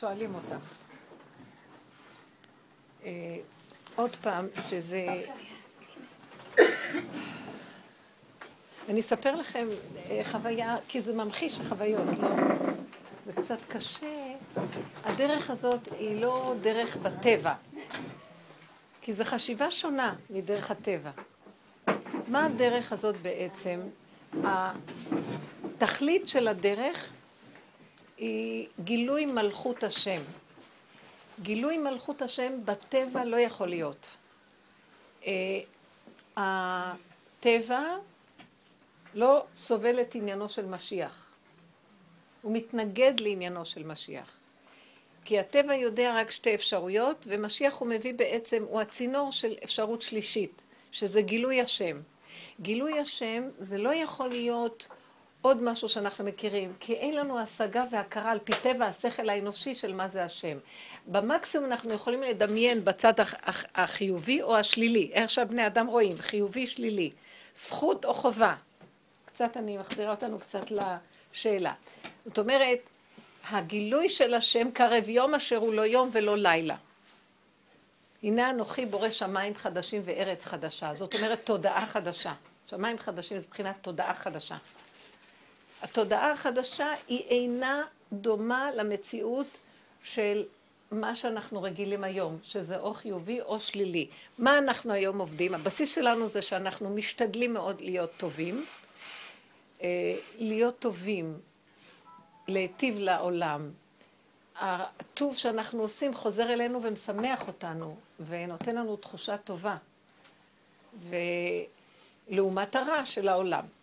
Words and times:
שואלים 0.00 0.34
אותם. 0.34 0.56
אה, 3.04 3.36
עוד 3.96 4.16
פעם, 4.16 4.46
שזה... 4.68 5.06
אני 8.88 9.00
אספר 9.00 9.36
לכם 9.36 9.66
אה, 10.10 10.20
חוויה, 10.24 10.76
כי 10.88 11.00
זה 11.00 11.14
ממחיש 11.14 11.60
החוויות, 11.60 12.18
לא? 12.18 12.28
זה 13.26 13.32
קצת 13.32 13.58
קשה. 13.68 14.34
הדרך 15.04 15.50
הזאת 15.50 15.80
היא 15.98 16.20
לא 16.20 16.54
דרך 16.60 16.96
בטבע, 16.96 17.54
כי 19.00 19.12
זו 19.12 19.24
חשיבה 19.24 19.70
שונה 19.70 20.14
מדרך 20.30 20.70
הטבע. 20.70 21.10
מה 22.28 22.44
הדרך 22.44 22.92
הזאת 22.92 23.16
בעצם? 23.22 23.80
התכלית 24.44 26.28
של 26.28 26.48
הדרך 26.48 27.12
היא 28.16 28.68
גילוי 28.84 29.26
מלכות 29.26 29.84
השם. 29.84 30.22
גילוי 31.42 31.78
מלכות 31.78 32.22
השם 32.22 32.52
בטבע 32.64 33.24
לא 33.24 33.36
יכול 33.36 33.68
להיות. 33.68 34.06
אה, 35.26 35.60
הטבע 36.36 37.96
לא 39.14 39.44
סובל 39.56 40.00
את 40.00 40.14
עניינו 40.14 40.48
של 40.48 40.66
משיח. 40.66 41.30
הוא 42.42 42.52
מתנגד 42.52 43.20
לעניינו 43.20 43.66
של 43.66 43.82
משיח. 43.82 44.38
כי 45.24 45.38
הטבע 45.38 45.74
יודע 45.74 46.14
רק 46.16 46.30
שתי 46.30 46.54
אפשרויות, 46.54 47.26
ומשיח 47.30 47.74
הוא 47.74 47.88
מביא 47.88 48.14
בעצם, 48.14 48.62
הוא 48.62 48.80
הצינור 48.80 49.32
של 49.32 49.54
אפשרות 49.64 50.02
שלישית, 50.02 50.62
שזה 50.92 51.22
גילוי 51.22 51.60
השם. 51.60 52.00
גילוי 52.60 53.00
השם 53.00 53.48
זה 53.58 53.78
לא 53.78 53.94
יכול 53.94 54.28
להיות 54.28 54.86
עוד 55.46 55.62
משהו 55.62 55.88
שאנחנו 55.88 56.24
מכירים, 56.24 56.72
כי 56.80 56.94
אין 56.94 57.14
לנו 57.14 57.38
השגה 57.38 57.84
והכרה 57.90 58.30
על 58.30 58.38
פי 58.38 58.52
טבע 58.62 58.86
השכל 58.86 59.28
האנושי 59.28 59.74
של 59.74 59.94
מה 59.94 60.08
זה 60.08 60.24
השם. 60.24 60.58
במקסימום 61.06 61.66
אנחנו 61.66 61.92
יכולים 61.92 62.22
לדמיין 62.22 62.84
בצד 62.84 63.12
החיובי 63.74 64.42
או 64.42 64.56
השלילי, 64.56 65.10
איך 65.12 65.30
שהבני 65.30 65.66
אדם 65.66 65.86
רואים, 65.86 66.16
חיובי, 66.16 66.66
שלילי, 66.66 67.10
זכות 67.56 68.04
או 68.04 68.14
חובה. 68.14 68.54
קצת 69.26 69.56
אני 69.56 69.78
מחזירה 69.78 70.10
אותנו 70.10 70.38
קצת 70.38 70.64
לשאלה. 70.70 71.72
זאת 72.24 72.38
אומרת, 72.38 72.78
הגילוי 73.50 74.08
של 74.08 74.34
השם 74.34 74.70
קרב 74.70 75.08
יום 75.08 75.34
אשר 75.34 75.56
הוא 75.56 75.74
לא 75.74 75.82
יום 75.82 76.08
ולא 76.12 76.36
לילה. 76.36 76.76
הנה 78.22 78.50
אנוכי 78.50 78.86
בורא 78.86 79.10
שמיים 79.10 79.54
חדשים 79.54 80.02
וארץ 80.04 80.44
חדשה. 80.44 80.94
זאת 80.94 81.14
אומרת 81.14 81.40
תודעה 81.44 81.86
חדשה. 81.86 82.32
שמיים 82.70 82.98
חדשים 82.98 83.40
זה 83.40 83.46
מבחינת 83.46 83.76
תודעה 83.82 84.14
חדשה. 84.14 84.56
התודעה 85.90 86.30
החדשה 86.30 86.94
היא 87.08 87.22
אינה 87.28 87.82
דומה 88.12 88.70
למציאות 88.74 89.46
של 90.02 90.44
מה 90.90 91.16
שאנחנו 91.16 91.62
רגילים 91.62 92.04
היום, 92.04 92.38
שזה 92.42 92.78
או 92.78 92.94
חיובי 92.94 93.40
או 93.40 93.60
שלילי. 93.60 94.08
מה 94.38 94.58
אנחנו 94.58 94.92
היום 94.92 95.18
עובדים? 95.18 95.54
הבסיס 95.54 95.94
שלנו 95.94 96.28
זה 96.28 96.42
שאנחנו 96.42 96.90
משתדלים 96.90 97.52
מאוד 97.52 97.80
להיות 97.80 98.10
טובים, 98.16 98.64
אה, 99.82 99.88
להיות 100.38 100.78
טובים, 100.78 101.38
להיטיב 102.48 102.98
לעולם. 102.98 103.70
הטוב 104.60 105.36
שאנחנו 105.36 105.82
עושים 105.82 106.14
חוזר 106.14 106.52
אלינו 106.52 106.82
ומשמח 106.82 107.48
אותנו, 107.48 107.96
ונותן 108.26 108.74
לנו 108.74 108.96
תחושה 108.96 109.36
טובה. 109.36 109.76
ולעומת 112.28 112.76
הרע 112.76 113.04
של 113.04 113.28
העולם. 113.28 113.75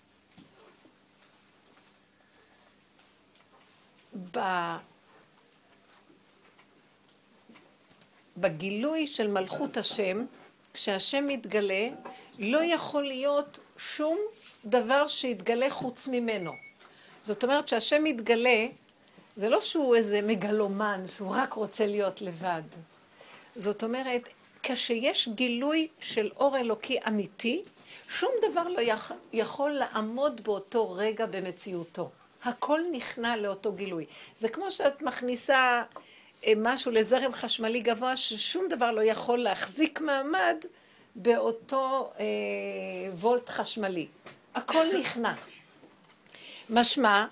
בגילוי 8.38 9.08
של 9.08 9.28
מלכות 9.28 9.78
השם, 9.78 10.25
כשהשם 10.73 11.28
מתגלה, 11.28 11.88
לא 12.39 12.64
יכול 12.64 13.03
להיות 13.03 13.59
שום 13.78 14.18
דבר 14.66 15.07
שיתגלה 15.07 15.69
חוץ 15.69 16.07
ממנו. 16.07 16.52
זאת 17.25 17.44
אומרת 17.44 17.68
שהשם 17.68 18.03
מתגלה, 18.03 18.68
זה 19.38 19.50
לא 19.50 19.62
שהוא 19.62 19.96
איזה 19.96 20.22
מגלומן, 20.22 21.03
שהוא 21.07 21.35
רק 21.35 21.53
רוצה 21.53 21.85
להיות 21.85 22.22
לבד. 22.22 22.62
זאת 23.56 23.84
אומרת, 23.84 24.22
כשיש 24.63 25.29
גילוי 25.35 25.88
של 26.00 26.31
אור 26.35 26.57
אלוקי 26.57 26.97
אמיתי, 27.07 27.62
שום 28.09 28.31
דבר 28.50 28.68
לא 28.68 28.81
יכול 29.34 29.72
לעמוד 29.72 30.41
באותו 30.44 30.91
רגע 30.91 31.25
במציאותו. 31.25 32.09
הכל 32.43 32.81
נכנע 32.91 33.37
לאותו 33.37 33.71
גילוי. 33.71 34.05
זה 34.35 34.49
כמו 34.49 34.71
שאת 34.71 35.01
מכניסה 35.01 35.83
אה, 36.45 36.53
משהו 36.57 36.91
לזרם 36.91 37.31
חשמלי 37.31 37.81
גבוה, 37.81 38.17
ששום 38.17 38.67
דבר 38.69 38.91
לא 38.91 39.01
יכול 39.01 39.39
להחזיק 39.39 40.01
מעמד 40.01 40.55
באותו 41.15 42.11
אה, 42.19 42.25
וולט 43.13 43.49
חשמלי. 43.49 44.07
הכל 44.55 44.85
נכנע. 44.99 45.33
משמע 46.69 47.25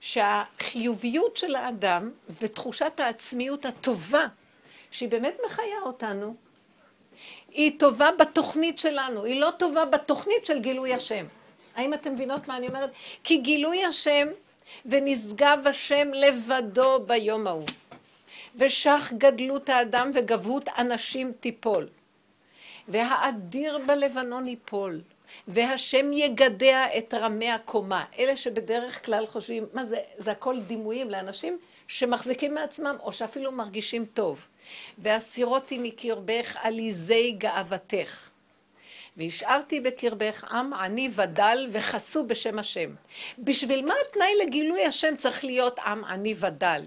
שהחיוביות 0.00 1.36
של 1.36 1.54
האדם 1.54 2.10
ותחושת 2.40 3.00
העצמיות 3.00 3.64
הטובה, 3.64 4.26
שהיא 4.90 5.08
באמת 5.08 5.38
מחיה 5.46 5.78
אותנו, 5.82 6.34
היא 7.50 7.78
טובה 7.78 8.10
בתוכנית 8.18 8.78
שלנו, 8.78 9.24
היא 9.24 9.40
לא 9.40 9.50
טובה 9.58 9.84
בתוכנית 9.84 10.46
של 10.46 10.58
גילוי 10.60 10.94
השם. 10.94 11.26
האם 11.76 11.94
אתם 11.94 12.12
מבינות 12.12 12.48
מה 12.48 12.56
אני 12.56 12.68
אומרת? 12.68 12.90
כי 13.24 13.36
גילוי 13.36 13.84
השם 13.84 14.28
ונשגב 14.86 15.58
השם 15.64 16.08
לבדו 16.14 17.00
ביום 17.06 17.46
ההוא. 17.46 17.66
ושך 18.56 19.12
גדלות 19.18 19.68
האדם 19.68 20.10
וגבהות 20.14 20.68
אנשים 20.78 21.32
תיפול. 21.40 21.88
והאדיר 22.88 23.78
בלבנון 23.86 24.46
ייפול. 24.46 25.00
והשם 25.48 26.12
יגדע 26.12 26.98
את 26.98 27.14
רמי 27.14 27.50
הקומה. 27.50 28.04
אלה 28.18 28.36
שבדרך 28.36 29.04
כלל 29.04 29.26
חושבים, 29.26 29.66
מה 29.72 29.84
זה, 29.84 29.98
זה 30.18 30.30
הכל 30.30 30.60
דימויים 30.60 31.10
לאנשים 31.10 31.58
שמחזיקים 31.88 32.54
מעצמם 32.54 32.96
או 33.00 33.12
שאפילו 33.12 33.52
מרגישים 33.52 34.04
טוב. 34.04 34.46
והסירותי 34.98 35.78
מקרבך 35.78 36.56
עליזי 36.60 37.32
גאוותך. 37.32 38.30
והשארתי 39.16 39.80
בקרבך 39.80 40.44
עם 40.44 40.72
עני 40.72 41.08
ודל 41.14 41.68
וחסו 41.72 42.26
בשם 42.26 42.58
השם. 42.58 42.94
בשביל 43.38 43.86
מה 43.86 43.94
התנאי 44.08 44.34
לגילוי 44.46 44.84
השם 44.84 45.16
צריך 45.16 45.44
להיות 45.44 45.78
עם 45.78 46.04
עני 46.04 46.34
ודל? 46.38 46.82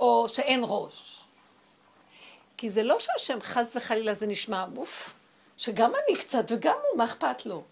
או 0.00 0.28
שאין 0.28 0.60
ראש. 0.62 1.20
כי 2.56 2.70
זה 2.70 2.82
לא 2.82 2.96
שהשם 3.00 3.38
חס 3.40 3.76
וחלילה 3.76 4.14
זה 4.14 4.26
נשמע, 4.26 4.64
אוף, 4.76 5.16
שגם 5.56 5.92
אני 5.94 6.16
קצת 6.16 6.44
וגם 6.48 6.76
הוא, 6.90 6.98
מה 6.98 7.04
אכפת 7.04 7.46
לו? 7.46 7.64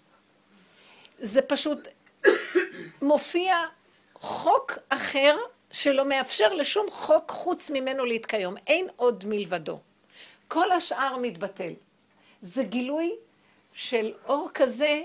זה 1.18 1.42
פשוט 1.42 1.78
מופיע 3.02 3.56
חוק 4.14 4.78
אחר 4.88 5.36
שלא 5.72 6.04
מאפשר 6.04 6.52
לשום 6.52 6.90
חוק 6.90 7.30
חוץ 7.30 7.70
ממנו 7.70 8.04
להתקיים. 8.04 8.54
אין 8.66 8.88
עוד 8.96 9.24
מלבדו. 9.26 9.78
כל 10.48 10.72
השאר 10.72 11.16
מתבטל. 11.16 11.72
זה 12.42 12.62
גילוי 12.62 13.16
של 13.76 14.12
אור 14.26 14.50
כזה 14.54 15.02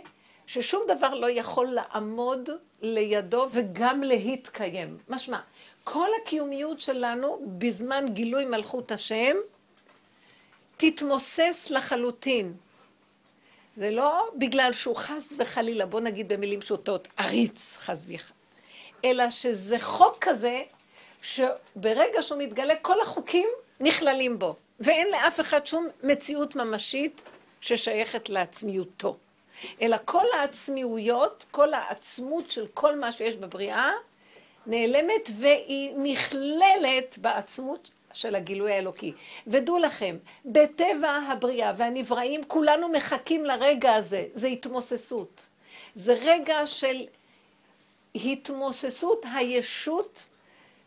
ששום 0.48 0.84
דבר 0.88 1.14
לא 1.14 1.30
יכול 1.30 1.68
לעמוד 1.68 2.50
לידו 2.82 3.48
וגם 3.52 4.04
להתקיים. 4.04 4.98
משמע, 5.10 5.40
כל 5.84 6.10
הקיומיות 6.22 6.82
שלנו 6.82 7.42
בזמן 7.58 8.06
גילוי 8.14 8.46
מלכות 8.46 8.92
השם 8.92 9.36
תתמוסס 10.78 11.68
לחלוטין. 11.72 12.54
זה 13.78 13.92
לא 13.92 14.30
בגלל 14.38 14.74
שהוא 14.74 14.96
חס 14.96 15.34
וחלילה, 15.38 15.86
בוא 15.86 16.00
נגיד 16.00 16.28
במילים 16.28 16.62
שוטות, 16.62 17.08
עריץ 17.18 17.78
חס 17.78 18.06
וחלילה, 18.06 18.34
אלא 19.06 19.30
שזה 19.30 19.80
חוק 19.80 20.18
כזה 20.22 20.62
שברגע 21.22 22.22
שהוא 22.22 22.42
מתגלה 22.42 22.76
כל 22.76 23.02
החוקים 23.02 23.50
נכללים 23.80 24.40
בו, 24.40 24.56
ואין 24.80 25.08
לאף 25.12 25.40
אחד 25.40 25.68
שום 25.68 25.88
מציאות 26.04 26.56
ממשית 26.56 27.24
ששייכת 27.62 28.30
לעצמיותו. 28.30 29.18
אלא 29.82 29.98
כל 30.06 30.26
העצמיויות, 30.34 31.46
כל 31.52 31.74
העצמות 31.74 32.52
של 32.52 32.68
כל 32.74 33.00
מה 33.00 33.12
שיש 33.12 33.38
בבריאה, 33.38 33.92
נעלמת 34.66 35.30
והיא 35.40 35.94
נכללת 35.98 37.18
בעצמות 37.18 37.90
של 38.14 38.36
הגילוי 38.36 38.72
האלוקי. 38.72 39.14
ודעו 39.48 39.80
לכם, 39.80 40.18
בטבע 40.46 41.10
הבריאה 41.12 41.74
והנבראים 41.78 42.44
כולנו 42.44 42.90
מחכים 42.90 43.46
לרגע 43.46 43.96
הזה, 43.96 44.28
זה 44.34 44.48
התמוססות. 44.48 45.46
זה 45.96 46.14
רגע 46.22 46.68
של 46.68 47.06
התמוססות 48.16 49.26
הישות 49.34 50.24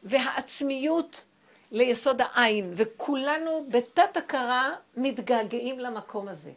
והעצמיות 0.03 1.25
ליסוד 1.73 2.21
העין, 2.21 2.73
וכולנו 2.75 3.67
בתת 3.69 4.17
הכרה 4.17 4.71
מתגעגעים 4.97 5.81
למקום 5.81 6.29
הזה. 6.29 6.53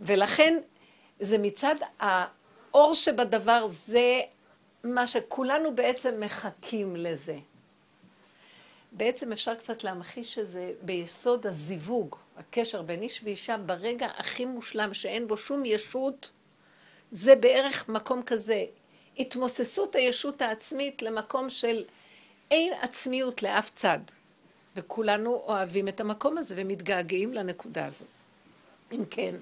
ולכן 0.00 0.58
זה 1.20 1.38
מצד 1.38 1.74
האור 2.00 2.94
שבדבר, 2.94 3.66
זה 3.68 4.20
מה 4.84 5.06
שכולנו 5.06 5.74
בעצם 5.74 6.20
מחכים 6.20 6.96
לזה. 6.96 7.38
בעצם 8.92 9.32
אפשר 9.32 9.54
קצת 9.54 9.84
להמחיש 9.84 10.34
שזה 10.34 10.72
ביסוד 10.82 11.46
הזיווג, 11.46 12.16
הקשר 12.36 12.82
בין 12.82 13.02
איש 13.02 13.20
ואישה 13.24 13.56
ברגע 13.56 14.08
הכי 14.16 14.44
מושלם 14.44 14.94
שאין 14.94 15.28
בו 15.28 15.36
שום 15.36 15.64
ישות, 15.64 16.30
זה 17.12 17.36
בערך 17.36 17.88
מקום 17.88 18.22
כזה, 18.22 18.64
התמוססות 19.18 19.94
הישות 19.94 20.42
העצמית 20.42 21.02
למקום 21.02 21.50
של 21.50 21.84
אין 22.50 22.72
עצמיות 22.80 23.42
לאף 23.42 23.70
צד. 23.74 23.98
וכולנו 24.76 25.34
אוהבים 25.34 25.88
את 25.88 26.00
המקום 26.00 26.38
הזה 26.38 26.54
ומתגעגעים 26.58 27.34
לנקודה 27.34 27.86
הזו. 27.86 28.04
אם 28.92 29.04
כן, 29.10 29.34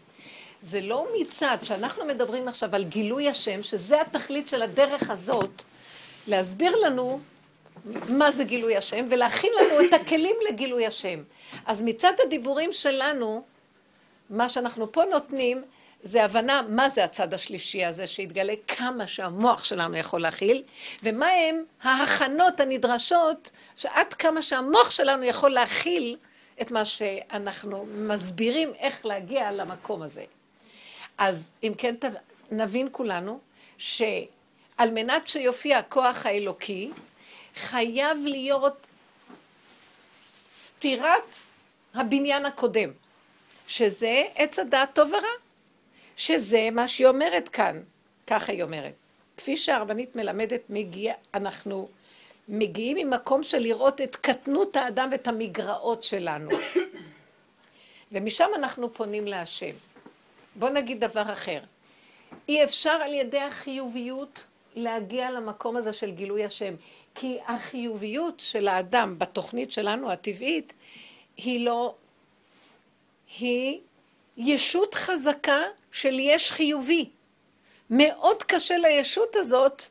זה 0.64 0.80
לא 0.80 1.06
מצד 1.20 1.58
שאנחנו 1.62 2.04
מדברים 2.04 2.48
עכשיו 2.48 2.74
על 2.74 2.84
גילוי 2.84 3.28
השם, 3.28 3.62
שזה 3.62 4.00
התכלית 4.00 4.48
של 4.48 4.62
הדרך 4.62 5.10
הזאת, 5.10 5.62
להסביר 6.26 6.76
לנו 6.76 7.20
מה 8.08 8.30
זה 8.30 8.44
גילוי 8.44 8.76
השם 8.76 9.06
ולהכין 9.10 9.52
לנו 9.60 9.88
את 9.88 9.94
הכלים 9.94 10.36
לגילוי 10.48 10.86
השם. 10.86 11.22
אז 11.66 11.82
מצד 11.82 12.12
הדיבורים 12.26 12.72
שלנו, 12.72 13.44
מה 14.30 14.48
שאנחנו 14.48 14.92
פה 14.92 15.02
נותנים 15.04 15.64
זה 16.02 16.24
הבנה 16.24 16.62
מה 16.68 16.88
זה 16.88 17.04
הצד 17.04 17.34
השלישי 17.34 17.84
הזה 17.84 18.06
שהתגלה 18.06 18.54
כמה 18.68 19.06
שהמוח 19.06 19.64
שלנו 19.64 19.96
יכול 19.96 20.20
להכיל 20.20 20.62
ומה 21.02 21.26
הם 21.26 21.64
ההכנות 21.82 22.60
הנדרשות 22.60 23.50
שעד 23.76 24.14
כמה 24.14 24.42
שהמוח 24.42 24.90
שלנו 24.90 25.24
יכול 25.24 25.50
להכיל 25.50 26.16
את 26.60 26.70
מה 26.70 26.84
שאנחנו 26.84 27.86
מסבירים 27.98 28.72
איך 28.78 29.06
להגיע 29.06 29.52
למקום 29.52 30.02
הזה. 30.02 30.24
אז 31.18 31.50
אם 31.62 31.72
כן 31.78 31.94
נבין 32.50 32.88
כולנו 32.92 33.40
שעל 33.78 34.90
מנת 34.92 35.28
שיופיע 35.28 35.78
הכוח 35.78 36.26
האלוקי 36.26 36.90
חייב 37.54 38.18
להיות 38.24 38.86
סתירת 40.52 41.36
הבניין 41.94 42.46
הקודם 42.46 42.90
שזה 43.66 44.22
עץ 44.34 44.58
הדעת 44.58 44.94
טוב 44.94 45.08
ורע 45.12 45.28
שזה 46.16 46.68
מה 46.72 46.88
שהיא 46.88 47.06
אומרת 47.06 47.48
כאן, 47.48 47.80
ככה 48.26 48.52
היא 48.52 48.62
אומרת. 48.62 48.92
כפי 49.36 49.56
שהרבנית 49.56 50.16
מלמדת, 50.16 50.60
מגיע, 50.68 51.14
אנחנו 51.34 51.88
מגיעים 52.48 52.96
ממקום 52.96 53.42
של 53.42 53.58
לראות 53.58 54.00
את 54.00 54.16
קטנות 54.16 54.76
האדם 54.76 55.08
ואת 55.12 55.28
המגרעות 55.28 56.04
שלנו. 56.04 56.50
ומשם 58.12 58.48
אנחנו 58.56 58.94
פונים 58.94 59.26
להשם. 59.26 59.74
בואו 60.56 60.72
נגיד 60.72 61.00
דבר 61.04 61.32
אחר. 61.32 61.60
אי 62.48 62.64
אפשר 62.64 62.90
על 62.90 63.12
ידי 63.12 63.40
החיוביות 63.40 64.44
להגיע 64.74 65.30
למקום 65.30 65.76
הזה 65.76 65.92
של 65.92 66.10
גילוי 66.10 66.44
השם. 66.44 66.74
כי 67.14 67.38
החיוביות 67.46 68.34
של 68.40 68.68
האדם 68.68 69.18
בתוכנית 69.18 69.72
שלנו 69.72 70.10
הטבעית 70.12 70.72
היא 71.36 71.64
לא, 71.64 71.94
היא 73.38 73.80
ישות 74.36 74.94
חזקה 74.94 75.60
של 75.92 76.18
יש 76.18 76.52
חיובי. 76.52 77.08
מאוד 77.90 78.42
קשה 78.42 78.78
לישות 78.78 79.36
הזאת 79.36 79.82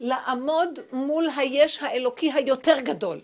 לעמוד 0.00 0.78
מול 0.92 1.28
היש 1.36 1.82
האלוקי 1.82 2.32
היותר 2.32 2.80
גדול. 2.80 3.20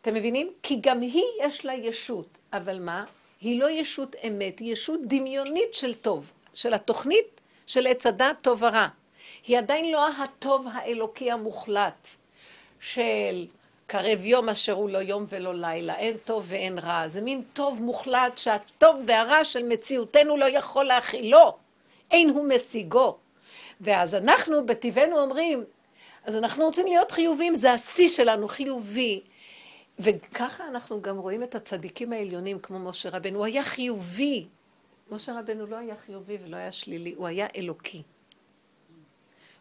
אתם 0.00 0.14
מבינים? 0.14 0.52
כי 0.62 0.76
גם 0.80 1.00
היא 1.00 1.24
יש 1.40 1.64
לה 1.64 1.74
ישות, 1.74 2.26
אבל 2.52 2.80
מה? 2.80 3.04
היא 3.42 3.60
לא 3.60 3.70
ישות 3.70 4.16
אמת, 4.26 4.58
היא 4.58 4.72
ישות 4.72 5.00
דמיונית 5.02 5.74
של 5.74 5.94
טוב, 5.94 6.32
של 6.54 6.74
התוכנית 6.74 7.40
של 7.66 7.86
עץ 7.86 8.06
הדת 8.06 8.36
טוב 8.42 8.62
ורע. 8.62 8.88
היא 9.46 9.58
עדיין 9.58 9.92
לא 9.92 10.08
הטוב 10.08 10.66
האלוקי 10.72 11.30
המוחלט 11.30 12.08
של 12.80 13.46
קרב 13.86 14.24
יום 14.24 14.48
אשר 14.48 14.72
הוא 14.72 14.90
לא 14.90 14.98
יום 14.98 15.26
ולא 15.28 15.54
לילה, 15.54 15.96
אין 15.96 16.16
טוב 16.24 16.44
ואין 16.48 16.78
רע. 16.78 17.08
זה 17.08 17.20
מין 17.20 17.42
טוב 17.52 17.82
מוחלט 17.82 18.38
שהטוב 18.38 18.96
והרע 19.06 19.44
של 19.44 19.68
מציאותנו 19.68 20.36
לא 20.36 20.44
יכול 20.44 20.84
להכילו. 20.84 21.56
אין 22.10 22.30
הוא 22.30 22.48
משיגו. 22.48 23.16
ואז 23.80 24.14
אנחנו 24.14 24.66
בטבענו 24.66 25.18
אומרים, 25.18 25.64
אז 26.24 26.36
אנחנו 26.36 26.64
רוצים 26.64 26.86
להיות 26.86 27.12
חיובים, 27.12 27.54
זה 27.54 27.72
השיא 27.72 28.08
שלנו, 28.08 28.48
חיובי. 28.48 29.20
וככה 30.02 30.68
אנחנו 30.68 31.02
גם 31.02 31.18
רואים 31.18 31.42
את 31.42 31.54
הצדיקים 31.54 32.12
העליונים 32.12 32.58
כמו 32.58 32.78
משה 32.78 33.10
רבנו, 33.10 33.38
הוא 33.38 33.44
היה 33.44 33.64
חיובי. 33.64 34.46
משה 35.10 35.38
רבנו 35.38 35.66
לא 35.66 35.76
היה 35.76 35.96
חיובי 35.96 36.38
ולא 36.44 36.56
היה 36.56 36.72
שלילי, 36.72 37.14
הוא 37.16 37.26
היה 37.26 37.46
אלוקי. 37.56 38.02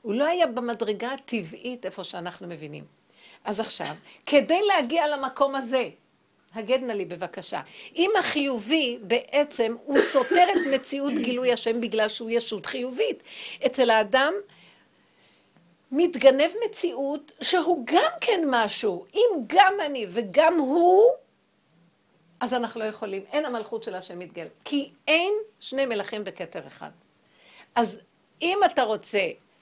הוא 0.01 0.13
לא 0.13 0.25
היה 0.25 0.47
במדרגה 0.47 1.11
הטבעית 1.11 1.85
איפה 1.85 2.03
שאנחנו 2.03 2.47
מבינים. 2.47 2.83
אז 3.43 3.59
עכשיו, 3.59 3.95
כדי 4.25 4.61
להגיע 4.67 5.07
למקום 5.07 5.55
הזה, 5.55 5.89
הגד 6.53 6.79
נא 6.83 6.91
לי 6.91 7.05
בבקשה, 7.05 7.61
אם 7.95 8.11
החיובי 8.19 8.97
בעצם 9.01 9.75
הוא 9.85 9.99
סותר 9.99 10.47
את 10.51 10.73
מציאות 10.73 11.13
גילוי 11.13 11.53
השם 11.53 11.81
בגלל 11.81 12.09
שהוא 12.09 12.29
ישות 12.29 12.65
חיובית. 12.65 13.23
אצל 13.65 13.89
האדם 13.89 14.33
מתגנב 15.91 16.51
מציאות 16.65 17.31
שהוא 17.41 17.83
גם 17.85 18.11
כן 18.21 18.41
משהו. 18.47 19.05
אם 19.13 19.29
גם 19.47 19.73
אני 19.85 20.05
וגם 20.09 20.59
הוא, 20.59 21.09
אז 22.39 22.53
אנחנו 22.53 22.79
לא 22.79 22.85
יכולים. 22.85 23.23
אין 23.31 23.45
המלכות 23.45 23.83
של 23.83 23.95
השם 23.95 24.19
מתגל. 24.19 24.47
כי 24.63 24.91
אין 25.07 25.33
שני 25.59 25.85
מלכים 25.85 26.23
בכתר 26.23 26.67
אחד. 26.67 26.89
אז 27.75 27.99
אם 28.41 28.59
אתה 28.65 28.83
רוצה 28.83 29.19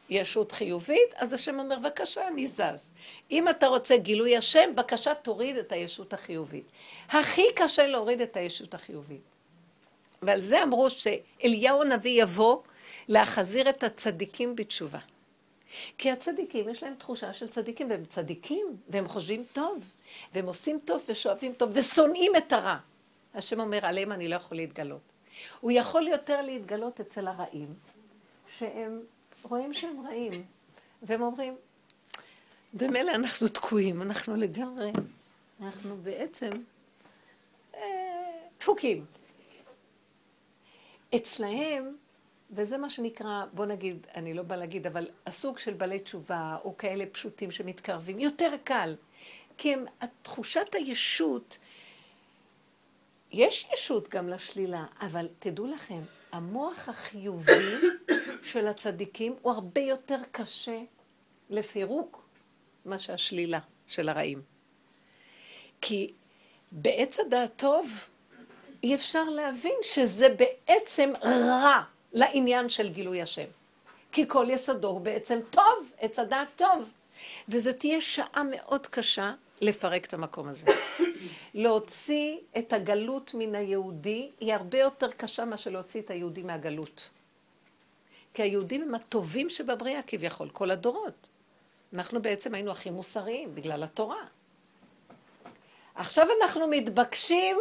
ישות 0.09 0.51
חיובית, 0.51 1.13
אז 1.15 1.33
השם 1.33 1.59
אומר, 1.59 1.79
בבקשה, 1.79 2.27
אני 2.27 2.47
זז. 2.47 2.91
אם 3.31 3.49
אתה 3.49 3.67
רוצה 3.67 3.97
גילוי 3.97 4.37
השם, 4.37 4.69
בבקשה, 4.75 5.15
תוריד 5.15 5.57
את 5.57 5.71
הישות 5.71 6.13
החיובית. 6.13 6.65
הכי 7.09 7.45
קשה 7.55 7.87
להוריד 7.87 8.21
את 8.21 8.37
הישות 8.37 8.73
החיובית. 8.73 9.21
ועל 10.21 10.41
זה 10.41 10.63
אמרו 10.63 10.89
שאליהו 10.89 11.81
הנביא 11.81 12.23
יבוא 12.23 12.57
להחזיר 13.07 13.69
את 13.69 13.83
הצדיקים 13.83 14.55
בתשובה. 14.55 14.99
כי 15.97 16.11
הצדיקים, 16.11 16.69
יש 16.69 16.83
להם 16.83 16.95
תחושה 16.95 17.33
של 17.33 17.47
צדיקים, 17.47 17.89
והם 17.89 18.05
צדיקים, 18.05 18.77
והם 18.89 19.07
חושבים 19.07 19.43
טוב, 19.53 19.83
והם 20.33 20.45
עושים 20.45 20.79
טוב 20.85 21.03
ושואפים 21.09 21.53
טוב, 21.53 21.69
ושונאים 21.73 22.35
את 22.35 22.53
הרע. 22.53 22.77
השם 23.33 23.59
אומר, 23.59 23.85
עליהם 23.85 24.11
אני 24.11 24.27
לא 24.27 24.35
יכול 24.35 24.57
להתגלות. 24.57 25.01
הוא 25.59 25.71
יכול 25.71 26.07
יותר 26.07 26.41
להתגלות 26.41 26.99
אצל 26.99 27.27
הרעים, 27.27 27.73
שהם 28.57 28.99
רואים 29.43 29.73
שהם 29.73 30.07
רעים, 30.07 30.43
והם 31.01 31.21
אומרים, 31.21 31.55
במילא 32.73 33.11
אנחנו 33.11 33.47
תקועים, 33.47 34.01
אנחנו 34.01 34.35
לגמרי, 34.35 34.91
אנחנו 35.61 35.97
בעצם 35.97 36.49
אה, 37.75 37.81
דפוקים. 38.59 39.05
אצלהם, 41.15 41.95
וזה 42.51 42.77
מה 42.77 42.89
שנקרא, 42.89 43.45
בוא 43.53 43.65
נגיד, 43.65 44.07
אני 44.15 44.33
לא 44.33 44.43
באה 44.43 44.57
להגיד, 44.57 44.87
אבל 44.87 45.07
הסוג 45.25 45.57
של 45.57 45.73
בעלי 45.73 45.99
תשובה, 45.99 46.57
או 46.63 46.77
כאלה 46.77 47.05
פשוטים 47.11 47.51
שמתקרבים, 47.51 48.19
יותר 48.19 48.51
קל. 48.63 48.95
כי 49.57 49.73
הם, 49.73 49.85
תחושת 50.21 50.75
הישות, 50.75 51.57
יש 53.31 53.69
ישות 53.73 54.09
גם 54.09 54.29
לשלילה, 54.29 54.85
אבל 55.01 55.27
תדעו 55.39 55.67
לכם, 55.67 56.01
המוח 56.31 56.89
החיובי 56.89 57.75
של 58.43 58.67
הצדיקים 58.67 59.35
הוא 59.41 59.51
הרבה 59.53 59.81
יותר 59.81 60.17
קשה 60.31 60.81
לפירוק 61.49 62.29
מה 62.85 62.99
שהשלילה 62.99 63.59
של 63.87 64.09
הרעים. 64.09 64.41
כי 65.81 66.13
בעץ 66.71 67.19
הדעת 67.19 67.51
טוב 67.55 67.89
אי 68.83 68.95
אפשר 68.95 69.23
להבין 69.23 69.75
שזה 69.81 70.27
בעצם 70.29 71.11
רע 71.23 71.81
לעניין 72.13 72.69
של 72.69 72.89
גילוי 72.89 73.21
השם. 73.21 73.45
כי 74.11 74.27
כל 74.27 74.47
יסודו 74.49 74.87
הוא 74.87 75.01
בעצם 75.01 75.39
טוב, 75.49 75.91
עץ 75.99 76.19
הדעת 76.19 76.47
טוב. 76.55 76.89
וזו 77.49 77.73
תהיה 77.73 78.01
שעה 78.01 78.43
מאוד 78.51 78.87
קשה 78.87 79.33
לפרק 79.61 80.05
את 80.05 80.13
המקום 80.13 80.47
הזה. 80.47 80.65
להוציא 81.53 82.37
את 82.57 82.73
הגלות 82.73 83.31
מן 83.33 83.55
היהודי 83.55 84.29
היא 84.39 84.53
הרבה 84.53 84.79
יותר 84.79 85.11
קשה 85.11 85.45
מאשר 85.45 85.69
להוציא 85.69 86.01
את 86.01 86.09
היהודי 86.09 86.43
מהגלות. 86.43 87.09
כי 88.33 88.41
היהודים 88.41 88.81
הם 88.81 88.95
הטובים 88.95 89.49
שבבריאה 89.49 90.01
כביכול, 90.07 90.49
כל 90.49 90.71
הדורות. 90.71 91.27
אנחנו 91.93 92.21
בעצם 92.21 92.53
היינו 92.53 92.71
הכי 92.71 92.89
מוסריים 92.89 93.55
בגלל 93.55 93.83
התורה. 93.83 94.25
עכשיו 95.95 96.27
אנחנו 96.41 96.67
מתבקשים 96.67 97.57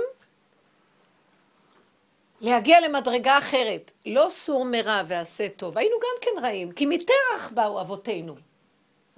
להגיע 2.41 2.81
למדרגה 2.81 3.39
אחרת. 3.39 3.93
לא 4.07 4.27
סור 4.31 4.65
מרע 4.65 5.03
ועשה 5.07 5.49
טוב. 5.49 5.79
היינו 5.79 5.97
גם 5.97 6.21
כן 6.21 6.45
רעים, 6.45 6.73
כי 6.73 6.87
מתרח 6.87 7.51
באו 7.55 7.81
אבותינו. 7.81 8.37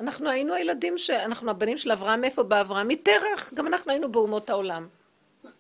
אנחנו 0.01 0.29
היינו 0.29 0.55
הילדים, 0.55 0.99
ש... 0.99 1.11
אנחנו 1.11 1.51
הבנים 1.51 1.79
של 1.79 1.93
אברהם, 1.93 2.25
איפה 2.25 2.43
בא 2.43 2.61
אברהם? 2.61 2.89
מתרח, 2.89 3.53
גם 3.55 3.67
אנחנו 3.67 3.91
היינו 3.91 4.13
באומות 4.13 4.51
העולם, 4.51 4.89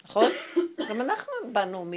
נכון? 0.04 0.30
גם 0.88 1.00
אנחנו 1.00 1.32
באנו 1.52 1.84
מ... 1.84 1.92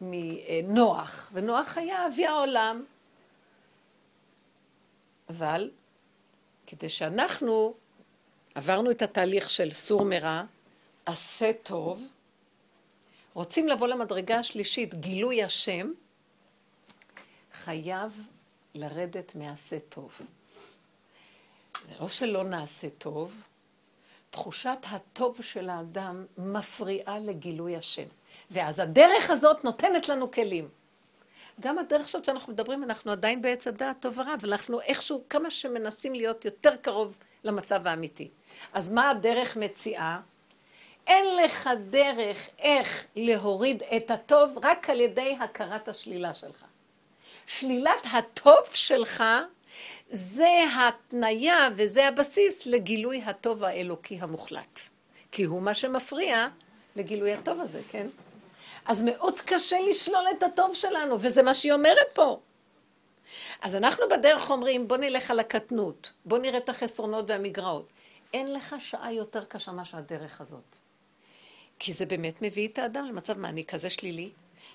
מנוח, 0.00 1.30
ונוח 1.32 1.78
היה 1.78 2.06
אבי 2.06 2.26
העולם. 2.26 2.84
אבל 5.28 5.70
כדי 6.66 6.88
שאנחנו 6.88 7.74
עברנו 8.54 8.90
את 8.90 9.02
התהליך 9.02 9.50
של 9.50 9.72
סור 9.72 10.04
מרע, 10.04 10.42
עשה 11.06 11.50
טוב, 11.62 12.02
רוצים 13.34 13.68
לבוא 13.68 13.86
למדרגה 13.86 14.38
השלישית, 14.38 14.94
גילוי 14.94 15.42
השם, 15.42 15.92
חייב 17.52 18.26
לרדת 18.74 19.34
מעשה 19.34 19.78
טוב. 19.88 20.12
זה 21.88 21.94
לא 22.00 22.08
שלא 22.08 22.44
נעשה 22.44 22.90
טוב, 22.90 23.34
תחושת 24.30 24.78
הטוב 24.90 25.42
של 25.42 25.68
האדם 25.68 26.26
מפריעה 26.38 27.18
לגילוי 27.18 27.76
השם. 27.76 28.06
ואז 28.50 28.78
הדרך 28.78 29.30
הזאת 29.30 29.64
נותנת 29.64 30.08
לנו 30.08 30.30
כלים. 30.30 30.68
גם 31.60 31.78
הדרך 31.78 32.04
הזאת 32.04 32.24
שאנחנו 32.24 32.52
מדברים, 32.52 32.84
אנחנו 32.84 33.12
עדיין 33.12 33.42
בעץ 33.42 33.66
הדעת 33.66 33.96
טוב 34.00 34.18
ורע, 34.18 34.34
אבל 34.34 34.52
אנחנו 34.52 34.80
איכשהו, 34.80 35.24
כמה 35.28 35.50
שמנסים 35.50 36.14
להיות 36.14 36.44
יותר 36.44 36.76
קרוב 36.76 37.18
למצב 37.44 37.86
האמיתי. 37.86 38.28
אז 38.72 38.92
מה 38.92 39.10
הדרך 39.10 39.56
מציעה? 39.56 40.20
אין 41.06 41.36
לך 41.36 41.70
דרך 41.90 42.48
איך 42.58 43.06
להוריד 43.16 43.82
את 43.96 44.10
הטוב 44.10 44.58
רק 44.62 44.90
על 44.90 45.00
ידי 45.00 45.36
הכרת 45.40 45.88
השלילה 45.88 46.34
שלך. 46.34 46.64
שלילת 47.46 48.06
הטוב 48.12 48.64
שלך 48.72 49.24
זה 50.10 50.64
התניה 50.76 51.68
וזה 51.76 52.08
הבסיס 52.08 52.66
לגילוי 52.66 53.22
הטוב 53.22 53.64
האלוקי 53.64 54.18
המוחלט. 54.20 54.80
כי 55.32 55.44
הוא 55.44 55.62
מה 55.62 55.74
שמפריע 55.74 56.48
לגילוי 56.96 57.32
הטוב 57.32 57.60
הזה, 57.60 57.80
כן? 57.90 58.06
אז 58.86 59.02
מאוד 59.02 59.40
קשה 59.40 59.80
לשלול 59.80 60.24
את 60.38 60.42
הטוב 60.42 60.74
שלנו, 60.74 61.16
וזה 61.20 61.42
מה 61.42 61.54
שהיא 61.54 61.72
אומרת 61.72 62.06
פה. 62.12 62.40
אז 63.62 63.76
אנחנו 63.76 64.04
בדרך 64.10 64.50
אומרים, 64.50 64.88
בוא 64.88 64.96
נלך 64.96 65.30
על 65.30 65.40
הקטנות, 65.40 66.12
בוא 66.24 66.38
נראה 66.38 66.58
את 66.58 66.68
החסרונות 66.68 67.24
והמגרעות. 67.28 67.88
אין 68.32 68.52
לך 68.52 68.74
שעה 68.78 69.12
יותר 69.12 69.44
קשה 69.44 69.72
מאשר 69.72 69.98
הדרך 69.98 70.40
הזאת. 70.40 70.78
כי 71.78 71.92
זה 71.92 72.06
באמת 72.06 72.42
מביא 72.42 72.68
את 72.68 72.78
האדם 72.78 73.04
למצב 73.04 73.38
מה, 73.38 73.48
אני 73.48 73.64
כזה 73.64 73.90
שלילי, 73.90 74.30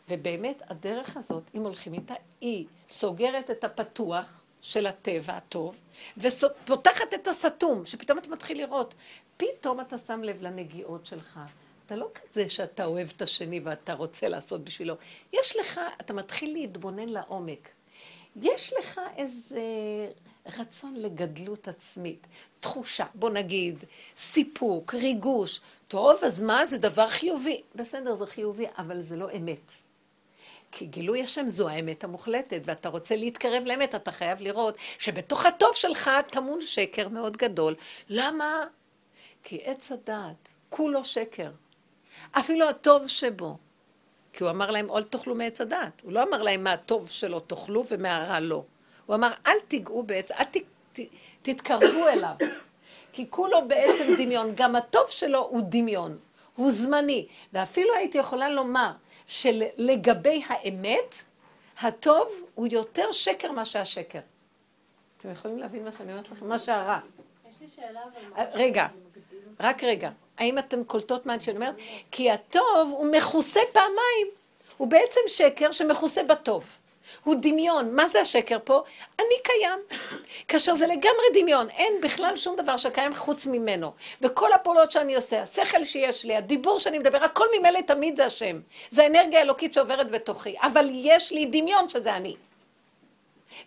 ובאמת 0.10 0.62
הדרך 0.68 1.18
הזאת, 1.18 1.44
אם 1.56 1.62
הולכים 1.62 1.94
איתה, 1.94 2.14
היא 2.42 2.66
סוגרת 2.90 3.52
את 3.52 3.64
הפתוח 3.64 4.42
של 4.62 4.88
הטבע 4.88 5.34
הטוב, 5.34 5.80
ופותחת 6.18 7.14
את 7.14 7.28
הסתום, 7.28 7.86
שפתאום 7.86 8.18
אתה 8.18 8.30
מתחיל 8.30 8.58
לראות, 8.58 8.94
פתאום 9.38 9.82
אתה 9.82 9.98
שם 9.98 10.24
לב 10.24 10.42
לנגיעות 10.42 11.06
שלך. 11.06 11.40
אתה 11.86 11.96
לא 11.96 12.10
כזה 12.16 12.50
שאתה 12.50 12.86
אוהב 12.86 13.08
את 13.16 13.22
השני 13.22 13.60
ואתה 13.60 13.94
רוצה 13.94 14.30
לעשות 14.30 14.64
בשבילו. 14.64 14.96
יש 15.34 15.56
לך, 15.56 15.80
אתה 16.02 16.14
מתחיל 16.14 16.54
להתבונן 16.54 17.10
לעומק. 17.10 17.70
יש 18.42 18.74
לך 18.80 19.02
איזה 19.18 19.62
רצון 20.60 20.96
לגדלות 20.96 21.68
עצמית, 21.68 22.28
תחושה, 22.60 23.06
בוא 23.16 23.30
נגיד, 23.30 23.84
סיפוק, 24.16 24.94
ריגוש. 24.94 25.62
טוב, 25.88 26.24
אז 26.24 26.42
מה, 26.42 26.66
זה 26.66 26.78
דבר 26.78 27.08
חיובי. 27.08 27.62
בסדר, 27.76 28.16
זה 28.16 28.26
חיובי, 28.26 28.66
אבל 28.78 29.02
זה 29.02 29.16
לא 29.16 29.28
אמת. 29.38 29.72
כי 30.72 30.86
גילוי 30.86 31.24
השם 31.24 31.50
זו 31.50 31.70
האמת 31.70 32.04
המוחלטת, 32.04 32.62
ואתה 32.66 32.90
רוצה 32.90 33.16
להתקרב 33.16 33.64
לאמת, 33.66 33.96
אתה 33.96 34.12
חייב 34.12 34.42
לראות 34.42 34.78
שבתוך 35.00 35.46
הטוב 35.46 35.76
שלך 35.76 36.10
טמון 36.32 36.62
שקר 36.62 37.08
מאוד 37.08 37.38
גדול. 37.38 37.76
למה? 38.10 38.66
כי 39.44 39.62
עץ 39.64 39.92
הדעת, 39.92 40.50
כולו 40.70 41.06
שקר. 41.06 41.52
אפילו 42.32 42.70
הטוב 42.70 43.08
שבו. 43.08 43.58
כי 44.34 44.44
הוא 44.44 44.52
אמר 44.52 44.72
להם, 44.72 44.92
אל 44.92 45.04
תאכלו 45.04 45.36
מעץ 45.36 45.62
הדעת. 45.62 46.02
הוא 46.04 46.14
לא 46.14 46.24
אמר 46.24 46.42
להם 46.42 46.64
מה 46.64 46.72
הטוב 46.72 47.10
שלו 47.10 47.40
תאכלו 47.40 47.84
ומהרע 47.90 48.40
לא. 48.40 48.64
הוא 49.10 49.16
אמר, 49.16 49.32
אל 49.48 49.60
תיגעו 49.68 50.04
בעץ, 50.04 50.32
אל 50.32 50.44
ת, 50.44 50.58
ת, 50.94 51.00
תתקרבו 51.42 52.08
אליו. 52.08 52.36
כי 53.14 53.26
כולו 53.30 53.68
בעצם 53.68 54.16
דמיון. 54.18 54.52
גם 54.56 54.76
הטוב 54.76 55.10
שלו 55.10 55.48
הוא 55.50 55.62
דמיון. 55.70 56.18
הוא 56.56 56.72
זמני. 56.72 57.28
ואפילו 57.54 57.94
הייתי 57.94 58.18
יכולה 58.18 58.50
לומר 58.50 58.92
שלגבי 59.28 60.42
האמת, 60.48 61.16
הטוב 61.82 62.28
הוא 62.56 62.68
יותר 62.72 63.12
שקר 63.12 63.52
מאשר 63.52 63.80
השקר. 63.80 64.20
אתם 65.18 65.32
יכולים 65.32 65.58
להבין 65.58 65.84
מה 65.84 65.92
שאני 65.92 66.12
אומרת 66.12 66.30
לכם? 66.30 66.50
מה 66.50 66.60
שהרע. 66.60 67.00
יש 67.50 67.56
לי 67.62 67.68
שאלה 67.76 68.00
אבל... 68.36 68.44
רגע, 68.54 68.88
רק 69.60 69.84
רגע. 69.84 70.10
האם 70.38 70.60
אתן 70.60 70.84
קולטות 70.84 71.26
מה 71.26 71.40
שאני 71.40 71.56
אומרת? 71.56 71.76
כי 72.12 72.32
הטוב 72.32 72.90
הוא 72.92 73.12
מכוסה 73.12 73.60
פעמיים. 73.72 74.28
הוא 74.78 74.88
בעצם 74.88 75.22
שקר 75.28 75.72
שמכוסה 75.72 76.24
בטוב. 76.24 76.79
הוא 77.24 77.36
דמיון. 77.42 77.96
מה 77.96 78.08
זה 78.08 78.22
השקר 78.22 78.58
פה? 78.64 78.84
אני 79.20 79.36
קיים. 79.44 79.80
כאשר 80.48 80.76
זה 80.76 80.88
לגמרי 80.88 81.26
דמיון, 81.34 81.70
אין 81.70 81.94
בכלל 82.02 82.38
שום 82.38 82.56
דבר 82.56 82.78
שקיים 82.78 83.14
חוץ 83.14 83.46
ממנו. 83.46 83.92
וכל 84.22 84.54
הפעולות 84.54 84.92
שאני 84.92 85.16
עושה, 85.16 85.42
השכל 85.42 85.84
שיש 85.84 86.26
לי, 86.26 86.36
הדיבור 86.36 86.80
שאני 86.80 87.00
מדבר, 87.00 87.24
הכל 87.24 87.46
ממילא 87.58 87.80
תמיד 87.82 88.16
זה 88.16 88.26
השם. 88.26 88.60
זה 88.90 89.04
האנרגיה 89.04 89.40
האלוקית 89.40 89.74
שעוברת 89.74 90.12
בתוכי. 90.12 90.56
אבל 90.62 90.90
יש 90.94 91.32
לי 91.32 91.46
דמיון 91.46 91.90
שזה 91.90 92.16
אני. 92.16 92.36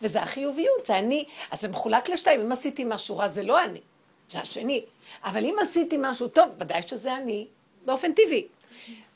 וזה 0.03 0.23
החיוביות, 0.23 0.87
זה 0.87 0.99
אני. 0.99 1.25
אז 1.51 1.61
זה 1.61 1.69
מחולק 1.69 2.09
לשתיים, 2.09 2.41
אם 2.41 2.53
עשיתי 2.53 2.85
משהו 2.85 3.19
רע 3.19 3.29
זה 3.29 3.43
לא 3.43 3.65
אני, 3.65 3.81
זה 4.29 4.41
השני. 4.41 4.85
אבל 5.25 5.45
אם 5.45 5.57
עשיתי 5.61 5.97
משהו 6.01 6.29
טוב, 6.29 6.49
ודאי 6.61 6.83
שזה 6.87 7.17
אני, 7.17 7.47
באופן 7.85 8.13
טבעי. 8.13 8.47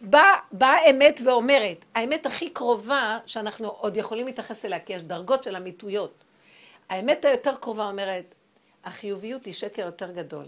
באה 0.01 0.35
בא 0.53 0.67
האמת 0.67 1.21
ואומרת, 1.25 1.85
האמת 1.95 2.27
הכי 2.27 2.51
קרובה 2.51 3.19
שאנחנו 3.27 3.69
עוד 3.69 3.97
יכולים 3.97 4.27
להתייחס 4.27 4.65
אליה, 4.65 4.81
כי 4.81 4.93
יש 4.93 5.03
דרגות 5.03 5.45
של 5.45 5.57
אמיתויות. 5.57 6.13
האמת 6.89 7.25
היותר 7.25 7.57
קרובה 7.57 7.89
אומרת, 7.89 8.35
החיוביות 8.85 9.45
היא 9.45 9.55
שקר 9.55 9.83
יותר 9.83 10.13
גדול. 10.13 10.45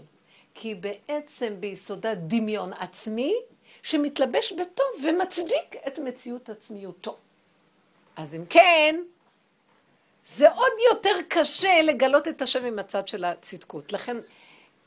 כי 0.53 0.75
בעצם 0.75 1.55
ביסודה 1.59 2.15
דמיון 2.15 2.73
עצמי 2.73 3.35
שמתלבש 3.83 4.53
בטוב 4.53 4.85
ומצדיק 5.03 5.75
את 5.87 5.99
מציאות 5.99 6.49
עצמיותו. 6.49 7.17
אז 8.15 8.35
אם 8.35 8.45
כן, 8.49 8.95
זה 10.25 10.49
עוד 10.49 10.71
יותר 10.91 11.15
קשה 11.27 11.81
לגלות 11.81 12.27
את 12.27 12.41
השם 12.41 12.65
עם 12.65 12.79
הצד 12.79 13.07
של 13.07 13.23
הצדקות. 13.23 13.93
לכן, 13.93 14.17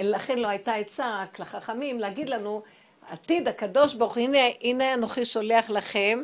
לכן 0.01 0.39
לא 0.39 0.49
הייתה 0.49 0.75
עצה 0.75 1.23
רק 1.23 1.39
לחכמים 1.39 2.01
להגיד 2.01 2.29
לנו, 2.29 2.63
עתיד 3.11 3.49
הקדוש 3.49 3.95
ברוך 3.95 4.15
הוא, 4.17 4.23
הנה, 4.23 4.39
הנה 4.61 4.95
אנוכי 4.95 5.25
שולח 5.25 5.71
לכם 5.71 6.23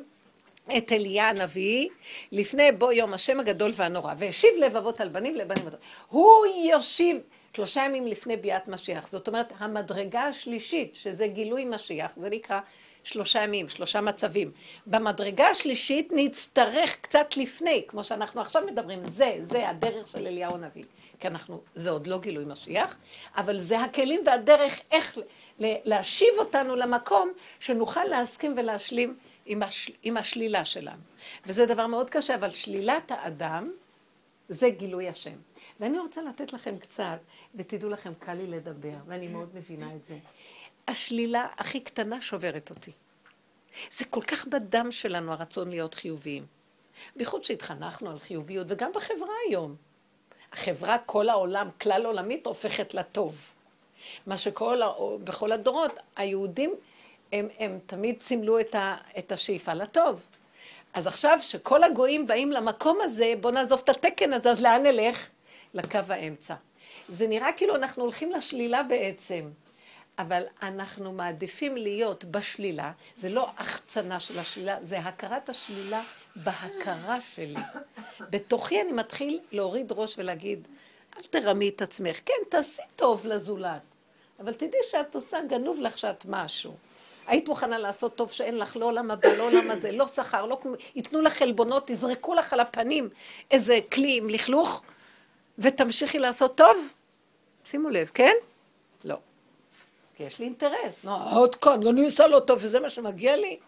את 0.76 0.92
אליה 0.92 1.28
הנביא, 1.28 1.88
לפני 2.32 2.72
בוא 2.72 2.92
יום 2.92 3.14
השם 3.14 3.40
הגדול 3.40 3.72
והנורא, 3.74 4.14
והשיב 4.18 4.50
לבבות 4.58 5.00
על 5.00 5.08
בנים 5.08 5.34
לבנים 5.34 5.66
אדון. 5.66 5.80
הוא 6.08 6.46
יושיב 6.70 7.16
שלושה 7.56 7.84
ימים 7.84 8.06
לפני 8.06 8.36
ביאת 8.36 8.68
משיח. 8.68 9.08
זאת 9.08 9.28
אומרת, 9.28 9.52
המדרגה 9.58 10.22
השלישית, 10.22 10.94
שזה 10.94 11.26
גילוי 11.26 11.64
משיח, 11.64 12.12
זה 12.16 12.30
נקרא 12.30 12.60
שלושה 13.04 13.42
ימים, 13.42 13.68
שלושה 13.68 14.00
מצבים. 14.00 14.50
במדרגה 14.86 15.46
השלישית 15.46 16.12
נצטרך 16.16 16.96
קצת 17.00 17.36
לפני, 17.36 17.82
כמו 17.88 18.04
שאנחנו 18.04 18.40
עכשיו 18.40 18.62
מדברים, 18.66 19.00
זה, 19.04 19.38
זה 19.42 19.68
הדרך 19.68 20.08
של 20.08 20.26
אליהו 20.26 20.54
הנביא. 20.54 20.84
כי 21.20 21.28
אנחנו, 21.28 21.60
זה 21.74 21.90
עוד 21.90 22.06
לא 22.06 22.18
גילוי 22.18 22.44
משיח, 22.44 22.96
אבל 23.36 23.60
זה 23.60 23.80
הכלים 23.80 24.20
והדרך 24.26 24.80
איך 24.90 25.18
להשיב 25.58 26.34
אותנו 26.38 26.76
למקום 26.76 27.32
שנוכל 27.60 28.04
להסכים 28.04 28.54
ולהשלים 28.56 29.16
עם, 29.46 29.62
הש, 29.62 29.90
עם 30.02 30.16
השלילה 30.16 30.64
שלנו. 30.64 31.02
וזה 31.46 31.66
דבר 31.66 31.86
מאוד 31.86 32.10
קשה, 32.10 32.34
אבל 32.34 32.50
שלילת 32.50 33.10
האדם 33.10 33.72
זה 34.48 34.70
גילוי 34.70 35.08
השם. 35.08 35.36
ואני 35.80 35.98
רוצה 35.98 36.22
לתת 36.22 36.52
לכם 36.52 36.78
קצת, 36.78 37.18
ותדעו 37.54 37.90
לכם, 37.90 38.12
קל 38.18 38.34
לי 38.34 38.46
לדבר, 38.46 38.96
ואני 39.06 39.28
מאוד 39.28 39.48
מבינה 39.54 39.94
את 39.96 40.04
זה. 40.04 40.18
השלילה 40.88 41.46
הכי 41.58 41.80
קטנה 41.80 42.20
שוברת 42.20 42.70
אותי. 42.70 42.92
זה 43.90 44.04
כל 44.04 44.22
כך 44.22 44.46
בדם 44.46 44.90
שלנו 44.90 45.32
הרצון 45.32 45.68
להיות 45.68 45.94
חיוביים. 45.94 46.46
בייחוד 47.16 47.44
שהתחנכנו 47.44 48.10
על 48.10 48.18
חיוביות, 48.18 48.66
וגם 48.70 48.90
בחברה 48.94 49.34
היום. 49.48 49.76
החברה, 50.52 50.98
כל 50.98 51.28
העולם, 51.28 51.68
כלל 51.80 52.06
עולמית, 52.06 52.46
הופכת 52.46 52.94
לטוב. 52.94 53.52
מה 54.26 54.38
שכל, 54.38 54.80
בכל 55.24 55.52
הדורות, 55.52 55.92
היהודים, 56.16 56.74
הם, 57.32 57.48
הם 57.58 57.78
תמיד 57.86 58.22
סימלו 58.22 58.60
את, 58.60 58.74
ה, 58.74 58.96
את 59.18 59.32
השאיפה 59.32 59.74
לטוב. 59.74 60.22
אז 60.94 61.06
עכשיו 61.06 61.38
שכל 61.42 61.84
הגויים 61.84 62.26
באים 62.26 62.52
למקום 62.52 62.98
הזה, 63.02 63.32
בואו 63.40 63.54
נעזוב 63.54 63.80
את 63.84 63.88
התקן 63.88 64.32
הזה, 64.32 64.50
אז 64.50 64.62
לאן 64.62 64.82
נלך? 64.82 65.28
לקו 65.74 65.98
האמצע. 66.08 66.54
זה 67.08 67.26
נראה 67.26 67.52
כאילו 67.52 67.74
אנחנו 67.76 68.02
הולכים 68.02 68.32
לשלילה 68.32 68.82
בעצם, 68.82 69.50
אבל 70.18 70.42
אנחנו 70.62 71.12
מעדיפים 71.12 71.76
להיות 71.76 72.24
בשלילה, 72.24 72.92
זה 73.14 73.28
לא 73.28 73.48
החצנה 73.58 74.20
של 74.20 74.38
השלילה, 74.38 74.76
זה 74.82 74.98
הכרת 74.98 75.48
השלילה 75.48 76.02
בהכרה 76.44 77.18
שלי. 77.34 77.60
בתוכי 78.30 78.80
אני 78.80 78.92
מתחיל 78.92 79.40
להוריד 79.52 79.92
ראש 79.92 80.14
ולהגיד, 80.18 80.68
אל 81.16 81.22
תרמי 81.22 81.68
את 81.68 81.82
עצמך. 81.82 82.20
כן, 82.26 82.34
תעשי 82.48 82.82
טוב 82.96 83.26
לזולת, 83.26 83.80
אבל 84.40 84.52
תדעי 84.52 84.80
שאת 84.90 85.14
עושה 85.14 85.38
גנוב 85.48 85.80
לך 85.80 85.98
שאת 85.98 86.24
משהו. 86.28 86.74
היית 87.26 87.48
מוכנה 87.48 87.78
לעשות 87.78 88.16
טוב 88.16 88.32
שאין 88.32 88.58
לך, 88.58 88.76
לא 88.76 88.84
עולם 88.84 89.10
הבא, 89.10 89.28
לא 89.28 89.42
עולם 89.42 89.70
הזה, 89.70 89.92
לא 89.92 90.06
שכר, 90.06 90.46
לא 90.46 90.58
כלום, 90.62 90.74
ייתנו 90.94 91.20
לך 91.20 91.32
חלבונות, 91.36 91.90
יזרקו 91.90 92.34
לך 92.34 92.52
על 92.52 92.60
הפנים 92.60 93.08
איזה 93.50 93.78
כלי 93.92 94.16
עם 94.16 94.28
לכלוך, 94.28 94.82
ותמשיכי 95.58 96.18
לעשות 96.18 96.56
טוב? 96.56 96.92
שימו 97.64 97.90
לב, 97.90 98.10
כן? 98.14 98.34
לא. 99.04 99.16
כי 100.16 100.22
יש 100.22 100.38
לי 100.38 100.44
אינטרס. 100.44 101.04
מה, 101.04 101.30
עוד 101.34 101.54
כאן, 101.54 101.86
אני 101.86 102.04
עושה 102.04 102.26
לו 102.26 102.40
טוב, 102.40 102.58
וזה 102.62 102.80
מה 102.80 102.90
שמגיע 102.90 103.36
לי? 103.36 103.58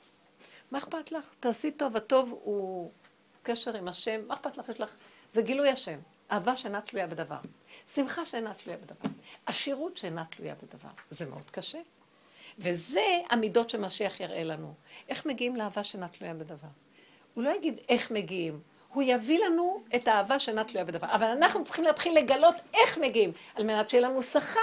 מה 0.70 0.78
אכפת 0.78 1.12
לך? 1.12 1.34
תעשי 1.40 1.70
טוב, 1.70 1.96
הטוב 1.96 2.38
הוא 2.42 2.90
קשר 3.42 3.76
עם 3.76 3.88
השם, 3.88 4.20
מה 4.26 4.34
אכפת 4.34 4.58
לך? 4.58 4.68
יש 4.68 4.80
לך... 4.80 4.96
זה 5.30 5.42
גילוי 5.42 5.68
השם. 5.68 5.98
אהבה 6.32 6.56
שאינה 6.56 6.80
תלויה 6.80 7.06
בדבר. 7.06 7.38
שמחה 7.86 8.26
שאינה 8.26 8.54
תלויה 8.54 8.78
בדבר. 8.78 9.10
עשירות 9.46 9.96
שאינה 9.96 10.24
תלויה 10.24 10.54
בדבר. 10.54 10.88
זה 11.10 11.26
מאוד 11.30 11.50
קשה. 11.50 11.78
וזה 12.58 13.06
המידות 13.30 13.70
שמשיח 13.70 14.20
יראה 14.20 14.44
לנו. 14.44 14.74
איך 15.08 15.26
מגיעים 15.26 15.56
לאהבה 15.56 15.84
שאינה 15.84 16.08
תלויה 16.08 16.34
בדבר? 16.34 16.68
הוא 17.34 17.44
לא 17.44 17.50
יגיד 17.56 17.80
איך 17.88 18.10
מגיעים, 18.10 18.60
הוא 18.92 19.02
יביא 19.02 19.44
לנו 19.44 19.82
את 19.94 20.08
האהבה 20.08 20.38
שאינה 20.38 20.64
תלויה 20.64 20.84
בדבר. 20.84 21.06
אבל 21.10 21.26
אנחנו 21.26 21.64
צריכים 21.64 21.84
להתחיל 21.84 22.18
לגלות 22.18 22.54
איך 22.74 22.98
מגיעים, 22.98 23.32
על 23.54 23.64
מנת 23.64 23.90
שיהיה 23.90 24.08
לנו 24.08 24.22
שכר 24.22 24.60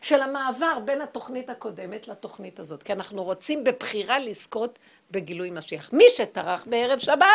של 0.00 0.22
המעבר 0.22 0.78
בין 0.84 1.00
התוכנית 1.00 1.50
הקודמת 1.50 2.08
לתוכנית 2.08 2.58
הזאת. 2.58 2.82
כי 2.82 2.92
אנחנו 2.92 3.24
רוצים 3.24 3.64
בבחירה 3.64 4.18
לזכות 4.18 4.78
בגילוי 5.10 5.50
משיח. 5.50 5.92
מי 5.92 6.04
שטרח 6.16 6.66
בערב 6.66 6.98
שבת, 6.98 7.26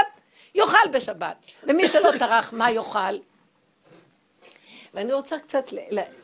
יאכל 0.56 0.88
בשבת. 0.92 1.36
ומי 1.64 1.88
שלא 1.88 2.12
טרח, 2.20 2.54
מה 2.54 2.72
יאכל? 2.72 3.18
ואני 4.94 5.14
רוצה 5.14 5.40
קצת 5.40 5.66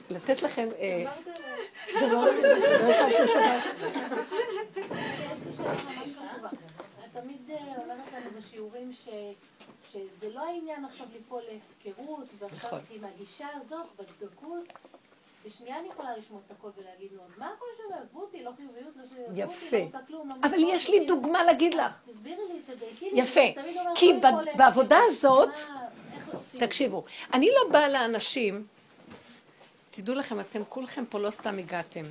לתת 0.09 0.43
לכם... 0.43 0.69
אה, 0.79 1.05
תמיד 7.13 7.49
אה, 7.49 7.57
אומרת 7.77 8.13
לנו 8.13 8.29
בשיעורים 8.37 8.91
שזה 9.91 10.29
לא 10.33 10.45
העניין 10.45 10.85
עכשיו 10.85 11.07
ליפול 11.13 11.41
להפקרות, 11.51 12.27
ועכשיו 12.39 12.69
נכון. 12.69 12.79
כי 12.87 12.97
מהגישה 12.97 13.47
הזאת, 13.53 13.87
בדקות, 13.97 14.87
בשנייה 15.47 15.79
אני 15.79 15.87
יכולה 15.87 16.17
לשמוע 16.17 16.41
את 16.45 16.51
הכל 16.51 16.69
ולהגיד 16.77 17.11
לו, 17.11 17.21
אז 17.23 17.31
מה 17.37 17.49
הכל 17.55 17.65
שם, 17.77 18.03
עזבו 18.03 18.21
אותי, 18.21 18.43
לא 18.43 18.51
חיוביות, 18.57 18.95
לא 18.95 19.03
חיוביות, 19.09 19.93
לא 19.93 19.99
כלום. 20.07 20.29
לא 20.29 20.35
אבל 20.43 20.57
יש 20.59 20.89
לי 20.89 21.05
דוגמה 21.05 21.43
להגיד 21.43 21.73
לך. 21.73 22.01
תסבירי 22.09 22.41
לי, 22.53 22.75
תדייקי 22.75 23.09
לי. 23.11 23.21
יפה, 23.21 23.61
כי 23.95 24.13
בעבודה 24.57 24.99
הזאת, 25.07 25.59
תקשיבו, 26.59 27.03
אני 27.33 27.49
לא 27.55 27.71
באה 27.71 27.89
לאנשים, 27.89 28.65
תדעו 29.91 30.15
לכם, 30.15 30.39
אתם 30.39 30.61
כולכם 30.69 31.05
פה 31.05 31.19
לא 31.19 31.29
סתם 31.29 31.57
הגעתם. 31.57 32.03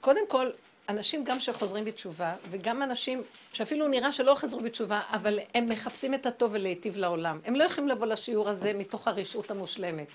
קודם 0.00 0.28
כל, 0.28 0.50
אנשים 0.88 1.24
גם 1.24 1.40
שחוזרים 1.40 1.84
בתשובה, 1.84 2.32
וגם 2.50 2.82
אנשים 2.82 3.22
שאפילו 3.52 3.88
נראה 3.88 4.12
שלא 4.12 4.34
חזרו 4.34 4.60
בתשובה, 4.60 5.00
אבל 5.10 5.38
הם 5.54 5.68
מחפשים 5.68 6.14
את 6.14 6.26
הטוב 6.26 6.50
ולהיטיב 6.54 6.96
לעולם. 6.96 7.40
הם 7.44 7.56
לא 7.56 7.64
יכולים 7.64 7.88
לבוא 7.88 8.06
לשיעור 8.06 8.48
הזה 8.48 8.72
מתוך 8.72 9.08
הרשעות 9.08 9.50
המושלמת. 9.50 10.06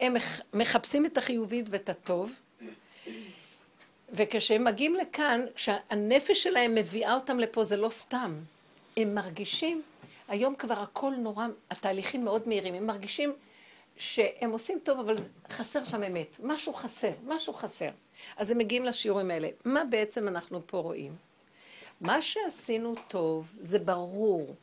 הם 0.00 0.16
מחפשים 0.54 1.06
את 1.06 1.18
החיובית 1.18 1.66
ואת 1.70 1.88
הטוב, 1.88 2.32
וכשהם 4.12 4.64
מגיעים 4.64 4.94
לכאן, 4.94 5.40
כשהנפש 5.54 6.42
שלהם 6.42 6.74
מביאה 6.74 7.14
אותם 7.14 7.38
לפה, 7.38 7.64
זה 7.64 7.76
לא 7.76 7.88
סתם. 7.88 8.34
הם 8.96 9.14
מרגישים, 9.14 9.82
היום 10.28 10.54
כבר 10.54 10.78
הכל 10.78 11.12
נורא, 11.18 11.46
התהליכים 11.70 12.24
מאוד 12.24 12.48
מהירים, 12.48 12.74
הם 12.74 12.86
מרגישים 12.86 13.32
שהם 13.96 14.50
עושים 14.50 14.78
טוב, 14.82 14.98
אבל 14.98 15.16
חסר 15.48 15.84
שם 15.84 16.02
אמת. 16.02 16.36
משהו 16.42 16.72
חסר, 16.72 17.12
משהו 17.26 17.52
חסר. 17.52 17.90
אז 18.36 18.50
הם 18.50 18.58
מגיעים 18.58 18.84
לשיעורים 18.84 19.30
האלה. 19.30 19.48
מה 19.64 19.84
בעצם 19.84 20.28
אנחנו 20.28 20.60
פה 20.66 20.78
רואים? 20.78 21.16
מה 22.00 22.22
שעשינו 22.22 22.94
טוב, 23.08 23.52
זה 23.62 23.78
ברור. 23.78 24.54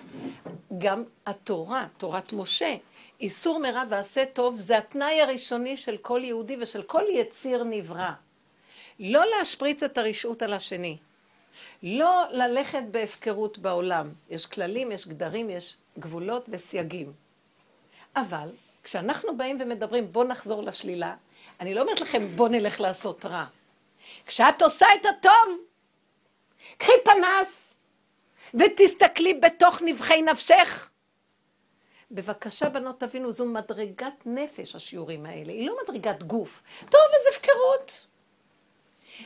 גם 0.77 1.03
התורה, 1.25 1.88
תורת 1.98 2.34
משה, 2.34 2.75
איסור 3.22 3.60
מרע 3.60 3.84
ועשה 3.90 4.26
טוב, 4.26 4.60
זה 4.60 4.78
התנאי 4.78 5.22
הראשוני 5.22 5.78
של 5.78 5.98
כל 5.98 6.22
יהודי 6.24 6.58
ושל 6.60 6.84
כל 6.84 7.04
יציר 7.14 7.64
נברא. 7.64 8.12
לא 9.00 9.26
להשפריץ 9.26 9.84
את 9.84 9.98
הרשעות 9.98 10.44
על 10.44 10.53
השני. 10.53 10.98
לא 11.84 12.24
ללכת 12.32 12.84
בהפקרות 12.92 13.58
בעולם. 13.58 14.12
יש 14.30 14.46
כללים, 14.46 14.92
יש 14.92 15.08
גדרים, 15.08 15.50
יש 15.50 15.77
גבולות 16.00 16.50
וסייגים. 16.51 17.14
אבל 18.16 18.50
כשאנחנו 18.84 19.38
באים 19.38 19.58
ומדברים, 19.60 20.12
בוא 20.12 20.24
נחזור 20.24 20.64
לשלילה, 20.64 21.16
אני 21.60 21.74
לא 21.74 21.82
אומרת 21.82 22.01
לכם, 22.01 22.36
בוא 22.36 22.50
נלך 22.50 22.82
לעשות 22.82 23.25
רע. 23.25 23.46
כשאת 24.25 24.62
עושה 24.62 24.86
את 25.01 25.06
הטוב, 25.06 25.58
קחי 26.77 26.92
פנס 27.06 27.77
ותסתכלי 28.53 29.34
בתוך 29.34 29.82
נבחי 29.86 30.22
נפשך. 30.22 30.90
בבקשה, 32.11 32.70
בנות, 32.70 33.00
תבינו, 33.00 33.31
זו 33.31 33.46
מדרגת 33.46 34.25
נפש, 34.25 34.75
השיעורים 34.75 35.25
האלה. 35.25 35.53
היא 35.53 35.67
לא 35.67 35.77
מדרגת 35.83 36.24
גוף. 36.24 36.63
טוב, 36.79 37.01
אז 37.15 37.35
הפקרות. 37.35 38.07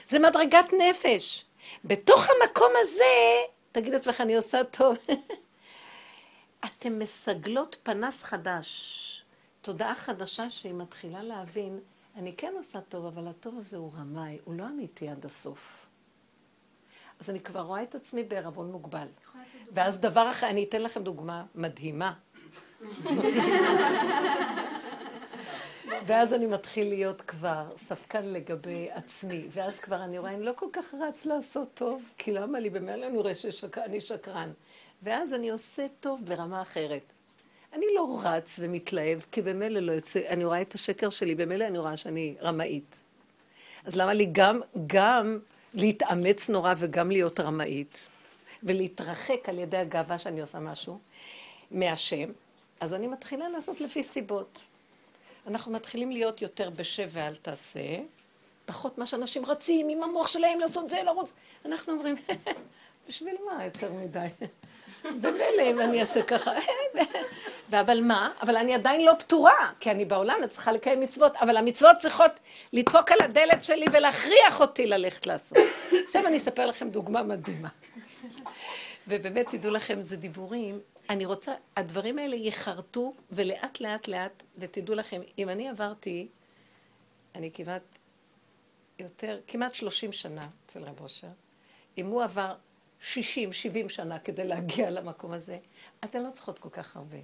זה 0.06 0.20
מדרגת 0.20 0.74
נפש. 0.80 1.46
בתוך 1.86 2.28
המקום 2.30 2.72
הזה, 2.80 3.04
תגיד 3.72 3.94
לעצמך, 3.94 4.22
אני 4.22 4.36
עושה 4.36 4.64
טוב. 4.64 4.98
אתן 6.66 7.00
מסגלות 7.00 7.78
פנס 7.84 8.24
חדש. 8.24 9.08
תודעה 9.62 9.96
חדשה 9.96 10.50
שהיא 10.50 10.74
מתחילה 10.74 11.24
להבין, 11.24 11.80
אני 12.16 12.36
כן 12.36 12.54
עושה 12.58 12.82
טוב, 12.82 13.06
אבל 13.06 13.28
הטוב 13.28 13.58
הזה 13.58 13.78
הוא 13.78 13.92
רמאי, 13.94 14.38
הוא 14.46 14.56
לא 14.56 14.66
אמיתי 14.66 15.10
עד 15.10 15.26
הסוף. 15.26 15.88
אז 17.20 17.30
אני 17.30 17.40
כבר 17.40 17.62
רואה 17.62 17.84
את 17.84 17.96
עצמי 17.96 18.24
בערבון 18.24 18.72
מוגבל. 18.72 19.08
ואז 19.72 20.00
דבר 20.00 20.32
אחר, 20.32 20.50
אני 20.50 20.64
אתן 20.64 20.82
לכם 20.82 21.04
דוגמה 21.04 21.46
מדהימה. 21.56 22.14
ואז 26.06 26.34
אני 26.34 26.46
מתחיל 26.46 26.90
להיות 26.90 27.22
כבר 27.22 27.66
ספקן 27.76 28.26
לגבי 28.26 28.88
עצמי, 28.92 29.48
ואז 29.52 29.80
כבר 29.80 30.04
אני 30.04 30.18
רואה, 30.18 30.32
אני 30.32 30.44
לא 30.44 30.52
כל 30.56 30.66
כך 30.74 30.94
רץ 30.94 31.26
לעשות 31.26 31.68
טוב, 31.74 32.04
כי 32.18 32.32
למה 32.32 32.60
לי, 32.60 32.70
במילא 32.70 33.08
אני 33.08 33.18
רואה 33.18 33.36
שאני 33.36 34.02
שקרן. 34.02 34.52
ואז 35.04 35.34
אני 35.34 35.50
עושה 35.50 35.86
טוב 36.00 36.22
ברמה 36.26 36.62
אחרת. 36.62 37.02
אני 37.74 37.86
לא 37.96 38.20
רץ 38.24 38.60
ומתלהב, 38.60 39.20
כי 39.32 39.42
במילא 39.42 39.80
לא 39.80 39.92
יוצא, 39.92 40.20
אני 40.28 40.46
רואה 40.46 40.62
את 40.62 40.74
השקר 40.74 41.10
שלי, 41.10 41.36
במילא 41.36 41.66
אני 41.68 41.78
רואה 41.78 41.98
שאני 41.98 42.36
רמאית. 42.42 42.96
אז 43.86 43.96
למה 43.96 44.14
לי 44.14 44.30
גם, 44.32 44.62
גם 44.88 45.40
להתאמץ 45.74 46.50
נורא 46.50 46.74
וגם 46.78 47.12
להיות 47.12 47.40
רמאית, 47.40 48.08
ולהתרחק 48.64 49.50
על 49.50 49.60
ידי 49.60 49.78
הגאווה 49.78 50.18
שאני 50.18 50.42
עושה 50.42 50.60
משהו 50.60 51.00
מהשם, 51.72 52.30
אז 52.82 52.94
אני 52.94 53.08
מתחילה 53.08 53.50
לעשות 53.50 53.82
לפי 53.82 54.04
סיבות. 54.04 54.60
אנחנו 55.48 55.72
מתחילים 55.72 56.12
להיות 56.12 56.42
יותר 56.42 56.70
בשב 56.70 57.10
ואל 57.12 57.36
תעשה, 57.36 57.98
פחות 58.66 58.98
מה 58.98 59.06
שאנשים 59.06 59.46
רצים 59.46 59.90
עם 59.90 60.04
המוח 60.04 60.28
שלהם 60.28 60.60
לעשות 60.60 60.90
זה, 60.90 61.04
לרוץ. 61.04 61.32
אנחנו 61.66 61.94
אומרים, 61.94 62.16
בשביל 63.08 63.36
מה 63.46 63.66
יותר 63.66 63.92
מדי? 63.94 64.28
במילא 65.22 65.62
אם 65.72 65.82
אני 65.82 66.02
אעשה 66.02 66.24
ככה. 66.24 66.52
אבל 67.82 68.02
מה? 68.02 68.32
אבל 68.42 68.58
אני 68.58 68.74
עדיין 68.74 69.06
לא 69.06 69.14
פתורה, 69.20 69.72
כי 69.80 69.92
אני 69.92 70.06
בעולם, 70.06 70.36
אני 70.40 70.48
צריכה 70.48 70.72
לקיים 70.72 71.00
מצוות, 71.02 71.36
אבל 71.36 71.58
המצוות 71.58 71.98
צריכות 71.98 72.32
לדפוק 72.74 73.12
על 73.12 73.22
הדלת 73.22 73.64
שלי 73.64 73.86
ולהכריח 73.92 74.62
אותי 74.62 74.88
ללכת 74.88 75.28
לעשות. 75.28 75.58
עכשיו 76.06 76.28
אני 76.28 76.38
אספר 76.38 76.66
לכם 76.66 76.90
דוגמה 76.90 77.24
מדהימה. 77.24 77.70
ובאמת, 79.08 79.50
תדעו 79.50 79.72
לכם, 79.72 80.02
זה 80.02 80.18
דיבורים. 80.18 80.80
אני 81.12 81.26
רוצה, 81.26 81.54
הדברים 81.76 82.20
האלה 82.20 82.36
ייחרטו, 82.36 83.14
ולאט 83.32 83.82
לאט 83.82 84.08
לאט, 84.08 84.44
ותדעו 84.58 84.96
לכם, 84.96 85.22
אם 85.38 85.50
אני 85.50 85.70
עברתי, 85.70 86.28
אני 87.36 87.52
כמעט 87.54 87.82
יותר, 89.00 89.40
כמעט 89.48 89.76
30 89.76 90.12
שנה 90.12 90.48
אצל 90.66 90.84
רב 90.84 91.02
אושר, 91.02 91.28
אם 91.98 92.06
הוא 92.06 92.24
עבר 92.24 92.56
60, 93.00 93.54
70 93.54 93.90
שנה 93.90 94.20
כדי 94.20 94.48
להגיע 94.48 94.90
למקום 94.90 95.32
הזה, 95.32 95.58
אתן 96.06 96.24
לא 96.24 96.32
צריכות 96.32 96.60
כל 96.60 96.70
כך 96.70 96.96
הרבה. 96.96 97.18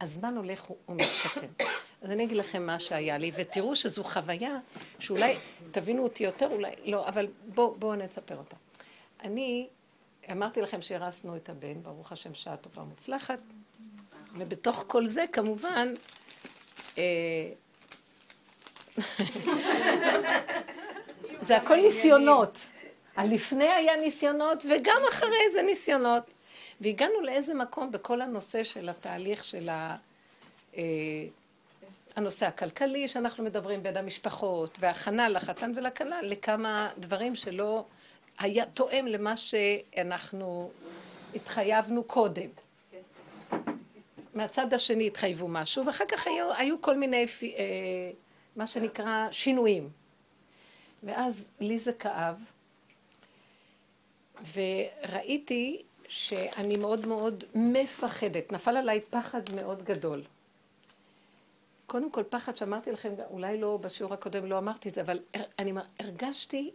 הזמן 0.00 0.36
הולך 0.36 0.70
ומתקדם. 0.88 1.66
אז 2.02 2.10
אני 2.10 2.24
אגיד 2.24 2.36
לכם 2.36 2.66
מה 2.66 2.78
שהיה 2.78 3.18
לי, 3.18 3.30
ותראו 3.34 3.76
שזו 3.76 4.04
חוויה 4.04 4.58
שאולי 4.98 5.36
תבינו 5.70 6.02
אותי 6.02 6.24
יותר, 6.24 6.48
אולי 6.52 6.72
לא, 6.84 7.08
אבל 7.08 7.28
בואו 7.46 7.74
בוא 7.74 7.94
נספר 7.94 8.36
אותה. 8.36 8.56
אני 9.20 9.68
אמרתי 10.32 10.62
לכם 10.62 10.82
שהרסנו 10.82 11.36
את 11.36 11.48
הבן, 11.48 11.82
ברוך 11.82 12.12
השם 12.12 12.34
שעה 12.34 12.56
טובה 12.56 12.82
מוצלחת, 12.82 13.38
ובתוך 14.36 14.84
כל 14.86 15.06
זה 15.06 15.24
כמובן, 15.32 15.94
אה, 16.98 17.50
זה 21.40 21.56
הכל 21.56 21.76
ניסיונות. 21.76 22.58
הלפני 23.16 23.68
היה 23.68 23.96
ניסיונות 23.96 24.64
וגם 24.70 25.02
אחרי 25.08 25.50
זה 25.52 25.62
ניסיונות. 25.62 26.22
והגענו 26.80 27.22
לאיזה 27.22 27.54
מקום 27.54 27.90
בכל 27.90 28.20
הנושא 28.20 28.62
של 28.62 28.88
התהליך 28.88 29.44
של 29.44 29.68
ה... 29.68 29.96
אה, 30.76 30.82
הנושא 32.16 32.46
הכלכלי 32.46 33.08
שאנחנו 33.08 33.44
מדברים 33.44 33.82
בין 33.82 33.96
המשפחות, 33.96 34.78
והכנה 34.80 35.28
לחתן 35.28 35.72
ולכלה, 35.76 36.22
לכמה 36.22 36.90
דברים 36.98 37.34
שלא 37.34 37.84
היה 38.38 38.66
תואם 38.66 39.06
למה 39.06 39.36
שאנחנו 39.36 40.70
התחייבנו 41.34 42.04
קודם. 42.04 42.48
מהצד 44.34 44.74
השני 44.74 45.06
התחייבו 45.06 45.48
משהו, 45.48 45.86
ואחר 45.86 46.04
כך 46.08 46.26
היו, 46.26 46.52
היו 46.52 46.82
כל 46.82 46.96
מיני, 46.96 47.26
אה, 47.42 48.10
מה 48.56 48.66
שנקרא, 48.66 49.28
שינויים. 49.30 49.88
ואז 51.02 51.50
לי 51.60 51.78
זה 51.78 51.92
כאב, 51.92 52.36
וראיתי 54.52 55.82
שאני 56.08 56.76
מאוד 56.76 57.06
מאוד 57.06 57.44
מפחדת. 57.54 58.52
נפל 58.52 58.76
עליי 58.76 59.00
פחד 59.00 59.40
מאוד 59.54 59.82
גדול. 59.82 60.22
קודם 61.86 62.10
כל 62.10 62.22
פחד 62.28 62.56
שאמרתי 62.56 62.92
לכם, 62.92 63.14
אולי 63.30 63.60
לא 63.60 63.76
בשיעור 63.76 64.14
הקודם 64.14 64.46
לא 64.46 64.58
אמרתי 64.58 64.88
את 64.88 64.94
זה, 64.94 65.00
אבל 65.00 65.18
אני 65.58 65.72
הרגשתי 66.00 66.70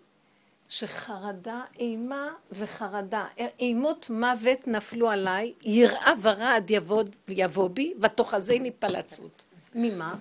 שחרדה, 0.69 1.61
אימה 1.79 2.29
וחרדה, 2.51 3.25
אימות 3.59 4.09
מוות 4.09 4.67
נפלו 4.67 5.09
עליי, 5.09 5.53
יראה 5.63 6.13
ורעד 6.21 6.71
יבוא, 6.71 7.03
יבוא 7.27 7.69
בי, 7.69 7.93
ותאחזני 8.01 8.71
פלצות. 8.71 9.43
ממה? 9.75 10.15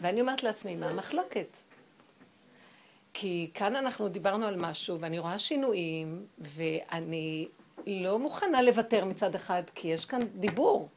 ואני 0.00 0.20
אומרת 0.20 0.42
לעצמי, 0.42 0.76
מה 0.76 0.88
המחלוקת? 0.88 1.56
כי 3.12 3.50
כאן 3.54 3.76
אנחנו 3.76 4.08
דיברנו 4.08 4.46
על 4.46 4.56
משהו, 4.56 5.00
ואני 5.00 5.18
רואה 5.18 5.38
שינויים, 5.38 6.26
ואני 6.38 7.48
לא 7.86 8.18
מוכנה 8.18 8.62
לוותר 8.62 9.04
מצד 9.04 9.34
אחד, 9.34 9.62
כי 9.74 9.88
יש 9.88 10.04
כאן 10.04 10.20
דיבור. 10.34 10.88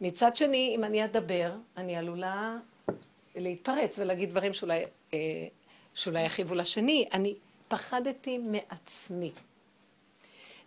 מצד 0.00 0.36
שני, 0.36 0.72
אם 0.76 0.84
אני 0.84 1.04
אדבר, 1.04 1.52
אני 1.76 1.96
עלולה 1.96 2.56
להתפרץ 3.36 3.98
ולהגיד 3.98 4.30
דברים 4.30 4.52
שאולי, 4.52 4.84
אה, 5.14 5.18
שאולי 5.94 6.22
יכאיבו 6.22 6.54
לשני. 6.54 7.08
אני 7.12 7.34
פחדתי 7.70 8.38
מעצמי. 8.38 9.32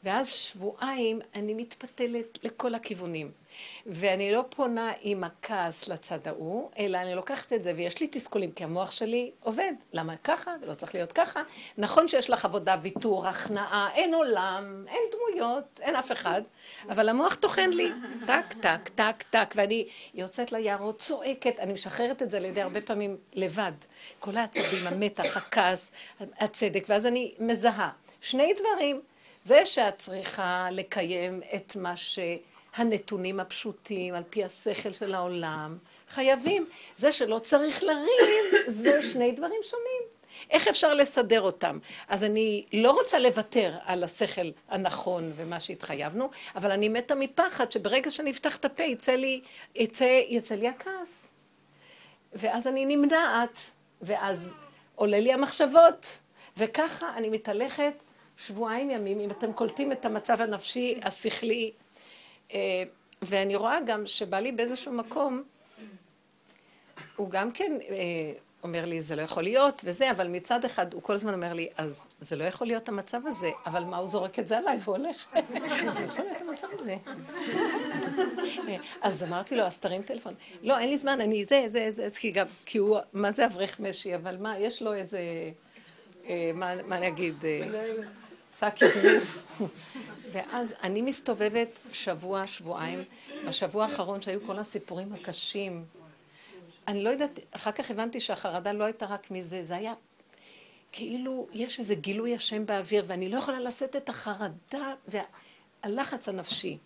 ואז 0.04 0.30
שבועיים 0.30 1.20
אני 1.36 1.54
מתפתלת 1.54 2.40
לכל 2.44 2.76
הכיוונים. 2.76 3.32
ואני 3.86 4.32
לא 4.32 4.46
פונה 4.50 4.92
עם 5.02 5.24
הכעס 5.24 5.88
לצד 5.88 6.28
ההוא, 6.28 6.70
אלא 6.78 6.98
אני 6.98 7.16
לוקחת 7.16 7.54
את 7.54 7.64
זה, 7.64 7.74
ויש 7.76 8.00
לי 8.00 8.08
תסכולים, 8.08 8.52
כי 8.52 8.64
המוח 8.64 8.92
שלי 8.92 9.32
עובד. 9.40 9.74
למה 9.94 10.16
ככה? 10.24 10.52
ולא 10.62 10.74
צריך 10.74 10.96
להיות 10.96 11.12
ככה. 11.12 11.44
נכון 11.78 12.08
שיש 12.08 12.30
לך 12.30 12.46
עבודה, 12.46 12.78
ויתור, 12.82 13.28
הכנעה, 13.28 13.90
אין 13.94 14.14
עולם, 14.14 14.86
אין 14.88 15.02
דמויות, 15.12 15.80
אין 15.82 15.96
אף 15.96 16.12
אחד, 16.12 16.42
אבל 16.90 17.10
המוח 17.10 17.36
טוחן 17.36 17.70
לי, 17.70 17.92
טק, 18.28 18.54
טק, 18.62 18.90
טק, 18.96 19.24
טק, 19.30 19.54
ואני 19.56 19.88
יוצאת 20.14 20.52
ליערות, 20.52 21.00
צועקת, 21.00 21.60
אני 21.60 21.74
משחררת 21.74 22.22
את 22.22 22.30
זה 22.30 22.38
על 22.38 22.46
ידי 22.46 22.62
הרבה 22.62 22.82
פעמים 22.82 23.18
לבד. 23.34 23.72
כל 24.20 24.38
העצבים, 24.38 24.88
המתח, 24.88 25.38
הכעס, 25.38 25.92
הצדק, 26.20 26.86
ואז 26.90 27.06
אני 27.06 27.34
מזהה. 27.40 27.90
שני 28.22 28.54
דברים. 28.54 29.02
זה 29.44 29.66
שאת 29.66 29.98
צריכה 29.98 30.68
לקיים 30.72 31.42
את 31.56 31.76
מה 31.76 31.94
שהנתונים 31.98 33.40
הפשוטים, 33.40 34.16
על 34.16 34.24
פי 34.30 34.44
השכל 34.44 34.94
של 34.94 35.16
העולם, 35.16 35.78
חייבים. 36.10 36.66
זה 36.96 37.12
שלא 37.12 37.40
צריך 37.40 37.84
לריב, 37.84 38.68
זה 38.68 39.02
שני 39.12 39.32
דברים 39.32 39.60
שונים. 39.64 40.02
איך 40.50 40.68
אפשר 40.68 40.94
לסדר 40.94 41.42
אותם? 41.42 41.78
אז 42.08 42.24
אני 42.24 42.66
לא 42.74 42.92
רוצה 42.92 43.20
לוותר 43.20 43.78
על 43.86 44.04
השכל 44.04 44.50
הנכון 44.70 45.34
ומה 45.36 45.60
שהתחייבנו, 45.60 46.30
אבל 46.56 46.72
אני 46.72 46.90
מתה 46.90 47.16
מפחד 47.16 47.72
שברגע 47.72 48.12
שאני 48.12 48.32
אפתח 48.32 48.56
את 48.56 48.66
הפה 48.66 48.84
יצא 48.84 49.12
לי, 49.12 49.42
יצא, 49.76 50.22
יצא 50.28 50.56
לי 50.56 50.68
הכעס. 50.68 51.32
ואז 52.34 52.68
אני 52.68 52.86
נמנעת, 52.86 53.60
ואז 54.02 54.50
עולה 54.96 55.20
לי 55.20 55.34
המחשבות, 55.34 56.08
וככה 56.58 57.14
אני 57.18 57.30
מתהלכת 57.30 57.94
שבועיים 58.38 58.90
ימים, 58.90 59.20
אם 59.20 59.32
אתם 59.32 59.54
קולטים 59.54 59.92
את 59.92 60.06
המצב 60.06 60.42
הנפשי, 60.42 61.00
השכלי, 61.04 61.72
אה, 62.54 62.84
ואני 63.22 63.56
רואה 63.56 63.80
גם 63.86 64.06
שבא 64.06 64.40
לי 64.40 64.52
באיזשהו 64.52 64.92
מקום, 64.92 65.44
הוא 67.16 67.30
גם 67.30 67.52
כן 67.52 67.72
אה, 67.90 67.98
אומר 68.64 68.86
לי, 68.86 69.02
זה 69.02 69.16
לא 69.16 69.22
יכול 69.22 69.44
להיות, 69.44 69.82
וזה, 69.86 70.12
אבל 70.12 70.28
מצד 70.28 70.66
אחד, 70.66 70.94
הוא 70.94 71.04
כל 71.04 71.14
הזמן 71.14 71.34
אומר 71.34 71.54
לי, 71.54 71.68
אז 71.78 72.14
זה 72.20 72.36
לא 72.36 72.44
יכול 72.44 72.68
להיות 72.68 72.90
המצב 72.90 73.28
הזה, 73.28 73.52
אבל 73.66 73.84
מה, 73.84 73.98
הוא 73.98 74.08
זורק 74.08 74.40
את 74.40 74.48
זה 74.48 74.58
עליי 74.58 74.78
והולך? 74.84 75.28
זה 75.34 76.04
יכול 76.08 76.26
להיות 76.26 76.42
המצב 76.42 76.68
הזה. 76.80 76.96
אה, 78.68 78.78
אז 79.02 79.24
אמרתי 79.24 79.56
לו, 79.56 79.64
אז 79.64 79.78
תרים 79.78 80.02
טלפון. 80.02 80.34
לא, 80.62 80.80
אין 80.80 80.90
לי 80.90 80.98
זמן, 80.98 81.22
אני 81.22 81.46
זה, 81.46 81.66
זה, 81.68 81.92
זה, 81.92 82.10
כי 82.20 82.32
גם, 82.32 82.48
כי 82.66 82.78
הוא, 82.78 83.00
מה 83.14 83.32
זה 83.32 83.46
אברך 83.46 83.80
משי, 83.80 84.16
אבל 84.16 84.38
מה, 84.38 84.60
יש 84.60 84.82
לו 84.82 84.94
איזה, 84.94 85.20
מה 86.54 86.98
אני 86.98 87.08
אגיד? 87.08 87.36
שק 88.64 88.84
אגרוף. 88.84 89.60
ואז 90.32 90.74
אני 90.84 91.02
מסתובבת 91.02 91.68
שבוע, 91.92 92.48
שבועיים, 92.48 93.04
בשבוע 93.48 93.84
האחרון 93.84 94.22
שהיו 94.22 94.46
כל 94.46 94.60
הסיפורים 94.60 95.14
הקשים. 95.14 95.86
אני 96.88 97.04
לא 97.04 97.10
יודעת, 97.10 97.40
אחר 97.52 97.72
כך 97.72 97.92
הבנתי 97.92 98.20
שהחרדה 98.20 98.74
לא 98.74 98.84
הייתה 98.84 99.06
רק 99.06 99.32
מזה, 99.32 99.64
זה 99.64 99.76
היה 99.76 99.94
כאילו 100.92 101.48
יש 101.54 101.80
איזה 101.80 101.96
גילוי 101.96 102.36
השם 102.36 102.66
באוויר, 102.66 103.04
ואני 103.08 103.30
לא 103.30 103.38
יכולה 103.38 103.60
לשאת 103.60 103.96
את 103.96 104.10
החרדה 104.10 104.94
והלחץ 105.84 106.30
הנפשי. 106.30 106.78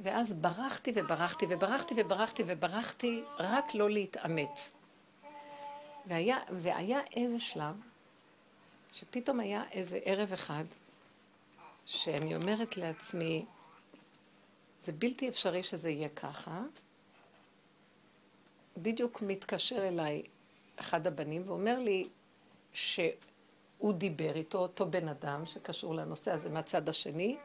ואז 0.00 0.34
ברחתי 0.34 0.92
וברחתי 0.94 1.46
וברחתי 1.48 1.94
וברחתי 1.98 2.42
וברחתי, 2.46 3.22
רק 3.38 3.74
לא 3.74 3.90
להתעמת. 3.90 4.60
והיה, 6.06 6.38
והיה 6.50 7.00
איזה 7.16 7.40
שלב, 7.40 7.74
שפתאום 8.92 9.40
היה 9.40 9.62
איזה 9.72 9.98
ערב 10.04 10.32
אחד, 10.32 10.64
שאני 11.86 12.36
אומרת 12.36 12.76
לעצמי, 12.76 13.44
זה 14.80 14.92
בלתי 14.92 15.28
אפשרי 15.28 15.62
שזה 15.62 15.90
יהיה 15.90 16.08
ככה. 16.08 16.62
בדיוק 18.76 19.22
מתקשר 19.22 19.88
אליי 19.88 20.22
אחד 20.76 21.06
הבנים 21.06 21.42
ואומר 21.46 21.78
לי 21.78 22.04
שהוא 22.72 23.92
דיבר 23.92 24.36
איתו, 24.36 24.58
אותו 24.58 24.86
בן 24.86 25.08
אדם 25.08 25.46
שקשור 25.46 25.94
לנושא 25.94 26.30
הזה 26.30 26.50
מהצד 26.50 26.88
השני, 26.88 27.36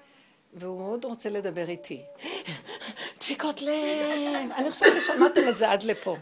והוא 0.53 0.79
מאוד 0.79 1.05
רוצה 1.05 1.29
לדבר 1.29 1.69
איתי. 1.69 2.01
דפיקות 3.19 3.61
לב! 3.61 4.51
אני 4.57 4.71
חושבת 4.71 4.89
ששמעתם 5.01 5.41
את 5.49 5.57
זה 5.57 5.71
עד 5.71 5.83
לפה. 5.83 6.17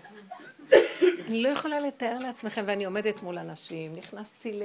אני 1.28 1.44
לא 1.44 1.50
יכולה 1.50 1.80
לתאר 1.80 2.18
לעצמכם, 2.18 2.64
ואני 2.68 2.86
עומדת 2.86 3.24
מול 3.24 3.38
אנשים, 3.38 3.94
נכנסתי 3.94 4.60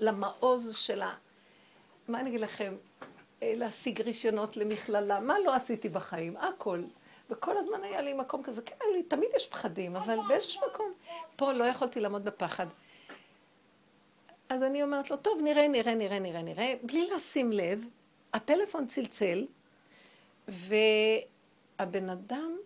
למעוז 0.00 0.76
של 0.76 1.02
ה... 1.02 1.14
מה 2.08 2.20
אני 2.20 2.28
אגיד 2.28 2.40
לכם, 2.40 2.74
אה, 3.42 3.52
להשיג 3.56 4.00
רישיונות 4.00 4.56
למכללה, 4.56 5.20
מה 5.20 5.34
לא 5.44 5.54
עשיתי 5.54 5.88
בחיים? 5.88 6.36
הכל. 6.36 6.82
וכל 7.30 7.58
הזמן 7.58 7.84
היה 7.84 8.00
לי 8.00 8.12
מקום 8.12 8.42
כזה, 8.42 8.62
כן, 8.62 8.76
לי, 8.94 9.02
תמיד 9.02 9.28
יש 9.36 9.48
פחדים, 9.48 9.96
אבל 9.96 10.18
באיזשהו 10.28 10.62
מקום, 10.70 10.92
פה 11.36 11.52
לא 11.52 11.64
יכולתי 11.64 12.00
לעמוד 12.00 12.24
בפחד. 12.24 12.66
אז 14.48 14.62
אני 14.62 14.82
אומרת 14.82 15.10
לו, 15.10 15.16
טוב, 15.16 15.40
נראה, 15.44 15.68
נראה, 15.68 15.94
נראה, 15.94 16.18
נראה, 16.18 16.42
נראה, 16.42 16.74
בלי 16.82 17.08
לשים 17.16 17.52
לב, 17.52 17.84
הפלאפון 18.34 18.86
צלצל, 18.86 19.46
והבן 20.48 22.08
אדם 22.10 22.56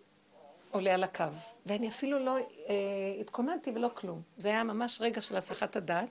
עולה 0.71 0.93
על 0.93 1.03
הקו. 1.03 1.23
ואני 1.65 1.89
אפילו 1.89 2.19
לא 2.19 2.37
אה, 2.37 2.73
התכוננתי 3.21 3.71
ולא 3.75 3.89
כלום. 3.93 4.21
זה 4.37 4.47
היה 4.47 4.63
ממש 4.63 5.01
רגע 5.01 5.21
של 5.21 5.35
הסחת 5.35 5.75
הדעת, 5.75 6.09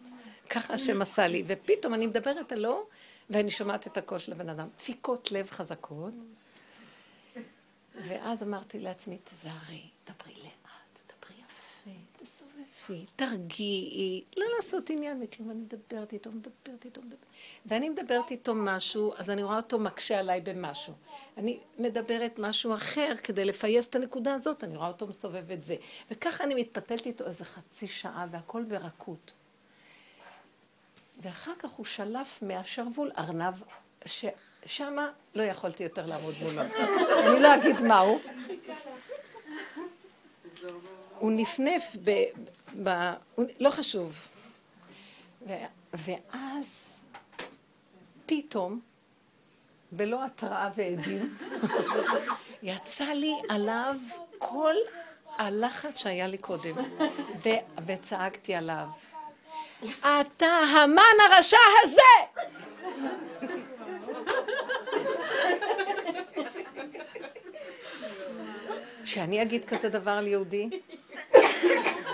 ככה 0.51 0.75
השם 0.75 1.03
עשה 1.03 1.27
לי. 1.27 1.42
ופתאום 1.47 1.95
אני 1.95 2.07
מדברת 2.07 2.53
עלו, 2.53 2.87
ואני 3.33 3.51
שומעת 3.51 3.87
את 3.87 3.97
הקול 3.97 4.18
של 4.18 4.33
הבן 4.33 4.49
אדם. 4.49 4.68
דפיקות 4.77 5.33
לב 5.33 5.51
חזקות. 5.51 6.14
ואז 7.95 8.42
אמרתי 8.42 8.81
לעצמי, 8.81 9.18
תזהרי, 9.25 9.83
דברי 10.05 10.35
לאט, 10.35 11.01
דברי 11.09 11.37
יפה, 11.38 11.90
תסובבי, 12.23 13.07
תרגיעי, 13.16 14.25
לא 14.37 14.47
לעשות 14.57 14.90
עניין 14.90 15.21
מכלום. 15.21 15.51
אני 15.51 15.59
מדברת 15.59 16.12
איתו, 16.12 16.31
מדברת 16.33 16.85
איתו, 16.85 17.01
מדברת. 17.01 17.18
ואני 17.66 17.88
מדברת 17.88 18.31
איתו 18.31 18.55
משהו, 18.55 19.12
אז 19.16 19.31
אני 19.31 19.42
רואה 19.42 19.57
אותו 19.57 19.79
מקשה 19.79 20.18
עליי 20.18 20.40
במשהו. 20.40 20.95
אני 21.37 21.59
מדברת 21.79 22.38
משהו 22.38 22.75
אחר 22.75 23.12
כדי 23.23 23.45
לפייס 23.45 23.87
את 23.87 23.95
הנקודה 23.95 24.35
הזאת, 24.35 24.64
אני 24.64 24.77
רואה 24.77 24.88
אותו 24.88 25.07
מסובב 25.07 25.51
את 25.51 25.64
זה. 25.64 25.77
וככה 26.11 26.45
אני 26.45 26.55
מתפתלת 26.55 27.07
איתו 27.07 27.27
איזה 27.27 27.45
חצי 27.45 27.87
שעה, 27.87 28.27
והכל 28.31 28.64
ברכות. 28.64 29.33
ואחר 31.20 31.53
כך 31.59 31.70
הוא 31.70 31.87
שלף 31.87 32.38
מהשרוול 32.42 33.11
ארנב, 33.18 33.55
ששמה 34.05 35.11
לא 35.35 35.42
יכולתי 35.42 35.83
יותר 35.83 36.07
לעמוד 36.07 36.35
מולו. 36.42 36.62
אני 36.62 37.42
לא 37.42 37.55
אגיד 37.55 37.83
מהו. 37.83 38.20
הוא 41.18 41.33
נפנף 41.33 41.96
ב... 42.05 42.25
ב 42.83 43.12
לא 43.61 43.70
חשוב. 43.70 44.29
ו, 45.46 45.53
ואז 45.92 47.05
פתאום, 48.27 48.81
בלא 49.92 50.25
התראה 50.25 50.70
ועדים, 50.75 51.37
יצא 52.62 53.05
לי 53.05 53.33
עליו 53.48 53.96
כל 54.38 54.75
הלחץ 55.38 55.96
שהיה 55.96 56.27
לי 56.27 56.38
קודם, 56.38 56.75
ו, 57.44 57.48
וצעקתי 57.87 58.55
עליו. 58.55 58.88
אתה 60.01 60.47
המן 60.47 61.03
הרשע 61.31 61.57
הזה! 61.83 62.03
שאני 69.05 69.42
אגיד 69.42 69.64
כזה 69.64 69.88
דבר 69.88 70.11
על 70.11 70.27
יהודי? 70.27 70.68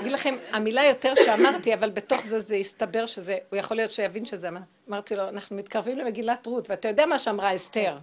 אגיד 0.00 0.12
לכם, 0.12 0.34
המילה 0.52 0.84
יותר 0.84 1.14
שאמרתי, 1.14 1.74
אבל 1.74 1.90
בתוך 1.90 2.22
זה 2.22 2.40
זה 2.40 2.54
הסתבר 2.54 3.06
שזה, 3.06 3.36
הוא 3.50 3.58
יכול 3.58 3.76
להיות 3.76 3.92
שיבין 3.92 4.24
שזה, 4.24 4.48
אמרתי 4.88 5.16
לו, 5.16 5.28
אנחנו 5.28 5.56
מתקרבים 5.56 5.98
למגילת 5.98 6.46
רות, 6.46 6.70
ואתה 6.70 6.88
יודע 6.88 7.06
מה 7.06 7.18
שאמרה 7.18 7.54
אסתר. 7.54 7.96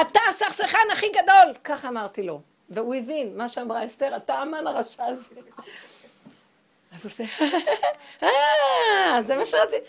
אתה 0.00 0.20
הסכסכן 0.28 0.88
הכי 0.92 1.06
גדול! 1.08 1.54
ככה 1.64 1.88
אמרתי 1.88 2.22
לו. 2.22 2.40
והוא 2.70 2.94
הבין 2.94 3.36
מה 3.36 3.48
שאמרה 3.48 3.86
אסתר, 3.86 4.16
אתה 4.16 4.42
אמן 4.42 4.66
הרשע 4.66 5.04
הזה. 5.04 5.34
אז 6.94 7.04
הוא 7.04 7.10
עושה, 7.10 7.24
אה, 8.22 9.22
זה 9.22 9.36
מה 9.36 9.46
שרציתי. 9.46 9.86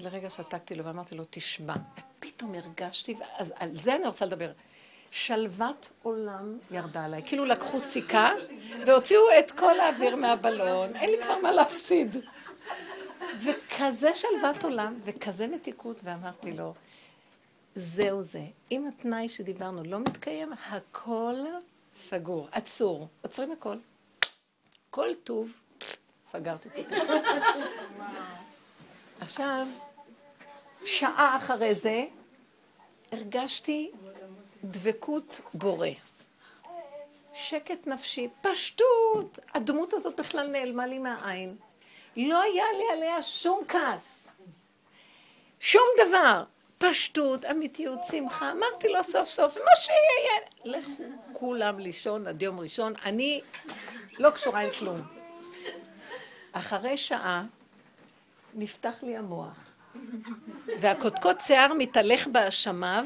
לרגע 0.00 0.30
שתקתי 0.30 0.74
לו 0.74 0.84
ואמרתי 0.84 1.14
לו, 1.14 1.24
תשמע. 1.30 1.74
ופתאום 2.18 2.54
הרגשתי, 2.54 3.16
אז 3.38 3.52
על 3.56 3.80
זה 3.82 3.94
אני 3.96 4.06
רוצה 4.06 4.26
לדבר. 4.26 4.52
שלוות 5.10 5.90
עולם 6.02 6.58
ירדה 6.70 7.04
עליי. 7.04 7.22
כאילו 7.26 7.44
לקחו 7.44 7.80
סיכה 7.80 8.30
והוציאו 8.86 9.22
את 9.38 9.50
כל 9.50 9.80
האוויר 9.80 10.16
מהבלון, 10.16 10.96
אין 10.96 11.10
לי 11.10 11.22
כבר 11.22 11.38
מה 11.38 11.52
להפסיד. 11.52 12.16
וכזה 13.44 14.10
שלוות 14.14 14.64
עולם 14.64 14.98
וכזה 15.04 15.46
מתיקות, 15.46 16.00
ואמרתי 16.04 16.52
לו, 16.52 16.74
זהו 17.74 18.22
זה. 18.22 18.42
אם 18.72 18.86
התנאי 18.86 19.28
שדיברנו 19.28 19.84
לא 19.84 19.98
מתקיים, 19.98 20.52
הכל 20.70 21.34
סגור, 21.92 22.48
עצור. 22.52 23.08
עוצרים 23.22 23.52
הכל. 23.52 23.76
כל 24.90 25.08
טוב, 25.24 25.50
סגרתי 26.38 26.68
את 26.80 26.88
זה. 26.90 26.96
עכשיו, 29.20 29.66
שעה 30.84 31.36
אחרי 31.36 31.74
זה, 31.74 32.04
הרגשתי 33.12 33.90
דבקות 34.64 35.40
בורא. 35.54 35.88
שקט 37.34 37.86
נפשי, 37.86 38.28
פשטות. 38.42 39.38
הדמות 39.54 39.92
הזאת 39.92 40.20
בכלל 40.20 40.46
נעלמה 40.46 40.86
לי 40.86 40.98
מהעין. 40.98 41.56
לא 42.16 42.42
היה 42.42 42.64
לי 42.78 42.84
עליה 42.92 43.22
שום 43.22 43.64
כעס. 43.68 44.34
שום 45.60 45.86
דבר. 46.06 46.44
פשטות, 46.78 47.44
אמיתיות, 47.44 47.98
שמחה. 48.04 48.52
אמרתי 48.52 48.88
לו 48.88 49.04
סוף 49.04 49.28
סוף, 49.28 49.56
מה 49.56 49.76
שיהיה, 49.76 50.40
לכו 50.64 51.02
כולם 51.32 51.78
לישון 51.78 52.26
עד 52.26 52.42
יום 52.42 52.60
ראשון. 52.60 52.92
אני 53.04 53.40
לא 54.18 54.30
קשורה 54.30 54.60
עם 54.60 54.70
כלום. 54.78 55.13
אחרי 56.54 56.96
שעה 56.96 57.44
נפתח 58.54 59.02
לי 59.02 59.16
המוח, 59.16 59.74
והקודקוד 60.80 61.40
שיער 61.40 61.72
מתהלך 61.78 62.26
באשמיו, 62.26 63.04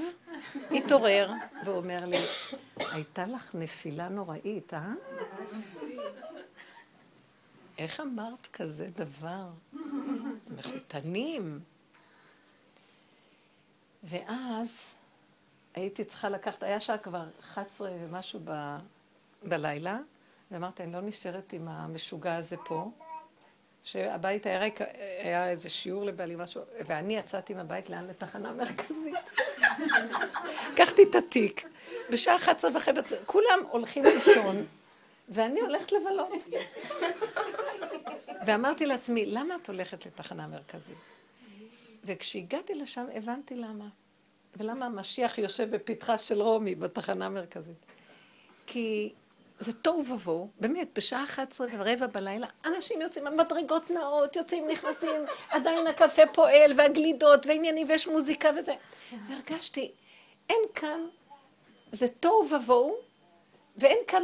התעורר, 0.71 1.33
ואומר 1.65 2.07
לי, 2.07 2.17
הייתה 2.79 3.27
לך 3.27 3.55
נפילה 3.55 4.09
נוראית, 4.09 4.75
אה? 4.75 4.93
איך 7.79 8.01
אמרת 8.01 8.47
כזה 8.53 8.89
דבר? 8.97 9.49
מחותנים. 10.57 11.61
ואז 14.03 14.95
הייתי 15.75 16.05
צריכה 16.05 16.29
לקחת, 16.29 16.63
היה 16.63 16.81
שעה 16.81 16.99
כבר 16.99 17.25
11 17.41 17.91
ומשהו 18.01 18.41
ב, 18.45 18.77
בלילה, 19.43 19.99
ואמרתי, 20.51 20.83
אני 20.83 20.93
לא 20.93 21.01
נשארת 21.01 21.53
עם 21.53 21.69
המשוגע 21.69 22.37
הזה 22.37 22.57
פה. 22.65 22.91
שהבית 23.91 24.47
היה 24.47 24.59
ריק, 24.59 24.81
היה 25.19 25.51
איזה 25.51 25.71
שיעור 25.71 26.05
לבעלי 26.05 26.37
משהו, 26.37 26.63
ואני 26.87 27.17
יצאתי 27.17 27.55
מהבית 27.55 27.91
לאן? 27.91 28.07
לתחנה 28.07 28.53
מרכזית. 28.53 29.15
לקחתי 30.73 31.03
את 31.03 31.15
התיק, 31.15 31.69
בשעה 32.11 32.37
11 32.37 32.71
וחצי, 32.75 33.15
כולם 33.27 33.59
הולכים 33.71 34.05
לישון, 34.05 34.67
ואני 35.29 35.61
הולכת 35.61 35.93
לבלות. 35.93 36.29
ואמרתי 38.47 38.87
לעצמי, 38.87 39.27
למה 39.27 39.57
את 39.57 39.69
הולכת 39.69 40.07
לתחנה 40.07 40.47
מרכזית? 40.47 40.99
וכשהגעתי 42.05 42.75
לשם 42.75 43.07
הבנתי 43.15 43.57
למה. 43.57 43.89
ולמה 44.57 44.87
המשיח 44.87 45.39
יושב 45.39 45.71
בפתחה 45.71 46.19
של 46.19 46.43
רומי 46.43 46.75
בתחנה 46.75 47.27
המרכזית. 47.27 47.87
כי 48.67 49.13
זה 49.61 49.73
תוהו 49.73 49.99
ובוהו, 49.99 50.49
באמת, 50.61 50.89
בשעה 50.95 51.23
11 51.23 51.67
ורבע 51.73 52.07
בלילה, 52.07 52.47
אנשים 52.65 53.01
יוצאים, 53.01 53.27
המדרגות 53.27 53.91
נאות, 53.91 54.37
יוצאים, 54.37 54.69
נכנסים, 54.69 55.21
עדיין 55.51 55.87
הקפה 55.87 56.23
פועל, 56.33 56.73
והגלידות, 56.77 57.47
ועניינים, 57.47 57.87
ויש 57.89 58.09
מוזיקה 58.09 58.51
וזה. 58.59 58.75
והרגשתי, 59.29 59.93
אין 60.49 60.63
כאן, 60.75 61.01
זה 61.93 62.09
תוהו 62.09 62.49
ובוהו, 62.51 62.97
ואין 63.77 63.99
כאן 64.07 64.23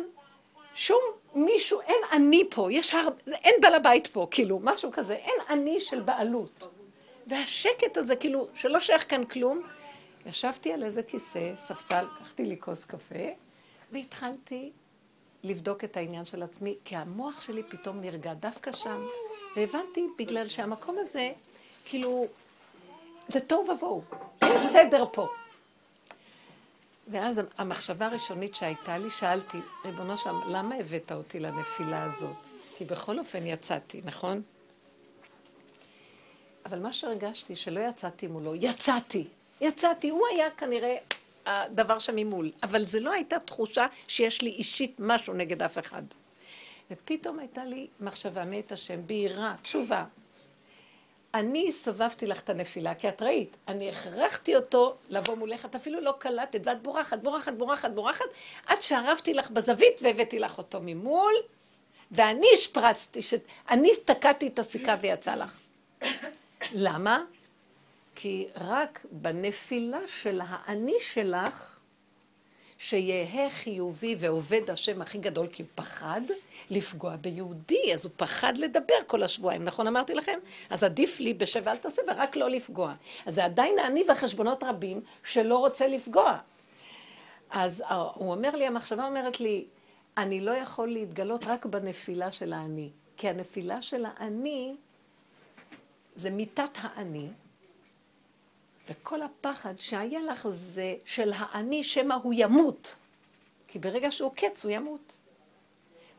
שום 0.74 1.00
מישהו, 1.34 1.80
אין 1.80 2.00
אני 2.12 2.42
פה, 2.50 2.72
יש 2.72 2.94
הרבה, 2.94 3.16
אין 3.32 3.54
בעל 3.60 3.74
הבית 3.74 4.06
פה, 4.06 4.26
כאילו, 4.30 4.60
משהו 4.62 4.92
כזה, 4.92 5.14
אין 5.14 5.36
אני 5.48 5.80
של 5.80 6.00
בעלות. 6.00 6.68
והשקט 7.26 7.96
הזה, 7.96 8.16
כאילו, 8.16 8.48
שלא 8.54 8.80
שייך 8.80 9.10
כאן 9.10 9.24
כלום, 9.24 9.62
ישבתי 10.26 10.72
על 10.72 10.84
איזה 10.84 11.02
כיסא, 11.02 11.52
ספסל, 11.56 12.06
לקחתי 12.14 12.44
לי 12.44 12.56
כוס 12.60 12.84
קפה, 12.84 13.24
והתחלתי 13.92 14.70
לבדוק 15.44 15.84
את 15.84 15.96
העניין 15.96 16.24
של 16.24 16.42
עצמי, 16.42 16.74
כי 16.84 16.96
המוח 16.96 17.42
שלי 17.42 17.62
פתאום 17.62 18.00
נרגע 18.00 18.34
דווקא 18.34 18.72
שם, 18.72 19.06
והבנתי 19.56 20.06
בגלל 20.18 20.48
שהמקום 20.48 20.96
הזה, 20.98 21.32
כאילו, 21.84 22.26
זה 23.28 23.40
תוהו 23.40 23.70
ובוהו, 23.70 24.02
אין 24.42 24.68
סדר 24.72 25.04
פה. 25.12 25.28
ואז 27.08 27.40
המחשבה 27.58 28.06
הראשונית 28.06 28.54
שהייתה 28.54 28.98
לי, 28.98 29.10
שאלתי, 29.10 29.58
ריבונו 29.84 30.18
שם, 30.18 30.40
למה 30.46 30.74
הבאת 30.74 31.12
אותי 31.12 31.40
לנפילה 31.40 32.04
הזאת? 32.04 32.36
כי 32.76 32.84
בכל 32.84 33.18
אופן 33.18 33.46
יצאתי, 33.46 34.00
נכון? 34.04 34.42
אבל 36.66 36.78
מה 36.78 36.92
שהרגשתי, 36.92 37.56
שלא 37.56 37.80
יצאתי 37.80 38.26
מולו, 38.26 38.54
יצאתי, 38.54 39.26
יצאתי, 39.60 40.10
הוא 40.10 40.26
היה 40.30 40.50
כנראה 40.50 40.96
הדבר 41.46 41.98
שם 41.98 42.16
ממול, 42.16 42.50
אבל 42.62 42.84
זה 42.84 43.00
לא 43.00 43.12
הייתה 43.12 43.38
תחושה 43.38 43.86
שיש 44.08 44.42
לי 44.42 44.50
אישית 44.50 44.96
משהו 44.98 45.34
נגד 45.34 45.62
אף 45.62 45.78
אחד. 45.78 46.02
ופתאום 46.90 47.38
הייתה 47.38 47.64
לי 47.64 47.86
מחשבה 48.00 48.44
מאת 48.44 48.72
השם, 48.72 49.06
בהירה, 49.06 49.54
תשובה. 49.62 50.04
אני 51.34 51.72
סובבתי 51.72 52.26
לך 52.26 52.40
את 52.40 52.50
הנפילה, 52.50 52.94
כי 52.94 53.08
את 53.08 53.22
ראית, 53.22 53.56
אני 53.68 53.90
הכרחתי 53.90 54.56
אותו 54.56 54.96
לבוא 55.08 55.34
מולך, 55.34 55.64
את 55.64 55.74
אפילו 55.74 56.00
לא 56.00 56.14
קלטת, 56.18 56.60
ואת 56.64 56.82
בורחת, 56.82 57.18
בורחת, 57.18 57.52
בורחת, 57.52 57.90
בורחת, 57.90 58.24
עד 58.66 58.82
שערבתי 58.82 59.34
לך 59.34 59.50
בזווית 59.50 60.00
והבאתי 60.02 60.38
לך 60.38 60.58
אותו 60.58 60.78
ממול, 60.82 61.34
ואני 62.10 62.46
השפרצתי, 62.52 63.22
ש... 63.22 63.34
אני 63.70 63.90
תקעתי 64.04 64.46
את 64.46 64.58
הסיכה 64.58 64.96
ויצא 65.00 65.34
לך. 65.34 65.58
למה? 66.72 67.22
כי 68.14 68.46
רק 68.56 69.06
בנפילה 69.10 70.00
של 70.06 70.40
האני 70.44 70.96
שלך, 71.00 71.78
שיהא 72.78 73.50
חיובי 73.50 74.16
ועובד 74.18 74.70
השם 74.70 75.02
הכי 75.02 75.18
גדול, 75.18 75.46
כי 75.46 75.62
הוא 75.62 75.68
פחד 75.74 76.20
לפגוע 76.70 77.16
ביהודי, 77.16 77.94
אז 77.94 78.04
הוא 78.04 78.12
פחד 78.16 78.58
לדבר 78.58 78.94
כל 79.06 79.22
השבועיים, 79.22 79.64
נכון 79.64 79.86
אמרתי 79.86 80.14
לכם? 80.14 80.38
אז 80.70 80.84
עדיף 80.84 81.20
לי 81.20 81.34
בשב 81.34 81.68
אל 81.68 81.76
תעשה 81.76 82.02
ורק 82.08 82.36
לא 82.36 82.50
לפגוע. 82.50 82.94
אז 83.26 83.34
זה 83.34 83.44
עדיין 83.44 83.78
האני 83.78 84.04
והחשבונות 84.08 84.62
רבים 84.62 85.00
שלא 85.24 85.58
רוצה 85.58 85.88
לפגוע. 85.88 86.38
אז 87.50 87.82
הוא 88.14 88.30
אומר 88.32 88.56
לי, 88.56 88.66
המחשבה 88.66 89.06
אומרת 89.06 89.40
לי, 89.40 89.64
אני 90.16 90.40
לא 90.40 90.50
יכול 90.50 90.88
להתגלות 90.92 91.46
רק 91.46 91.66
בנפילה 91.66 92.32
של 92.32 92.52
האני, 92.52 92.90
כי 93.16 93.28
הנפילה 93.28 93.82
של 93.82 94.04
האני 94.04 94.76
זה 96.14 96.30
מיתת 96.30 96.78
האני, 96.80 97.28
וכל 98.88 99.22
הפחד 99.22 99.74
שהיה 99.78 100.22
לך 100.22 100.48
זה 100.48 100.94
של 101.04 101.32
האני 101.36 101.84
שמא 101.84 102.14
הוא 102.14 102.34
ימות. 102.36 102.96
כי 103.68 103.78
ברגע 103.78 104.10
שהוא 104.10 104.32
קץ 104.36 104.64
הוא 104.64 104.72
ימות. 104.72 105.16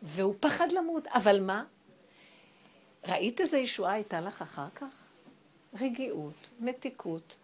והוא 0.01 0.35
פחד 0.39 0.71
למות. 0.71 1.07
אבל 1.07 1.41
מה? 1.41 1.63
ראית 3.07 3.41
איזה 3.41 3.57
ישועה 3.57 3.93
הייתה 3.93 4.21
לך 4.21 4.41
אחר 4.41 4.67
כך? 4.75 5.05
רגיעות, 5.81 6.49
מתיקות. 6.59 7.37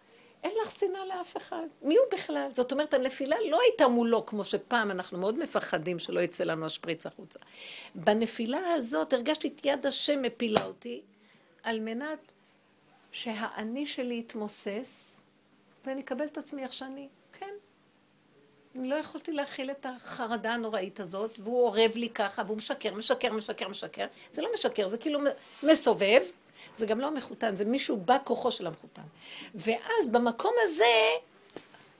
אין 0.44 0.52
לך 0.62 0.70
שנאה 0.70 1.06
לאף 1.06 1.36
אחד. 1.36 1.66
מי 1.82 1.96
הוא 1.96 2.06
בכלל? 2.12 2.48
זאת 2.52 2.72
אומרת, 2.72 2.94
הנפילה 2.94 3.36
לא 3.50 3.60
הייתה 3.62 3.88
מולו, 3.88 4.26
כמו 4.26 4.44
שפעם 4.44 4.90
אנחנו 4.90 5.18
מאוד 5.18 5.38
מפחדים 5.38 5.98
שלא 5.98 6.20
יצא 6.20 6.44
לנו 6.44 6.66
השפריץ 6.66 7.06
החוצה. 7.06 7.38
בנפילה 7.94 8.72
הזאת 8.72 9.12
הרגשתי 9.12 9.48
את 9.48 9.60
יד 9.64 9.86
השם 9.86 10.22
מפילה 10.22 10.64
אותי, 10.64 11.02
על 11.62 11.80
מנת 11.80 12.32
שהאני 13.12 13.86
שלי 13.86 14.18
יתמוסס, 14.18 15.22
ואני 15.84 16.00
אקבל 16.00 16.24
את 16.24 16.38
עצמי 16.38 16.62
איך 16.62 16.72
שאני. 16.72 17.08
כן. 17.32 17.54
אני 18.74 18.88
לא 18.88 18.94
יכולתי 18.94 19.32
להכיל 19.32 19.70
את 19.70 19.86
החרדה 19.86 20.54
הנוראית 20.54 21.00
הזאת, 21.00 21.38
והוא 21.38 21.64
אורב 21.64 21.90
לי 21.94 22.08
ככה, 22.08 22.42
והוא 22.46 22.56
משקר, 22.56 22.94
משקר, 22.94 23.32
משקר, 23.32 23.68
משקר. 23.68 24.06
זה 24.32 24.42
לא 24.42 24.48
משקר, 24.54 24.88
זה 24.88 24.98
כאילו 24.98 25.20
מסובב, 25.62 26.22
זה 26.74 26.86
גם 26.86 27.00
לא 27.00 27.06
המחותן, 27.06 27.56
זה 27.56 27.64
מישהו 27.64 27.96
בא 27.96 28.16
כוחו 28.24 28.52
של 28.52 28.66
המחותן. 28.66 29.02
ואז 29.54 30.08
במקום 30.10 30.54
הזה, 30.62 31.10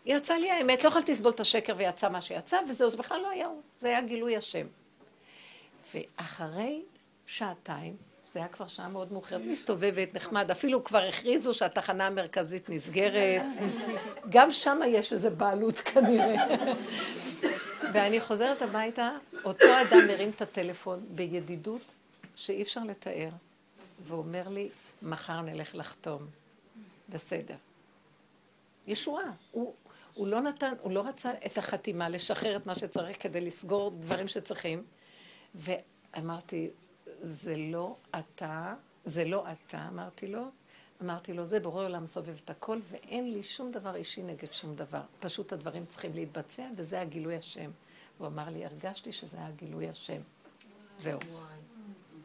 יצא 0.07 0.35
לי 0.35 0.51
האמת, 0.51 0.85
לא 0.85 0.89
יכולתי 0.89 1.13
לסבול 1.13 1.33
את 1.33 1.41
השקר 1.41 1.75
ויצא 1.77 2.09
מה 2.09 2.21
שיצא, 2.21 2.61
וזהו, 2.69 2.91
זה 2.91 2.97
בכלל 2.97 3.21
לא 3.21 3.31
היה 3.31 3.47
הוא, 3.47 3.61
זה 3.81 3.89
היה 3.89 4.01
גילוי 4.01 4.37
השם. 4.37 4.67
ואחרי 5.95 6.83
שעתיים, 7.27 7.97
זה 8.33 8.39
היה 8.39 8.49
כבר 8.49 8.67
שעה 8.67 8.89
מאוד 8.89 9.13
מאוחרת, 9.13 9.41
מסתובבת, 9.45 10.15
נחמד, 10.15 10.51
אפילו 10.51 10.85
כבר 10.85 10.99
הכריזו 10.99 11.55
שהתחנה 11.55 12.07
המרכזית 12.07 12.71
נסגרת, 12.71 13.43
גם 14.29 14.53
שם 14.53 14.81
יש 14.87 15.13
איזה 15.13 15.31
בעלות 15.31 15.77
כנראה. 15.77 16.47
ואני 17.93 18.21
חוזרת 18.21 18.63
הביתה, 18.63 19.11
אותו 19.45 19.67
אדם 19.83 20.07
מרים 20.07 20.31
את 20.31 20.43
הטלפון 20.43 21.05
בידידות 21.11 21.83
שאי 22.37 22.63
אפשר 22.63 22.81
לתאר, 22.85 23.29
ואומר 24.07 24.49
לי, 24.49 24.69
מחר 25.03 25.41
נלך 25.41 25.75
לחתום. 25.75 26.27
בסדר. 27.09 27.55
ישועה. 28.87 29.31
הוא, 29.51 29.75
הוא 30.15 30.27
לא 30.27 30.41
נתן, 30.41 30.73
הוא 30.81 30.93
לא 30.93 31.01
רצה 31.01 31.31
את 31.47 31.59
החתימה, 31.59 32.09
לשחרר 32.09 32.57
את 32.57 32.67
מה 32.67 32.75
שצריך 32.75 33.23
כדי 33.23 33.41
לסגור 33.41 33.91
דברים 33.91 34.29
שצריכים. 34.29 34.85
ואמרתי, 35.55 36.71
זה 37.23 37.57
לא 37.57 37.97
אתה, 38.19 38.75
זה 39.05 39.25
לא 39.25 39.45
אתה, 39.53 39.89
אמרתי 39.89 40.27
לו. 40.29 40.43
אמרתי 41.03 41.33
לו, 41.33 41.47
זה 41.47 41.61
בורא 41.61 41.85
עולם 41.85 42.07
סובב 42.07 42.41
את 42.45 42.51
הכל, 42.51 42.79
ואין 42.91 43.33
לי 43.33 43.43
שום 43.43 43.71
דבר 43.71 43.95
אישי 43.95 44.23
נגד 44.23 44.53
שום 44.53 44.75
דבר. 44.75 45.01
פשוט 45.21 45.53
הדברים 45.53 45.87
צריכים 45.87 46.15
להתבצע, 46.15 46.69
וזה 46.77 47.01
הגילוי 47.01 47.37
השם. 47.37 47.71
הוא 48.19 48.27
אמר 48.27 48.49
לי, 48.49 48.65
הרגשתי 48.65 49.13
שזה 49.13 49.37
היה 49.37 49.51
גילוי 49.51 49.89
השם. 49.89 50.21
זהו. 50.99 51.19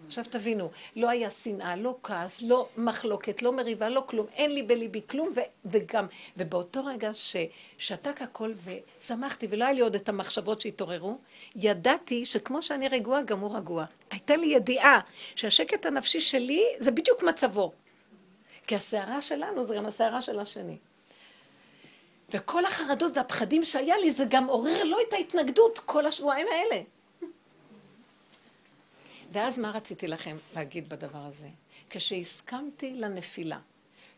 עכשיו 0.07 0.23
תבינו, 0.29 0.69
לא 0.95 1.09
היה 1.09 1.29
שנאה, 1.29 1.75
לא 1.75 1.95
כעס, 2.03 2.41
לא 2.41 2.67
מחלוקת, 2.77 3.41
לא 3.41 3.53
מריבה, 3.53 3.89
לא 3.89 4.03
כלום, 4.07 4.25
אין 4.33 4.51
לי 4.51 4.63
בליבי 4.63 5.01
כלום, 5.09 5.29
ו- 5.35 5.39
וגם, 5.65 6.07
ובאותו 6.37 6.85
רגע 6.85 7.11
ששתק 7.13 8.21
הכל 8.21 8.53
ושמחתי, 8.63 9.47
ולא 9.49 9.63
היה 9.63 9.73
לי 9.73 9.81
עוד 9.81 9.95
את 9.95 10.09
המחשבות 10.09 10.61
שהתעוררו, 10.61 11.17
ידעתי 11.55 12.25
שכמו 12.25 12.61
שאני 12.61 12.87
רגועה, 12.87 13.21
גם 13.21 13.39
הוא 13.39 13.55
רגוע. 13.55 13.85
הייתה 14.11 14.35
לי 14.35 14.47
ידיעה 14.47 14.99
שהשקט 15.35 15.85
הנפשי 15.85 16.19
שלי 16.19 16.63
זה 16.79 16.91
בדיוק 16.91 17.23
מצבו. 17.23 17.71
כי 18.67 18.75
הסערה 18.75 19.21
שלנו 19.21 19.63
זה 19.63 19.75
גם 19.75 19.85
הסערה 19.85 20.21
של 20.21 20.39
השני. 20.39 20.77
וכל 22.29 22.65
החרדות 22.65 23.17
והפחדים 23.17 23.65
שהיה 23.65 23.97
לי, 23.97 24.11
זה 24.11 24.25
גם 24.29 24.45
עורר 24.47 24.83
לו 24.83 24.97
את 25.07 25.13
ההתנגדות 25.13 25.79
כל 25.79 26.05
השבועיים 26.05 26.47
האלה. 26.51 26.81
ואז 29.31 29.59
מה 29.59 29.71
רציתי 29.71 30.07
לכם 30.07 30.37
להגיד 30.55 30.89
בדבר 30.89 31.25
הזה? 31.25 31.47
כשהסכמתי 31.89 32.93
לנפילה, 32.93 33.59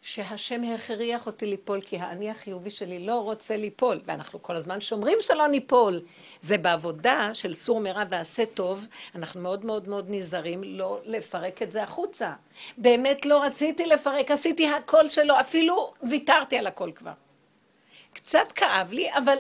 שהשם 0.02 0.64
הכריח 0.64 1.28
אותי 1.28 1.46
ליפול, 1.46 1.82
כי 1.82 1.98
האני 1.98 2.30
החיובי 2.30 2.70
שלי 2.70 3.00
לא 3.06 3.16
רוצה 3.20 3.58
ליפול, 3.58 4.02
ואנחנו 4.06 4.42
כל 4.42 4.56
הזמן 4.56 4.82
שומרים 4.82 5.18
שלא 5.22 5.48
ניפול. 5.48 6.02
זה 6.42 6.58
בעבודה 6.58 7.30
של 7.34 7.54
סור 7.54 7.80
מרע 7.80 8.04
ועשה 8.10 8.46
טוב, 8.46 8.88
אנחנו 9.16 9.42
מאוד 9.42 9.66
מאוד 9.66 9.88
מאוד 9.88 10.06
נזהרים 10.10 10.64
לא 10.64 11.00
לפרק 11.06 11.62
את 11.62 11.72
זה 11.72 11.84
החוצה. 11.84 12.34
באמת 12.78 13.26
לא 13.26 13.44
רציתי 13.44 13.86
לפרק, 13.86 14.32
עשיתי 14.32 14.68
הכל 14.68 15.10
שלו, 15.10 15.40
אפילו 15.40 15.94
ויתרתי 16.10 16.58
על 16.58 16.68
הכל 16.68 16.92
כבר. 16.96 17.14
קצת 18.14 18.52
כאב 18.56 18.92
לי, 18.92 19.14
אבל... 19.14 19.38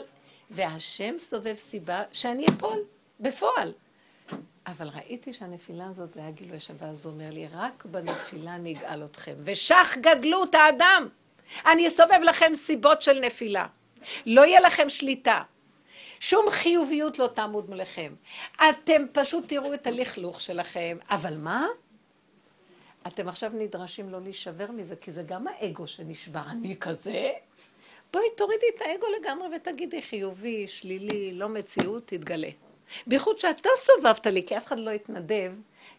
והשם 0.52 1.16
סובב 1.20 1.56
סיבה 1.56 2.04
שאני 2.12 2.46
אפול, 2.48 2.80
בפועל. 3.20 3.74
אבל 4.72 4.88
ראיתי 4.88 5.34
שהנפילה 5.34 5.88
הזאת 5.88 6.14
זה 6.14 6.20
היה 6.20 6.32
גילוי 6.32 6.58
השם, 6.58 6.74
ואז 6.78 7.06
הוא 7.06 7.14
אומר 7.14 7.32
לי, 7.32 7.48
רק 7.52 7.86
בנפילה 7.86 8.58
נגאל 8.58 9.06
אתכם. 9.06 9.34
ושך 9.44 9.98
גדלות 10.02 10.56
האדם. 10.56 11.08
אני 11.66 11.88
אסובב 11.88 12.20
לכם 12.24 12.56
סיבות 12.56 13.02
של 13.02 13.20
נפילה. 13.20 13.68
לא 14.26 14.46
יהיה 14.46 14.60
לכם 14.60 14.90
שליטה. 14.90 15.42
שום 16.20 16.46
חיוביות 16.50 17.20
לא 17.20 17.28
תעמוד 17.28 17.70
מולכם. 17.70 18.14
אתם 18.70 19.06
פשוט 19.12 19.48
תראו 19.48 19.74
את 19.74 19.88
הלכלוך 19.88 20.42
שלכם. 20.42 20.98
אבל 21.10 21.38
מה? 21.38 21.68
אתם 23.08 23.28
עכשיו 23.28 23.52
נדרשים 23.54 24.10
לא 24.10 24.22
להישבר 24.22 24.72
מזה, 24.72 24.96
כי 24.96 25.12
זה 25.12 25.24
גם 25.24 25.48
האגו 25.48 25.88
שנשבר. 25.88 26.44
אני 26.50 26.76
כזה? 26.76 27.32
בואי 28.14 28.26
תורידי 28.38 28.66
את 28.76 28.82
האגו 28.82 29.06
לגמרי 29.20 29.48
ותגידי 29.56 30.02
חיובי, 30.02 30.68
שלילי, 30.68 31.34
לא 31.34 31.50
מציאות, 31.50 32.08
תתגלה. 32.08 32.50
בייחוד 33.08 33.40
שאתה 33.40 33.70
סובבת 33.78 34.28
לי, 34.28 34.46
כי 34.46 34.58
אף 34.58 34.66
אחד 34.66 34.80
לא 34.80 34.90
התנדב 34.90 35.52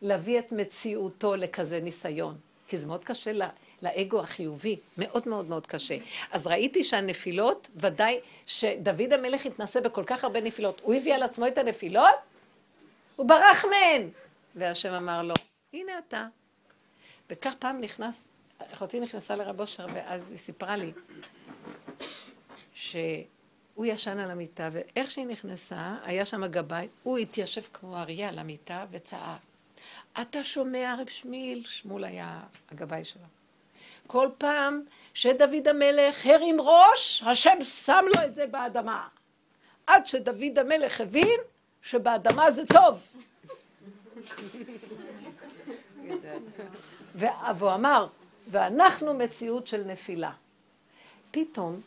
להביא 0.02 0.38
את 0.38 0.52
מציאותו 0.52 1.36
לכזה 1.36 1.80
ניסיון. 1.80 2.38
כי 2.68 2.78
זה 2.78 2.86
מאוד 2.86 3.04
קשה 3.04 3.32
לא, 3.32 3.46
לאגו 3.82 4.20
החיובי, 4.20 4.76
מאוד 4.98 5.28
מאוד 5.28 5.48
מאוד 5.48 5.66
קשה. 5.66 5.96
אז 6.30 6.46
ראיתי 6.46 6.84
שהנפילות, 6.84 7.68
ודאי 7.76 8.20
שדוד 8.46 9.12
המלך 9.12 9.46
התנסה 9.46 9.80
בכל 9.80 10.04
כך 10.06 10.24
הרבה 10.24 10.40
נפילות. 10.40 10.80
הוא 10.84 10.94
הביא 10.94 11.14
על 11.14 11.22
עצמו 11.22 11.46
את 11.46 11.58
הנפילות? 11.58 12.14
הוא 13.16 13.28
ברח 13.28 13.64
מהן. 13.64 14.08
והשם 14.54 14.92
אמר 14.92 15.22
לו, 15.22 15.34
הנה 15.72 15.92
אתה. 16.08 16.26
וכך 17.30 17.54
פעם 17.58 17.80
נכנס, 17.80 18.24
אחותי 18.58 19.00
נכנסה 19.00 19.36
לרב 19.36 19.60
אושר, 19.60 19.86
ואז 19.94 20.30
היא 20.30 20.38
סיפרה 20.38 20.76
לי, 20.76 20.92
ש... 22.74 22.96
הוא 23.80 23.86
ישן 23.86 24.18
על 24.18 24.30
המיטה, 24.30 24.68
ואיך 24.72 25.10
שהיא 25.10 25.26
נכנסה, 25.26 25.94
היה 26.02 26.26
שם 26.26 26.42
הגבאי, 26.42 26.88
הוא 27.02 27.18
התיישב 27.18 27.60
כמו 27.72 27.96
אריה 27.96 28.28
על 28.28 28.38
המיטה 28.38 28.84
וצעק. 28.90 29.40
אתה 30.20 30.44
שומע, 30.44 30.94
רב 30.98 31.08
שמיל? 31.08 31.62
שמואל 31.66 32.04
היה 32.04 32.40
הגבאי 32.70 33.04
שלו. 33.04 33.22
כל 34.06 34.28
פעם 34.38 34.82
שדוד 35.14 35.68
המלך 35.68 36.26
הרים 36.26 36.60
ראש, 36.60 37.22
השם 37.26 37.60
שם 37.60 38.04
לו 38.16 38.24
את 38.24 38.34
זה 38.34 38.46
באדמה. 38.46 39.08
עד 39.86 40.06
שדוד 40.06 40.58
המלך 40.58 41.00
הבין 41.00 41.40
שבאדמה 41.82 42.50
זה 42.50 42.66
טוב. 42.66 43.06
והוא 47.58 47.74
אמר, 47.74 48.06
ואנחנו 48.50 49.14
מציאות 49.14 49.66
של 49.66 49.84
נפילה. 49.86 50.32
פתאום 51.30 51.80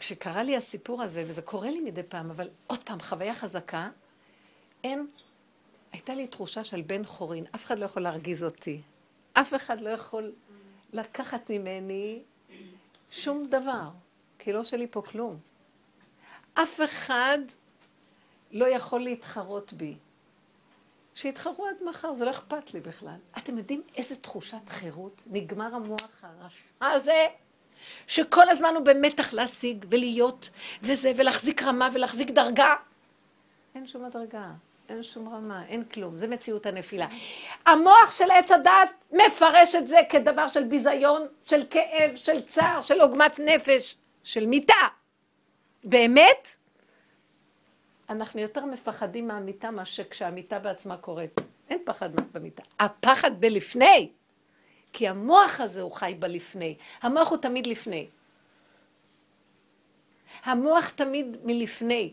כשקרה 0.00 0.42
לי 0.42 0.56
הסיפור 0.56 1.02
הזה, 1.02 1.24
וזה 1.26 1.42
קורה 1.42 1.70
לי 1.70 1.80
מדי 1.80 2.02
פעם, 2.02 2.30
אבל 2.30 2.48
עוד 2.66 2.78
פעם, 2.78 3.00
חוויה 3.00 3.34
חזקה, 3.34 3.88
אין, 4.84 5.06
הייתה 5.92 6.14
לי 6.14 6.26
תחושה 6.26 6.64
של 6.64 6.80
בן 6.80 7.04
חורין, 7.04 7.44
אף 7.54 7.64
אחד 7.64 7.78
לא 7.78 7.84
יכול 7.84 8.02
להרגיז 8.02 8.44
אותי. 8.44 8.80
אף 9.32 9.54
אחד 9.54 9.80
לא 9.80 9.90
יכול 9.90 10.32
לקחת 10.92 11.50
ממני 11.50 12.22
שום 13.10 13.46
דבר, 13.46 13.88
כי 14.38 14.52
לא 14.52 14.64
שלי 14.64 14.86
פה 14.90 15.02
כלום. 15.02 15.38
אף 16.54 16.80
אחד 16.84 17.38
לא 18.50 18.64
יכול 18.64 19.00
להתחרות 19.00 19.72
בי. 19.72 19.96
שיתחרו 21.14 21.66
עד 21.66 21.76
מחר, 21.88 22.14
זה 22.14 22.24
לא 22.24 22.30
אכפת 22.30 22.74
לי 22.74 22.80
בכלל. 22.80 23.18
אתם 23.38 23.58
יודעים 23.58 23.82
איזה 23.96 24.16
תחושת 24.16 24.68
חירות? 24.68 25.22
נגמר 25.26 25.74
המוח 25.74 26.22
הרשע 26.22 26.62
הזה. 26.80 27.26
שכל 28.06 28.48
הזמן 28.48 28.74
הוא 28.76 28.84
במתח 28.84 29.32
להשיג 29.32 29.84
ולהיות 29.90 30.50
וזה, 30.82 31.12
ולהחזיק 31.16 31.62
רמה 31.62 31.88
ולהחזיק 31.92 32.30
דרגה. 32.30 32.74
אין 33.74 33.86
שום 33.86 34.06
מדרגה, 34.06 34.46
אין 34.88 35.02
שום 35.02 35.28
רמה, 35.28 35.66
אין 35.66 35.84
כלום, 35.84 36.18
זה 36.18 36.26
מציאות 36.26 36.66
הנפילה. 36.66 37.06
המוח 37.66 38.10
של 38.10 38.30
עץ 38.30 38.50
הדת 38.50 38.90
מפרש 39.12 39.74
את 39.74 39.88
זה 39.88 39.98
כדבר 40.08 40.46
של 40.46 40.64
ביזיון, 40.64 41.26
של 41.44 41.62
כאב, 41.70 42.10
של 42.14 42.40
צער, 42.40 42.80
של 42.80 43.00
עוגמת 43.00 43.40
נפש, 43.44 43.96
של 44.24 44.46
מיתה. 44.46 44.74
באמת, 45.84 46.56
אנחנו 48.10 48.40
יותר 48.40 48.64
מפחדים 48.64 49.28
מהמיטה 49.28 49.70
מאשר 49.70 50.02
כשהמיטה 50.10 50.58
בעצמה 50.58 50.96
קורית. 50.96 51.40
אין 51.70 51.78
פחד 51.84 52.10
במיטה. 52.32 52.62
הפחד 52.78 53.40
בלפני. 53.40 54.10
כי 54.92 55.08
המוח 55.08 55.60
הזה 55.60 55.82
הוא 55.82 55.92
חי 55.92 56.14
בלפני. 56.18 56.74
המוח 57.02 57.30
הוא 57.30 57.38
תמיד 57.38 57.66
לפני. 57.66 58.06
המוח 60.44 60.88
תמיד 60.88 61.36
מלפני. 61.44 62.12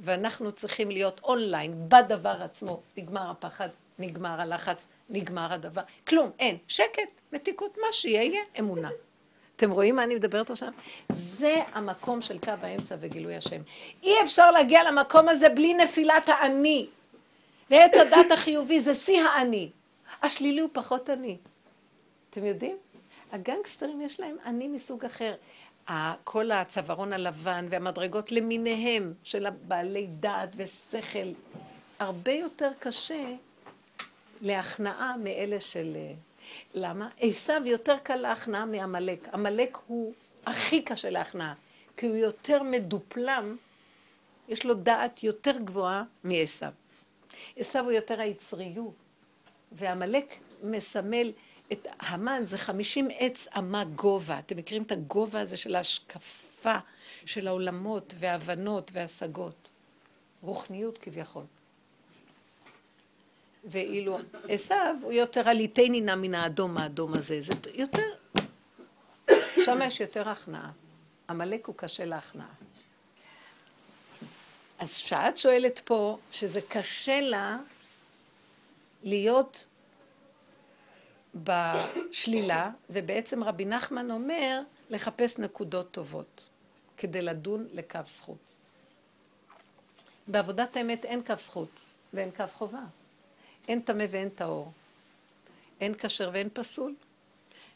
ואנחנו 0.00 0.52
צריכים 0.52 0.90
להיות 0.90 1.20
אונליין 1.24 1.88
בדבר 1.88 2.42
עצמו. 2.42 2.80
נגמר 2.96 3.30
הפחד, 3.30 3.68
נגמר 3.98 4.40
הלחץ, 4.40 4.86
נגמר 5.08 5.52
הדבר. 5.52 5.82
כלום, 6.08 6.30
אין. 6.38 6.58
שקט, 6.68 7.20
מתיקות, 7.32 7.78
מה 7.78 7.92
שיהיה, 7.92 8.40
אמונה. 8.58 8.90
אתם 9.56 9.70
רואים 9.70 9.96
מה 9.96 10.04
אני 10.04 10.14
מדברת 10.14 10.50
עכשיו? 10.50 10.68
זה 11.08 11.62
המקום 11.72 12.20
של 12.22 12.38
קו 12.38 12.52
האמצע 12.62 12.96
וגילוי 13.00 13.36
השם. 13.36 13.60
אי 14.02 14.22
אפשר 14.22 14.50
להגיע 14.50 14.90
למקום 14.90 15.28
הזה 15.28 15.48
בלי 15.48 15.74
נפילת 15.74 16.28
האני. 16.28 16.86
ועץ 17.70 17.94
הדת 17.94 18.32
החיובי 18.32 18.80
זה 18.80 18.94
שיא 18.94 19.22
האני. 19.22 19.70
השלילי 20.22 20.60
הוא 20.60 20.70
פחות 20.72 21.10
אני. 21.10 21.36
אתם 22.30 22.44
יודעים? 22.44 22.76
הגנגסטרים 23.32 24.00
יש 24.00 24.20
להם 24.20 24.36
אני 24.44 24.68
מסוג 24.68 25.04
אחר. 25.04 25.34
כל 26.24 26.50
הצווארון 26.50 27.12
הלבן 27.12 27.66
והמדרגות 27.68 28.32
למיניהם 28.32 29.14
של 29.22 29.46
הבעלי 29.46 30.06
דעת 30.20 30.48
ושכל, 30.56 31.32
הרבה 31.98 32.32
יותר 32.32 32.70
קשה 32.78 33.34
להכנעה 34.40 35.16
מאלה 35.16 35.60
של... 35.60 35.96
למה? 36.74 37.08
עשיו 37.20 37.62
יותר 37.64 37.98
קל 38.02 38.16
להכנעה 38.16 38.66
מעמלק. 38.66 39.28
עמלק 39.32 39.78
הוא 39.86 40.12
הכי 40.46 40.82
קשה 40.82 41.10
להכנעה, 41.10 41.54
כי 41.96 42.06
הוא 42.06 42.16
יותר 42.16 42.62
מדופלם, 42.62 43.56
יש 44.48 44.66
לו 44.66 44.74
דעת 44.74 45.22
יותר 45.22 45.58
גבוהה 45.58 46.04
מעשיו. 46.24 46.72
עשיו 47.56 47.84
הוא 47.84 47.92
יותר 47.92 48.20
היצריות, 48.20 48.94
ועמלק 49.72 50.34
מסמל 50.62 51.32
את 51.72 51.86
המן, 52.00 52.42
זה 52.44 52.58
חמישים 52.58 53.08
עץ 53.18 53.48
אמה 53.58 53.84
גובה. 53.84 54.38
אתם 54.38 54.56
מכירים 54.56 54.82
את 54.82 54.92
הגובה 54.92 55.40
הזה 55.40 55.56
של 55.56 55.74
ההשקפה 55.74 56.78
של 57.26 57.48
העולמות 57.48 58.14
וההבנות 58.18 58.90
וההשגות. 58.94 59.68
רוחניות 60.42 60.98
כביכול. 60.98 61.44
ואילו 63.64 64.18
עשו 64.48 64.74
הוא 65.02 65.12
יותר 65.12 65.48
עליתני 65.48 66.00
נא 66.00 66.14
מן 66.14 66.34
האדום 66.34 66.78
האדום 66.78 67.14
הזה, 67.14 67.40
זה 67.40 67.52
יותר, 67.74 68.14
שם 69.64 69.78
יש 69.84 70.00
יותר 70.00 70.28
הכנעה. 70.28 70.70
עמלק 71.30 71.66
הוא 71.66 71.74
קשה 71.76 72.04
להכנעה. 72.04 72.54
אז 74.78 74.94
כשאת 74.94 75.38
שואלת 75.38 75.78
פה 75.78 76.18
שזה 76.32 76.60
קשה 76.68 77.20
לה 77.20 77.58
להיות 79.02 79.66
בשלילה, 81.34 82.70
ובעצם 82.90 83.44
רבי 83.44 83.64
נחמן 83.64 84.10
אומר 84.10 84.62
לחפש 84.90 85.38
נקודות 85.38 85.90
טובות 85.90 86.46
כדי 86.96 87.22
לדון 87.22 87.66
לקו 87.72 88.00
זכות. 88.06 88.38
בעבודת 90.28 90.76
האמת 90.76 91.04
אין 91.04 91.22
קו 91.22 91.34
זכות 91.38 91.80
ואין 92.12 92.30
קו 92.30 92.44
חובה. 92.52 92.82
אין 93.68 93.80
טמא 93.80 94.04
ואין 94.10 94.28
טהור. 94.28 94.72
אין 95.80 95.94
כשר 95.98 96.30
ואין 96.32 96.48
פסול. 96.48 96.94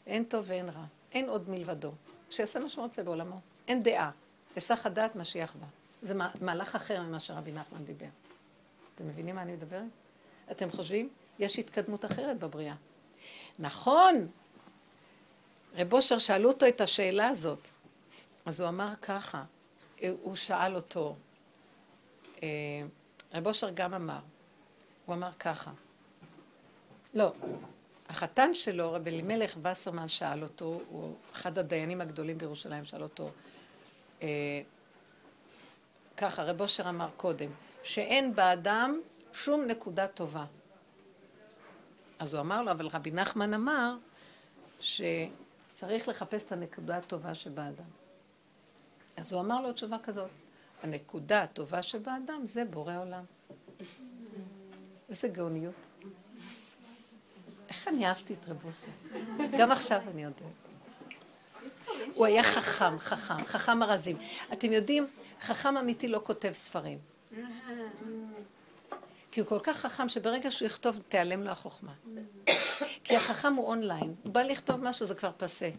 אין 0.07 0.23
טוב 0.23 0.45
ואין 0.47 0.69
רע. 0.69 0.85
אין 1.11 1.29
עוד 1.29 1.49
מלבדו. 1.49 1.91
שיעשה 2.29 2.59
מה 2.59 2.69
שהוא 2.69 2.83
רוצה 2.83 3.03
בעולמו. 3.03 3.39
אין 3.67 3.83
דעה. 3.83 4.11
היסח 4.55 4.85
הדעת 4.85 5.15
משיח 5.15 5.55
בה. 5.55 5.67
זה 6.01 6.13
מהלך 6.41 6.75
אחר 6.75 7.01
ממה 7.01 7.19
שרבי 7.19 7.51
נחמן 7.51 7.85
דיבר. 7.85 8.05
אתם 8.95 9.07
מבינים 9.07 9.35
מה 9.35 9.41
אני 9.41 9.53
מדברת? 9.53 9.83
אתם 10.51 10.69
חושבים? 10.69 11.09
יש 11.39 11.59
התקדמות 11.59 12.05
אחרת 12.05 12.39
בבריאה. 12.39 12.75
נכון, 13.59 14.27
רב 15.75 15.93
אושר 15.93 16.17
שאלו 16.19 16.49
אותו 16.49 16.67
את 16.67 16.81
השאלה 16.81 17.27
הזאת. 17.27 17.69
אז 18.45 18.61
הוא 18.61 18.69
אמר 18.69 18.95
ככה, 19.01 19.43
הוא 20.01 20.35
שאל 20.35 20.75
אותו, 20.75 21.15
אה, 22.43 22.47
רב 23.33 23.47
אושר 23.47 23.69
גם 23.73 23.93
אמר, 23.93 24.19
הוא 25.05 25.15
אמר 25.15 25.31
ככה, 25.39 25.71
לא, 27.13 27.33
החתן 28.09 28.53
שלו, 28.53 28.93
רב 28.93 29.07
אלימלך 29.07 29.57
וסרמן 29.61 30.07
שאל 30.07 30.43
אותו, 30.43 30.81
הוא 30.89 31.15
אחד 31.31 31.57
הדיינים 31.57 32.01
הגדולים 32.01 32.37
בירושלים, 32.37 32.85
שאל 32.85 33.03
אותו, 33.03 33.29
אה, 34.21 34.61
ככה, 36.17 36.43
רב 36.43 36.61
אושר 36.61 36.89
אמר 36.89 37.09
קודם, 37.17 37.49
שאין 37.83 38.35
באדם 38.35 39.01
שום 39.33 39.65
נקודה 39.67 40.07
טובה. 40.07 40.45
אז 42.19 42.33
הוא 42.33 42.41
אמר 42.41 42.63
לו, 42.63 42.71
אבל 42.71 42.87
רבי 42.87 43.11
נחמן 43.11 43.53
אמר 43.53 43.95
שצריך 44.79 46.07
לחפש 46.07 46.43
את 46.43 46.51
הנקודה 46.51 46.97
הטובה 46.97 47.35
שבאדם. 47.35 47.85
אז 49.17 49.33
הוא 49.33 49.41
אמר 49.41 49.61
לו 49.61 49.73
תשובה 49.73 49.97
כזאת, 50.03 50.29
הנקודה 50.83 51.41
הטובה 51.41 51.81
שבאדם 51.81 52.41
זה 52.43 52.65
בורא 52.65 52.97
עולם. 52.97 53.23
איזה 55.09 55.27
גאוניות. 55.27 55.73
איך 57.69 57.87
אני 57.87 58.07
אהבתי 58.07 58.33
את 58.33 58.49
רב 58.49 58.65
אוסו. 58.65 58.91
גם 59.57 59.71
עכשיו 59.71 60.01
אני 60.11 60.23
יודעת. 60.23 60.41
הוא 62.13 62.25
היה 62.25 62.43
חכם, 62.43 62.99
חכם, 62.99 63.45
חכם 63.45 63.83
ארזים. 63.83 64.17
אתם 64.53 64.71
יודעים, 64.71 65.07
חכם 65.41 65.77
אמיתי 65.77 66.07
לא 66.07 66.21
כותב 66.23 66.51
ספרים. 66.51 66.99
כי 69.35 69.41
הוא 69.41 69.47
כל 69.47 69.59
כך 69.63 69.77
חכם 69.77 70.09
שברגע 70.09 70.51
שהוא 70.51 70.65
יכתוב, 70.65 71.01
תיעלם 71.09 71.41
לו 71.43 71.49
החוכמה. 71.49 71.93
כי 73.03 73.15
החכם 73.15 73.53
הוא 73.53 73.67
אונליין. 73.67 74.15
הוא 74.23 74.33
בא 74.33 74.41
לכתוב 74.41 74.83
משהו, 74.83 75.05
זה 75.05 75.15
כבר 75.15 75.31
פסה. 75.37 75.69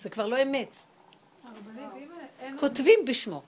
זה 0.00 0.10
כבר 0.10 0.26
לא 0.26 0.42
אמת. 0.42 0.68
כותבים 2.60 3.00
בשמו. 3.06 3.42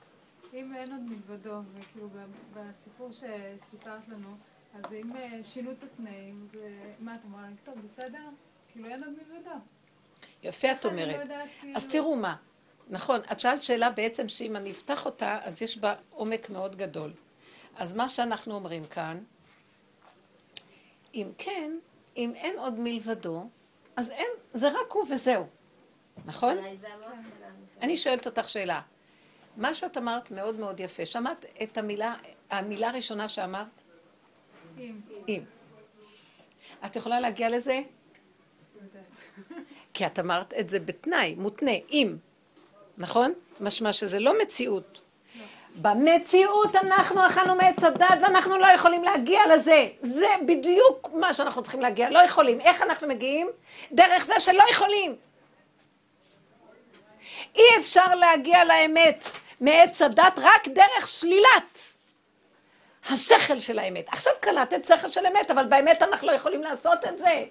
אם 0.54 0.74
אין 0.74 0.92
עוד 0.92 1.00
מלבדו, 1.00 1.60
וכאילו 1.74 2.08
בסיפור 2.54 3.10
שסיפרת 3.12 4.08
לנו, 4.08 4.36
אז 4.74 4.92
אם 4.92 5.16
אה, 5.16 5.40
שינו 5.44 5.70
את 5.70 5.82
התנאים, 5.82 6.48
אז 6.52 6.58
מה 7.00 7.14
את 7.14 7.20
אמרה 7.26 7.42
לכתוב? 7.54 7.74
בסדר? 7.84 8.28
כאילו 8.72 8.88
אין 8.88 9.04
עוד 9.04 9.12
מלבדו. 9.12 9.56
יפה 10.42 10.72
את 10.72 10.84
אומרת. 10.86 11.28
לא 11.28 11.34
כאילו- 11.60 11.76
אז 11.76 11.86
תראו 11.86 12.16
מה. 12.16 12.36
נכון, 12.88 13.20
את 13.32 13.40
שאלת 13.40 13.62
שאלה 13.62 13.90
בעצם 13.90 14.28
שאם 14.28 14.56
אני 14.56 14.70
אפתח 14.70 15.06
אותה, 15.06 15.38
אז 15.42 15.62
יש 15.62 15.78
בה 15.78 15.94
עומק 16.10 16.50
מאוד 16.50 16.76
גדול. 16.76 17.12
אז 17.76 17.94
מה 17.94 18.08
שאנחנו 18.08 18.54
אומרים 18.54 18.84
כאן, 18.84 19.18
אם 21.14 21.30
כן, 21.38 21.78
אם 22.16 22.32
אין 22.34 22.58
עוד 22.58 22.80
מלבדו, 22.80 23.48
אז 23.96 24.10
אין, 24.10 24.30
זה 24.54 24.68
רק 24.68 24.92
הוא 24.92 25.06
וזהו, 25.10 25.46
נכון? 26.24 26.58
אני 27.82 27.96
שואלת 27.96 28.26
אותך 28.26 28.48
שאלה. 28.48 28.80
מה 29.56 29.74
שאת 29.74 29.96
אמרת 29.96 30.30
מאוד 30.30 30.56
מאוד 30.56 30.80
יפה. 30.80 31.06
שמעת 31.06 31.44
את 31.62 31.78
המילה, 31.78 32.14
המילה 32.50 32.88
הראשונה 32.88 33.28
שאמרת? 33.28 33.82
אם. 34.78 35.00
אם. 35.28 35.42
את 36.86 36.96
יכולה 36.96 37.20
להגיע 37.20 37.48
לזה? 37.48 37.80
כי 39.94 40.06
את 40.06 40.18
אמרת 40.18 40.54
את 40.54 40.70
זה 40.70 40.80
בתנאי, 40.80 41.34
מותנה, 41.34 41.70
אם. 41.90 42.16
נכון? 42.98 43.32
משמע 43.60 43.92
שזה 43.92 44.20
לא 44.20 44.42
מציאות. 44.42 45.00
במציאות 45.76 46.76
אנחנו 46.76 47.26
אכלנו 47.26 47.54
מעץ 47.54 47.82
הדת 47.84 48.18
ואנחנו 48.22 48.58
לא 48.58 48.66
יכולים 48.66 49.04
להגיע 49.04 49.40
לזה. 49.54 49.88
זה 50.02 50.26
בדיוק 50.46 51.10
מה 51.14 51.34
שאנחנו 51.34 51.62
צריכים 51.62 51.80
להגיע, 51.80 52.10
לא 52.10 52.18
יכולים. 52.18 52.60
איך 52.60 52.82
אנחנו 52.82 53.08
מגיעים? 53.08 53.48
דרך 53.92 54.24
זה 54.26 54.40
שלא 54.40 54.64
יכולים. 54.70 55.16
אי 57.54 57.64
אפשר 57.80 58.14
להגיע 58.14 58.64
לאמת 58.64 59.28
מעץ 59.60 60.02
הדת 60.02 60.38
רק 60.38 60.68
דרך 60.68 61.08
שלילת 61.08 61.78
השכל 63.10 63.58
של 63.58 63.78
האמת. 63.78 64.08
עכשיו 64.08 64.32
קלטת 64.40 64.84
שכל 64.84 65.08
של 65.08 65.26
אמת, 65.26 65.50
אבל 65.50 65.64
באמת 65.64 66.02
אנחנו 66.02 66.26
לא 66.26 66.32
יכולים 66.32 66.62
לעשות 66.62 67.04
את 67.04 67.18
זה, 67.18 67.44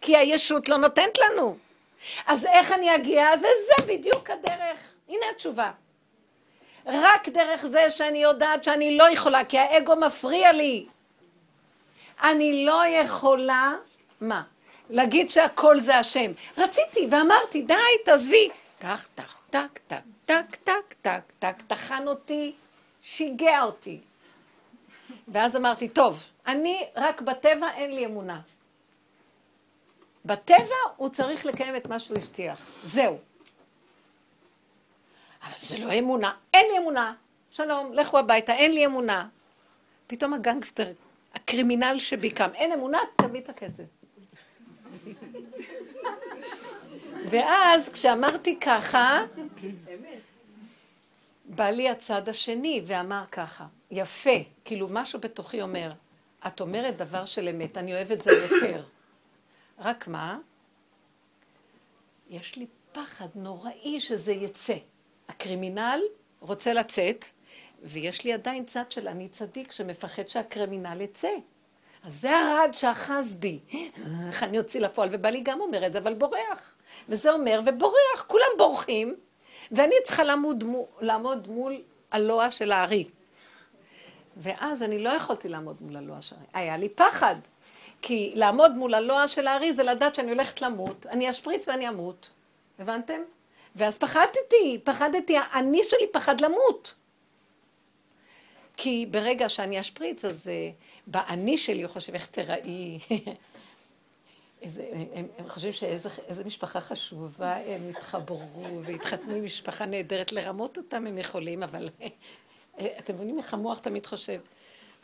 כי 0.00 0.16
הישות 0.16 0.68
לא 0.68 0.76
נותנת 0.76 1.18
לנו. 1.18 1.56
אז 2.26 2.46
איך 2.46 2.72
אני 2.72 2.94
אגיע? 2.94 3.28
וזה 3.38 3.86
בדיוק 3.86 4.30
הדרך. 4.30 4.94
הנה 5.08 5.26
התשובה. 5.34 5.70
רק 6.86 7.28
דרך 7.28 7.66
זה 7.66 7.90
שאני 7.90 8.18
יודעת 8.18 8.64
שאני 8.64 8.96
לא 8.96 9.10
יכולה, 9.10 9.44
כי 9.44 9.58
האגו 9.58 9.96
מפריע 9.96 10.52
לי. 10.52 10.86
אני 12.22 12.64
לא 12.66 12.86
יכולה, 12.86 13.72
מה? 14.20 14.42
להגיד 14.90 15.30
שהכל 15.30 15.80
זה 15.80 15.96
השם. 15.96 16.32
רציתי 16.58 17.08
ואמרתי, 17.10 17.62
די, 17.62 17.74
תעזבי. 18.04 18.48
כך, 18.80 19.08
תח, 19.14 19.40
טק, 19.50 19.78
טק, 19.86 20.02
טק, 20.26 20.56
טק, 20.64 20.94
טק, 21.02 21.22
טק, 21.38 21.62
טחן 21.66 22.08
אותי, 22.08 22.52
שיגע 23.02 23.62
אותי. 23.62 24.00
ואז 25.28 25.56
אמרתי, 25.56 25.88
טוב, 25.88 26.24
אני 26.46 26.86
רק 26.96 27.20
בטבע 27.20 27.70
אין 27.74 27.94
לי 27.94 28.06
אמונה. 28.06 28.40
בטבע 30.24 30.76
הוא 30.96 31.08
צריך 31.08 31.46
לקיים 31.46 31.76
את 31.76 31.86
מה 31.86 31.98
שהוא 31.98 32.18
השטיח. 32.18 32.60
זהו. 32.84 33.18
אבל 35.44 35.52
זה 35.60 35.78
לא 35.78 35.92
אמונה. 35.98 36.34
אין 36.54 36.66
לי 36.72 36.78
אמונה. 36.78 37.14
שלום, 37.50 37.92
לכו 37.92 38.18
הביתה, 38.18 38.52
אין 38.52 38.72
לי 38.72 38.86
אמונה. 38.86 39.28
פתאום 40.06 40.34
הגנגסטר, 40.34 40.92
הקרימינל 41.34 41.96
שביקם, 41.98 42.50
אין 42.54 42.72
אמונה, 42.72 42.98
תביא 43.16 43.40
את 43.40 43.48
הכסף. 43.48 43.84
ואז 47.30 47.88
כשאמרתי 47.88 48.60
ככה, 48.60 49.24
בא 51.44 51.70
לי 51.70 51.88
הצד 51.88 52.28
השני 52.28 52.82
ואמר 52.86 53.24
ככה, 53.32 53.66
יפה, 53.90 54.30
כאילו 54.64 54.88
משהו 54.90 55.20
בתוכי 55.20 55.62
אומר, 55.62 55.92
את 56.46 56.60
אומרת 56.60 56.96
דבר 56.96 57.24
של 57.24 57.48
אמת, 57.48 57.78
אני 57.78 57.94
אוהב 57.94 58.12
את 58.12 58.22
זה 58.22 58.30
יותר. 58.30 58.82
רק 59.78 60.08
מה? 60.08 60.38
יש 62.30 62.56
לי 62.56 62.66
פחד 62.92 63.28
נוראי 63.34 64.00
שזה 64.00 64.32
יצא. 64.32 64.76
הקרימינל 65.28 66.00
רוצה 66.40 66.72
לצאת, 66.72 67.24
ויש 67.82 68.24
לי 68.24 68.32
עדיין 68.32 68.64
צד 68.64 68.92
של 68.92 69.08
אני 69.08 69.28
צדיק 69.28 69.72
שמפחד 69.72 70.28
שהקרימינל 70.28 71.00
יצא. 71.00 71.28
אז 72.04 72.20
זה 72.20 72.38
הרעד 72.38 72.74
שאחז 72.74 73.36
בי. 73.36 73.60
איך 74.26 74.42
אני 74.42 74.58
אוציא 74.58 74.80
לפועל? 74.80 75.08
ובעלי 75.12 75.40
גם 75.44 75.60
אומר 75.60 75.86
את 75.86 75.92
זה, 75.92 75.98
אבל 75.98 76.14
בורח. 76.14 76.76
וזה 77.08 77.32
אומר, 77.32 77.60
ובורח, 77.66 78.24
כולם 78.26 78.46
בורחים, 78.58 79.14
ואני 79.72 79.94
צריכה 80.04 80.24
לעמוד, 80.24 80.64
לעמוד 81.00 81.48
מול 81.48 81.82
הלוע 82.10 82.50
של 82.50 82.72
הארי. 82.72 83.08
ואז 84.36 84.82
אני 84.82 84.98
לא 84.98 85.08
יכולתי 85.08 85.48
לעמוד 85.48 85.82
מול 85.82 85.96
הלוע 85.96 86.20
של 86.20 86.36
הארי. 86.36 86.46
היה 86.54 86.76
לי 86.76 86.88
פחד. 86.88 87.36
כי 88.02 88.32
לעמוד 88.34 88.74
מול 88.74 88.94
הלוע 88.94 89.28
של 89.28 89.46
הארי 89.46 89.72
זה 89.72 89.82
לדעת 89.82 90.14
שאני 90.14 90.30
הולכת 90.30 90.62
למות, 90.62 91.06
אני 91.06 91.30
אשפריץ 91.30 91.68
ואני 91.68 91.88
אמות. 91.88 92.30
הבנתם? 92.78 93.20
ואז 93.76 93.98
פחדתי, 93.98 94.80
פחדתי, 94.84 95.36
אני 95.54 95.80
שלי 95.84 96.06
פחד 96.12 96.40
למות. 96.40 96.94
כי 98.76 99.06
ברגע 99.10 99.48
שאני 99.48 99.80
אשפריץ, 99.80 100.24
אז 100.24 100.46
uh, 100.46 100.82
באני 101.06 101.58
שלי 101.58 101.82
הוא 101.82 101.90
חושב 101.90 102.14
איך 102.14 102.26
תראי. 102.26 102.98
איזה, 104.62 104.84
הם, 105.14 105.26
הם 105.38 105.48
חושבים 105.48 105.72
שאיזה 105.72 106.44
משפחה 106.44 106.80
חשובה, 106.80 107.56
הם 107.56 107.88
התחברו 107.90 108.80
והתחתנו 108.86 109.34
עם 109.34 109.44
משפחה 109.44 109.86
נהדרת, 109.86 110.32
לרמות 110.32 110.76
אותם 110.76 111.06
הם 111.06 111.18
יכולים, 111.18 111.62
אבל 111.62 111.90
אתם 112.80 113.14
מבינים 113.14 113.38
איך 113.38 113.54
המוח 113.54 113.78
תמיד 113.78 114.06
חושב. 114.06 114.40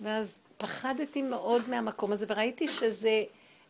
ואז 0.01 0.41
פחדתי 0.59 1.23
מאוד 1.23 1.69
מהמקום 1.69 2.13
הזה, 2.13 2.27
וראיתי 2.29 2.69
שזה 2.69 3.23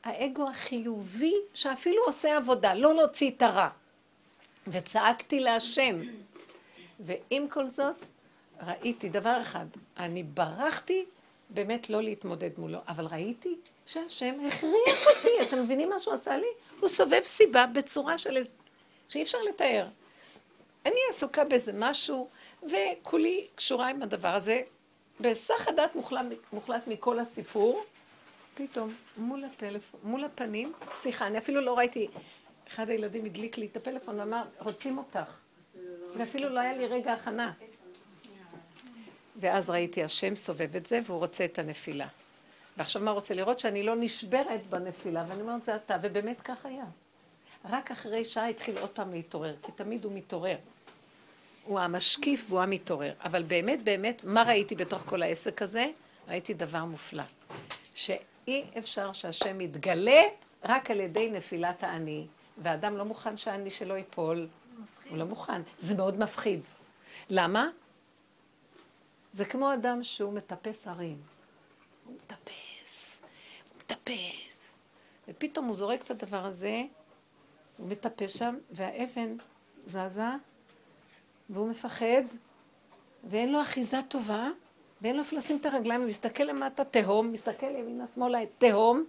האגו 0.05 0.49
החיובי 0.49 1.35
שאפילו 1.55 2.03
עושה 2.05 2.37
עבודה, 2.37 2.75
לא 2.75 2.95
להוציא 2.95 3.31
את 3.31 3.43
הרע. 3.43 3.69
וצעקתי 4.71 5.41
להשם. 5.41 6.01
ועם 7.01 7.49
כל 7.49 7.67
זאת, 7.67 7.95
ראיתי 8.67 9.09
דבר 9.09 9.39
אחד, 9.43 9.67
אני 9.97 10.23
ברחתי 10.23 11.05
באמת 11.51 11.91
לא 11.91 12.03
להתמודד 12.03 12.51
מולו, 12.59 12.79
אבל 12.89 13.07
ראיתי 13.07 13.57
שהשם 13.87 14.35
הכריח 14.49 15.07
אותי, 15.17 15.43
אתם 15.43 15.63
מבינים 15.63 15.89
מה 15.91 16.01
שהוא 16.01 16.15
עשה 16.15 16.37
לי? 16.37 16.47
הוא 16.81 16.89
סובב 16.89 17.21
סיבה 17.25 17.67
בצורה 17.67 18.19
של... 18.19 18.43
שאי 19.09 19.23
אפשר 19.23 19.39
לתאר. 19.43 19.87
אני 20.87 21.01
עסוקה 21.09 21.45
באיזה 21.45 21.73
משהו, 21.75 22.29
וכולי 22.63 23.47
קשורה 23.55 23.89
עם 23.89 24.03
הדבר 24.03 24.35
הזה. 24.35 24.63
בהיסח 25.21 25.69
הדעת 25.69 25.95
מוחלט, 25.97 26.23
מוחלט 26.53 26.87
מכל 26.87 27.19
הסיפור, 27.19 27.85
פתאום 28.55 28.95
מול 29.17 29.45
הטלפון, 29.45 30.01
מול 30.03 30.25
הפנים, 30.25 30.73
סליחה, 31.01 31.27
אני 31.27 31.39
אפילו 31.39 31.61
לא 31.61 31.79
ראיתי, 31.79 32.09
אחד 32.71 32.91
הילדים 32.91 33.25
הדליק 33.25 33.59
לי 33.59 33.67
את 33.67 33.77
הפלאפון 33.77 34.21
ואמר, 34.21 34.43
רוצים 34.59 34.99
אותך. 34.99 35.39
ואפילו 36.17 36.49
לא 36.49 36.61
היה 36.61 36.77
לי 36.77 36.87
רגע 36.87 37.13
הכנה. 37.13 37.53
ואז 39.37 39.71
ראיתי 39.71 40.05
השם 40.05 40.37
סובב 40.37 40.77
את 40.77 40.87
זה 40.87 41.01
והוא 41.05 41.19
רוצה 41.19 41.45
את 41.45 41.59
הנפילה. 41.59 42.07
ועכשיו 42.77 43.03
מה 43.03 43.11
רוצה 43.11 43.35
לראות? 43.35 43.61
שאני 43.61 43.83
לא 43.83 43.95
נשברת 43.97 44.67
בנפילה, 44.69 45.25
ואני 45.29 45.41
אומרת, 45.41 45.63
זה 45.63 45.77
אתה, 45.77 45.97
ובאמת 46.03 46.41
כך 46.41 46.67
היה. 46.67 46.85
רק 47.71 47.91
אחרי 47.91 48.25
שעה 48.25 48.49
התחיל 48.49 48.79
עוד 48.79 48.91
פעם 48.91 49.13
להתעורר, 49.13 49.55
כי 49.63 49.73
תמיד 49.73 50.05
הוא 50.05 50.13
מתעורר. 50.13 50.57
הוא 51.65 51.81
המשקיף 51.81 52.47
והוא 52.49 52.61
המתעורר. 52.61 53.13
אבל 53.25 53.43
באמת, 53.43 53.85
באמת, 53.85 54.25
מה 54.25 54.43
ראיתי 54.43 54.75
בתוך 54.75 55.03
כל 55.07 55.23
העסק 55.23 55.63
הזה? 55.63 55.87
ראיתי 56.29 56.55
דבר 56.55 56.85
מופלא. 56.85 57.23
שאי 57.95 58.65
אפשר 58.79 59.13
שהשם 59.13 59.61
יתגלה 59.61 60.23
רק 60.65 60.91
על 60.91 61.01
ידי 61.01 61.31
נפילת 61.31 61.83
האני. 61.83 62.27
והאדם 62.59 62.97
לא 62.97 63.05
מוכן 63.05 63.37
שהאני 63.37 63.71
שלו 63.71 63.97
ייפול. 63.97 64.49
הוא 65.11 65.19
לא 65.19 65.25
מוכן. 65.25 65.63
זה 65.79 65.95
מאוד 65.95 66.19
מפחיד. 66.19 66.61
למה? 67.31 67.69
זה 69.33 69.45
כמו 69.45 69.75
אדם 69.75 70.03
שהוא 70.03 70.33
מטפס 70.33 70.89
הרים. 70.89 71.19
הוא 72.05 72.15
מטפס, 72.15 73.21
הוא 73.69 73.79
מטפס. 73.79 74.77
ופתאום 75.29 75.67
הוא 75.67 75.77
זורק 75.77 76.03
את 76.03 76.11
הדבר 76.11 76.47
הזה, 76.47 76.83
הוא 77.77 77.89
מטפס 77.89 78.39
שם, 78.39 78.55
והאבן 78.71 79.37
זזה, 79.87 80.23
והוא 81.51 81.69
מפחד, 81.71 82.23
ואין 83.25 83.53
לו 83.53 83.63
אחיזה 83.63 83.99
טובה, 84.09 84.49
ואין 85.03 85.17
לו 85.17 85.23
איפה 85.23 85.37
לשים 85.37 85.57
את 85.57 85.67
הרגליים, 85.67 86.01
הוא 86.01 86.09
מסתכל 86.09 86.43
למטה, 86.43 86.85
תהום, 86.85 87.33
מסתכל 87.33 87.67
ימינה 87.67 88.07
שמאלה, 88.07 88.39
תהום, 88.59 89.05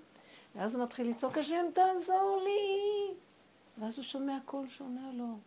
ואז 0.55 0.75
הוא 0.75 0.83
מתחיל 0.83 1.09
לצעוק, 1.09 1.37
השם 1.37 1.65
תעזור 1.73 2.41
לי! 2.43 3.00
ואז 3.81 3.95
הוא 3.97 4.03
שומע 4.03 4.37
קול 4.45 4.69
שאומר 4.69 5.11
לו, 5.13 5.37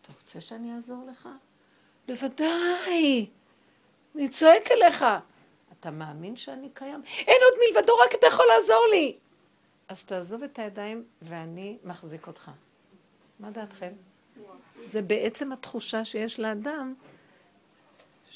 אתה 0.00 0.12
רוצה 0.20 0.40
שאני 0.40 0.74
אעזור 0.74 1.06
לך? 1.10 1.28
בוודאי! 2.06 3.26
אני 4.14 4.28
צועק 4.28 4.70
אליך. 4.70 5.04
אתה 5.72 5.90
מאמין 5.90 6.36
שאני 6.36 6.68
קיים? 6.74 7.02
אין 7.04 7.40
עוד 7.50 7.60
מלבדו, 7.66 7.92
רק 7.96 8.14
אתה 8.14 8.26
יכול 8.26 8.46
לעזור 8.56 8.86
לי. 8.90 9.16
אז 9.88 10.04
תעזוב 10.04 10.42
את 10.42 10.58
הידיים 10.58 11.04
ואני 11.22 11.78
מחזיק 11.84 12.26
אותך. 12.26 12.50
מה 13.40 13.50
דעתכם? 13.50 13.92
זה 14.86 15.02
בעצם 15.02 15.52
התחושה 15.52 16.04
שיש 16.04 16.40
לאדם 16.40 16.94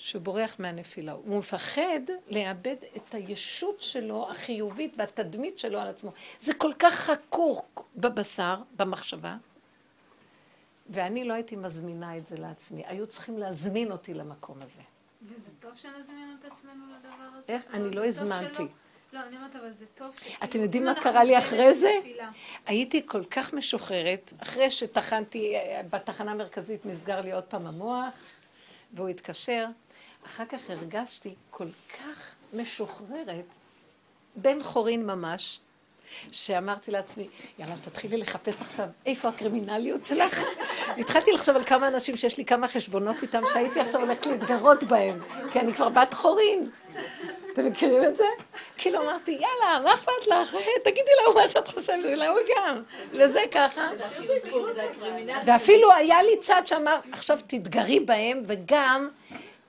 שבורח 0.03 0.57
מהנפילה. 0.59 1.12
הוא 1.12 1.38
מפחד 1.38 2.01
לאבד 2.28 2.76
את 2.96 3.14
הישות 3.14 3.82
שלו, 3.82 4.30
החיובית 4.30 4.94
והתדמית 4.96 5.59
שלו 5.59 5.80
על 5.80 5.88
עצמו. 5.88 6.12
זה 6.38 6.55
כל 6.55 6.72
כך 6.78 6.94
חקוק 6.94 7.88
בבשר, 7.96 8.57
במחשבה, 8.76 9.36
ואני 10.90 11.24
לא 11.24 11.34
הייתי 11.34 11.57
מזמינה 11.57 12.16
את 12.16 12.26
זה 12.26 12.36
לעצמי. 12.36 12.82
היו 12.86 13.07
צריכים 13.07 13.38
להזמין 13.38 13.92
אותי 13.92 14.14
למקום 14.14 14.62
הזה. 14.62 14.80
וזה 15.22 15.48
טוב 15.61 15.70
שנזמין 15.76 16.36
את 16.40 16.53
עצמנו 16.53 16.84
לדבר 16.86 17.38
הזה? 17.38 17.53
איך? 17.53 17.62
אני 17.72 17.90
לא 17.90 18.05
הזמנתי. 18.07 18.66
לא, 19.12 19.20
אני 19.20 19.36
אומרת, 19.36 19.57
אבל 19.57 19.72
זה 19.72 19.86
טוב 19.94 20.14
ש... 20.18 20.36
אתם 20.44 20.61
יודעים 20.61 20.84
מה 20.84 20.94
קרה 20.94 21.24
לי 21.24 21.38
אחרי 21.38 21.74
זה? 21.74 21.92
הייתי 22.66 23.07
כל 23.07 23.24
כך 23.24 23.55
משוחררת, 23.55 24.32
אחרי 24.38 24.70
שטחנתי, 24.70 25.55
בתחנה 25.90 26.30
המרכזית 26.30 26.86
נסגר 26.86 27.20
לי 27.20 27.32
עוד 27.32 27.44
פעם 27.44 27.66
המוח, 27.66 28.14
והוא 28.95 29.09
התקשר. 29.09 29.66
אחר 30.26 30.45
כך 30.45 30.70
הרגשתי 30.70 31.34
כל 31.51 31.68
כך 31.99 32.34
משוחררת, 32.53 33.45
בן 34.36 34.62
חורין 34.62 35.07
ממש, 35.07 35.61
שאמרתי 36.30 36.91
לעצמי, 36.91 37.28
יאללה, 37.59 37.74
תתחילי 37.76 38.16
לחפש 38.16 38.61
עכשיו 38.61 38.86
איפה 39.07 39.28
הקרימינליות 39.28 40.05
שלך. 40.05 40.45
התחלתי 41.01 41.32
לחשוב 41.32 41.57
על 41.57 41.64
כמה 41.64 41.88
אנשים 41.88 42.16
שיש 42.16 42.38
לי 42.38 42.45
כמה 42.45 42.68
חשבונות 42.68 43.22
איתם, 43.22 43.43
שהייתי 43.53 43.80
עכשיו 43.80 44.01
הולכת 44.01 44.26
להתגרות 44.26 44.84
בהם, 44.84 45.20
כי 45.53 45.61
אני 45.61 45.72
כבר 45.72 45.88
בת 45.88 46.14
חורין. 46.14 46.70
אתם 47.53 47.64
מכירים 47.64 48.05
את 48.05 48.16
זה? 48.16 48.24
כאילו 48.78 49.01
אמרתי, 49.03 49.30
יאללה, 49.30 49.80
מה 49.84 49.94
אכפת 49.94 50.26
לך? 50.28 50.57
תגידי 50.84 51.11
לו 51.26 51.34
מה 51.34 51.48
שאת 51.48 51.68
חושבת, 51.68 52.05
אולי 52.05 52.26
הוא 52.26 52.38
גם. 52.57 52.82
וזה 53.12 53.40
ככה. 53.53 53.88
ואפילו 55.46 55.92
היה 55.92 56.22
לי 56.22 56.36
צד 56.40 56.62
שאמר, 56.64 56.96
עכשיו 57.12 57.38
תתגרי 57.46 58.01
בהם, 58.01 58.42
וגם 58.46 59.09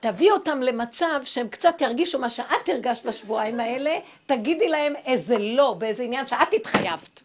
תביא 0.00 0.32
אותם 0.32 0.62
למצב 0.62 1.20
שהם 1.24 1.48
קצת 1.48 1.80
ירגישו 1.80 2.18
מה 2.18 2.30
שאת 2.30 2.68
הרגשת 2.68 3.06
בשבועיים 3.06 3.60
האלה, 3.60 3.98
תגידי 4.26 4.68
להם 4.68 4.94
איזה 5.06 5.38
לא, 5.38 5.74
באיזה 5.78 6.02
עניין 6.02 6.26
שאת 6.26 6.54
התחייבת. 6.54 7.22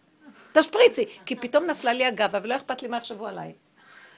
תשפריצי, 0.51 1.05
כי 1.25 1.35
פתאום 1.35 1.65
נפלה 1.65 1.93
לי 1.93 2.05
הגבה 2.05 2.39
ולא 2.43 2.55
אכפת 2.55 2.81
לי 2.81 2.87
מה 2.87 2.97
יחשבו 2.97 3.27
עליי. 3.27 3.53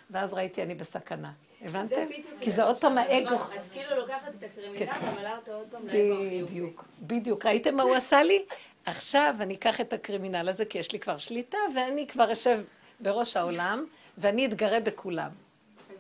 ואז 0.10 0.34
ראיתי 0.34 0.64
אני 0.64 0.76
בסכנה. 0.76 1.32
הבנתם? 1.62 2.06
כי 2.42 2.52
זה 2.52 2.64
עוד 2.64 2.78
פעם 2.78 2.98
האגו. 2.98 3.36
את 3.36 3.42
כאילו 3.72 3.96
לוקחת 3.96 4.32
את 4.40 4.44
הקרימינל 4.44 4.80
כן. 4.80 5.06
ומעלה 5.12 5.38
אותו 5.38 5.52
עוד 5.52 5.68
פעם 5.72 5.88
לאגו 5.88 6.14
החיובי. 6.14 6.44
בדיוק, 6.44 6.86
בדיוק. 7.02 7.46
ראיתם 7.46 7.76
מה 7.76 7.84
הוא 7.84 7.96
עשה 7.96 8.24
לי? 8.24 8.46
עכשיו 8.86 9.36
אני 9.40 9.54
אקח 9.56 9.82
את 9.82 9.94
הקרימינל 9.94 10.50
הזה, 10.50 10.66
כי 10.66 10.78
יש 10.80 10.92
לי 10.92 11.00
כבר 11.00 11.18
שליטה, 11.18 11.58
ואני 11.76 12.08
כבר 12.08 12.34
אשב 12.34 12.62
בראש 13.00 13.38
העולם, 13.38 13.86
ואני 14.18 14.46
אתגרה 14.46 14.80
בכולם. 14.80 15.30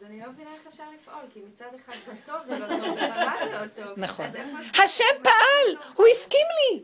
אני 0.10 0.20
לא 0.20 0.32
מבינה 0.32 0.50
איך 0.54 0.68
אפשר 0.68 0.84
לפעול, 0.96 1.22
כי 1.34 1.40
מצד 1.52 1.66
אחד 1.76 1.94
בטוב 2.08 2.36
זה 2.44 2.60
לא 2.60 2.68
טוב, 2.68 3.00
זה 3.00 3.52
לא 3.52 3.68
טוב. 3.84 4.00
נכון. 4.06 4.26
השם 4.84 5.24
פעל, 5.24 5.76
הוא 5.96 6.08
הסכים 6.08 6.46
לי. 6.60 6.84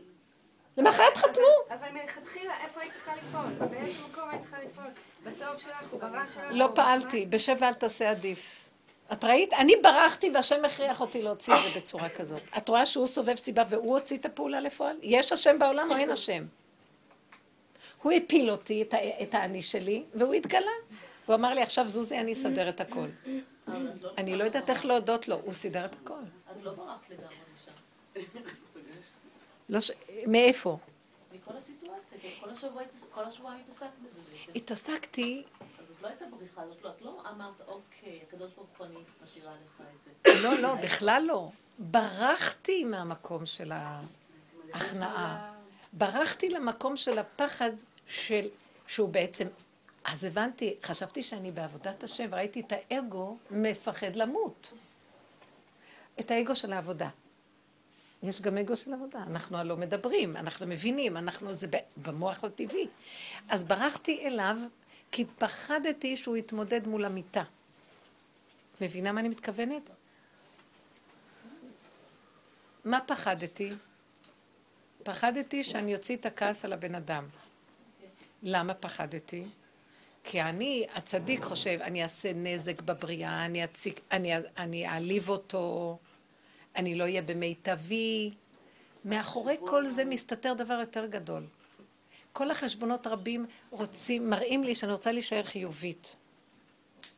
למחרת 0.76 1.16
חתמו. 1.16 1.44
אבל 1.68 1.88
מלכתחילה, 1.92 2.54
איפה 2.64 2.80
היית 2.80 2.92
צריכה 2.92 3.12
לפעול? 3.16 3.68
באיזה 3.70 4.02
מקום 4.10 4.30
היית 4.30 4.42
צריכה 4.42 4.56
לפעול? 4.58 4.86
בטוב 5.24 5.60
שלך 5.60 5.92
ברע 6.00 6.26
שלך? 6.26 6.44
לא 6.50 6.68
פעלתי, 6.74 7.26
בשב 7.26 7.56
ואל 7.60 7.72
תעשה 7.72 8.10
עדיף. 8.10 8.65
את 9.12 9.24
ראית? 9.24 9.52
אני 9.52 9.72
ברחתי 9.82 10.30
והשם 10.34 10.64
הכריח 10.64 11.00
אותי 11.00 11.22
להוציא 11.22 11.54
את 11.54 11.58
זה 11.62 11.80
בצורה 11.80 12.08
כזאת. 12.08 12.42
את 12.58 12.68
רואה 12.68 12.86
שהוא 12.86 13.06
סובב 13.06 13.34
סיבה 13.34 13.62
והוא 13.68 13.94
הוציא 13.94 14.16
את 14.16 14.26
הפעולה 14.26 14.60
לפועל? 14.60 14.96
יש 15.02 15.32
השם 15.32 15.58
בעולם 15.58 15.90
או 15.90 15.96
אין 15.96 16.10
השם? 16.10 16.44
הוא 18.02 18.12
הפיל 18.12 18.50
אותי, 18.50 18.84
את 19.22 19.34
האני 19.34 19.62
שלי, 19.62 20.04
והוא 20.14 20.34
התגלה. 20.34 20.70
הוא 21.26 21.34
אמר 21.34 21.54
לי, 21.54 21.62
עכשיו 21.62 21.88
זוזי, 21.88 22.18
אני 22.18 22.32
אסדר 22.32 22.68
את 22.68 22.80
הכל. 22.80 23.06
אני 24.18 24.36
לא 24.36 24.44
יודעת 24.44 24.70
איך 24.70 24.84
להודות 24.84 25.28
לו, 25.28 25.40
הוא 25.44 25.52
סידר 25.52 25.84
את 25.84 25.94
הכל. 26.02 26.14
את 26.14 26.62
לא 26.62 26.72
ברחת 26.72 27.10
לגמרי 27.10 27.34
משם. 29.70 29.92
מאיפה? 30.26 30.78
מכל 31.32 31.56
הסיטואציה, 31.56 32.18
כל 33.10 33.24
השבועיים 33.24 33.60
התעסקת 33.60 33.88
בזה 34.04 34.20
בעצם. 34.32 34.52
התעסקתי... 34.54 35.44
לא 36.06 36.10
הייתה 36.10 36.24
בריחה, 36.36 36.66
זאת 36.68 36.82
לא, 36.82 36.90
את 36.90 37.02
לא 37.02 37.22
אמרת, 37.30 37.60
אוקיי, 37.66 38.20
הקדוש 38.28 38.52
ברוך 38.52 38.68
הוא 38.78 38.86
אני 38.86 38.96
משאירה 39.22 39.52
לך 39.52 39.82
את 39.96 40.02
זה. 40.02 40.10
לא, 40.42 40.58
לא, 40.58 40.74
בכלל 40.74 41.22
לא. 41.26 41.50
ברחתי 41.78 42.84
מהמקום 42.84 43.46
של 43.46 43.72
ההכנעה. 43.72 45.52
ברחתי 45.92 46.50
למקום 46.50 46.96
של 46.96 47.18
הפחד 47.18 47.70
של, 48.06 48.48
שהוא 48.86 49.08
בעצם 49.08 49.48
אז 50.04 50.24
הבנתי, 50.24 50.76
חשבתי 50.82 51.22
שאני 51.22 51.50
בעבודת 51.50 52.04
השם, 52.04 52.26
וראיתי 52.30 52.60
את 52.60 52.72
האגו 52.72 53.36
מפחד 53.50 54.16
למות. 54.16 54.72
את 56.20 56.30
האגו 56.30 56.56
של 56.56 56.72
העבודה. 56.72 57.08
יש 58.22 58.42
גם 58.42 58.58
אגו 58.58 58.76
של 58.76 58.92
עבודה. 58.92 59.22
אנחנו 59.22 59.56
הלא 59.56 59.76
מדברים, 59.76 60.36
אנחנו 60.36 60.66
מבינים, 60.66 61.16
אנחנו, 61.16 61.54
זה 61.54 61.66
במוח 61.96 62.44
הטבעי. 62.44 62.88
אז 63.48 63.64
ברחתי 63.64 64.26
אליו, 64.26 64.56
כי 65.10 65.24
פחדתי 65.24 66.16
שהוא 66.16 66.36
יתמודד 66.36 66.86
מול 66.86 67.04
המיטה. 67.04 67.42
מבינה 68.80 69.12
מה 69.12 69.20
אני 69.20 69.28
מתכוונת? 69.28 69.82
מה 72.84 73.00
פחדתי? 73.06 73.70
פחדתי 75.02 75.64
שאני 75.64 75.94
אוציא 75.94 76.16
את 76.16 76.26
הכעס 76.26 76.64
על 76.64 76.72
הבן 76.72 76.94
אדם. 76.94 77.28
למה 78.42 78.74
פחדתי? 78.74 79.44
כי 80.24 80.42
אני, 80.42 80.86
הצדיק 80.94 81.44
חושב, 81.44 81.78
אני 81.82 82.02
אעשה 82.02 82.32
נזק 82.34 82.82
בבריאה, 82.82 83.44
אני, 83.44 83.64
אציג, 83.64 83.94
אני, 84.12 84.32
אני 84.58 84.88
אעליב 84.88 85.28
אותו, 85.28 85.98
אני 86.76 86.94
לא 86.94 87.04
אהיה 87.04 87.22
במיטבי. 87.22 88.30
מאחורי 89.04 89.56
כל 89.66 89.88
זה 89.88 90.04
מסתתר 90.04 90.54
דבר 90.54 90.74
יותר 90.74 91.06
גדול. 91.06 91.42
כל 92.36 92.50
החשבונות 92.50 93.06
רבים 93.06 93.46
רוצים, 93.70 94.30
מראים 94.30 94.64
לי 94.64 94.74
שאני 94.74 94.92
רוצה 94.92 95.12
להישאר 95.12 95.42
חיובית. 95.42 96.16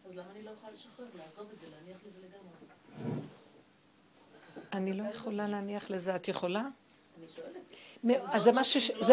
אז 0.06 0.16
למה 0.16 0.26
אני 0.30 0.42
לא 0.42 0.50
יכולה 0.50 0.72
לשחרר, 0.72 1.06
לעזוב 1.18 1.46
את 1.54 1.58
זה, 1.58 1.66
להניח 1.66 1.98
לזה 2.06 2.20
לגמרי? 2.20 3.18
אני 4.72 4.92
לא 4.92 5.02
יכולה 5.02 5.48
להניח 5.48 5.90
לזה, 5.90 6.16
את 6.16 6.28
יכולה? 6.28 6.60
אני 7.18 7.26
שואלת. 7.28 8.32
אז 8.32 8.42
זה 8.42 8.52
מה 8.52 8.64
ש... 8.64 8.76
זה 8.76 9.06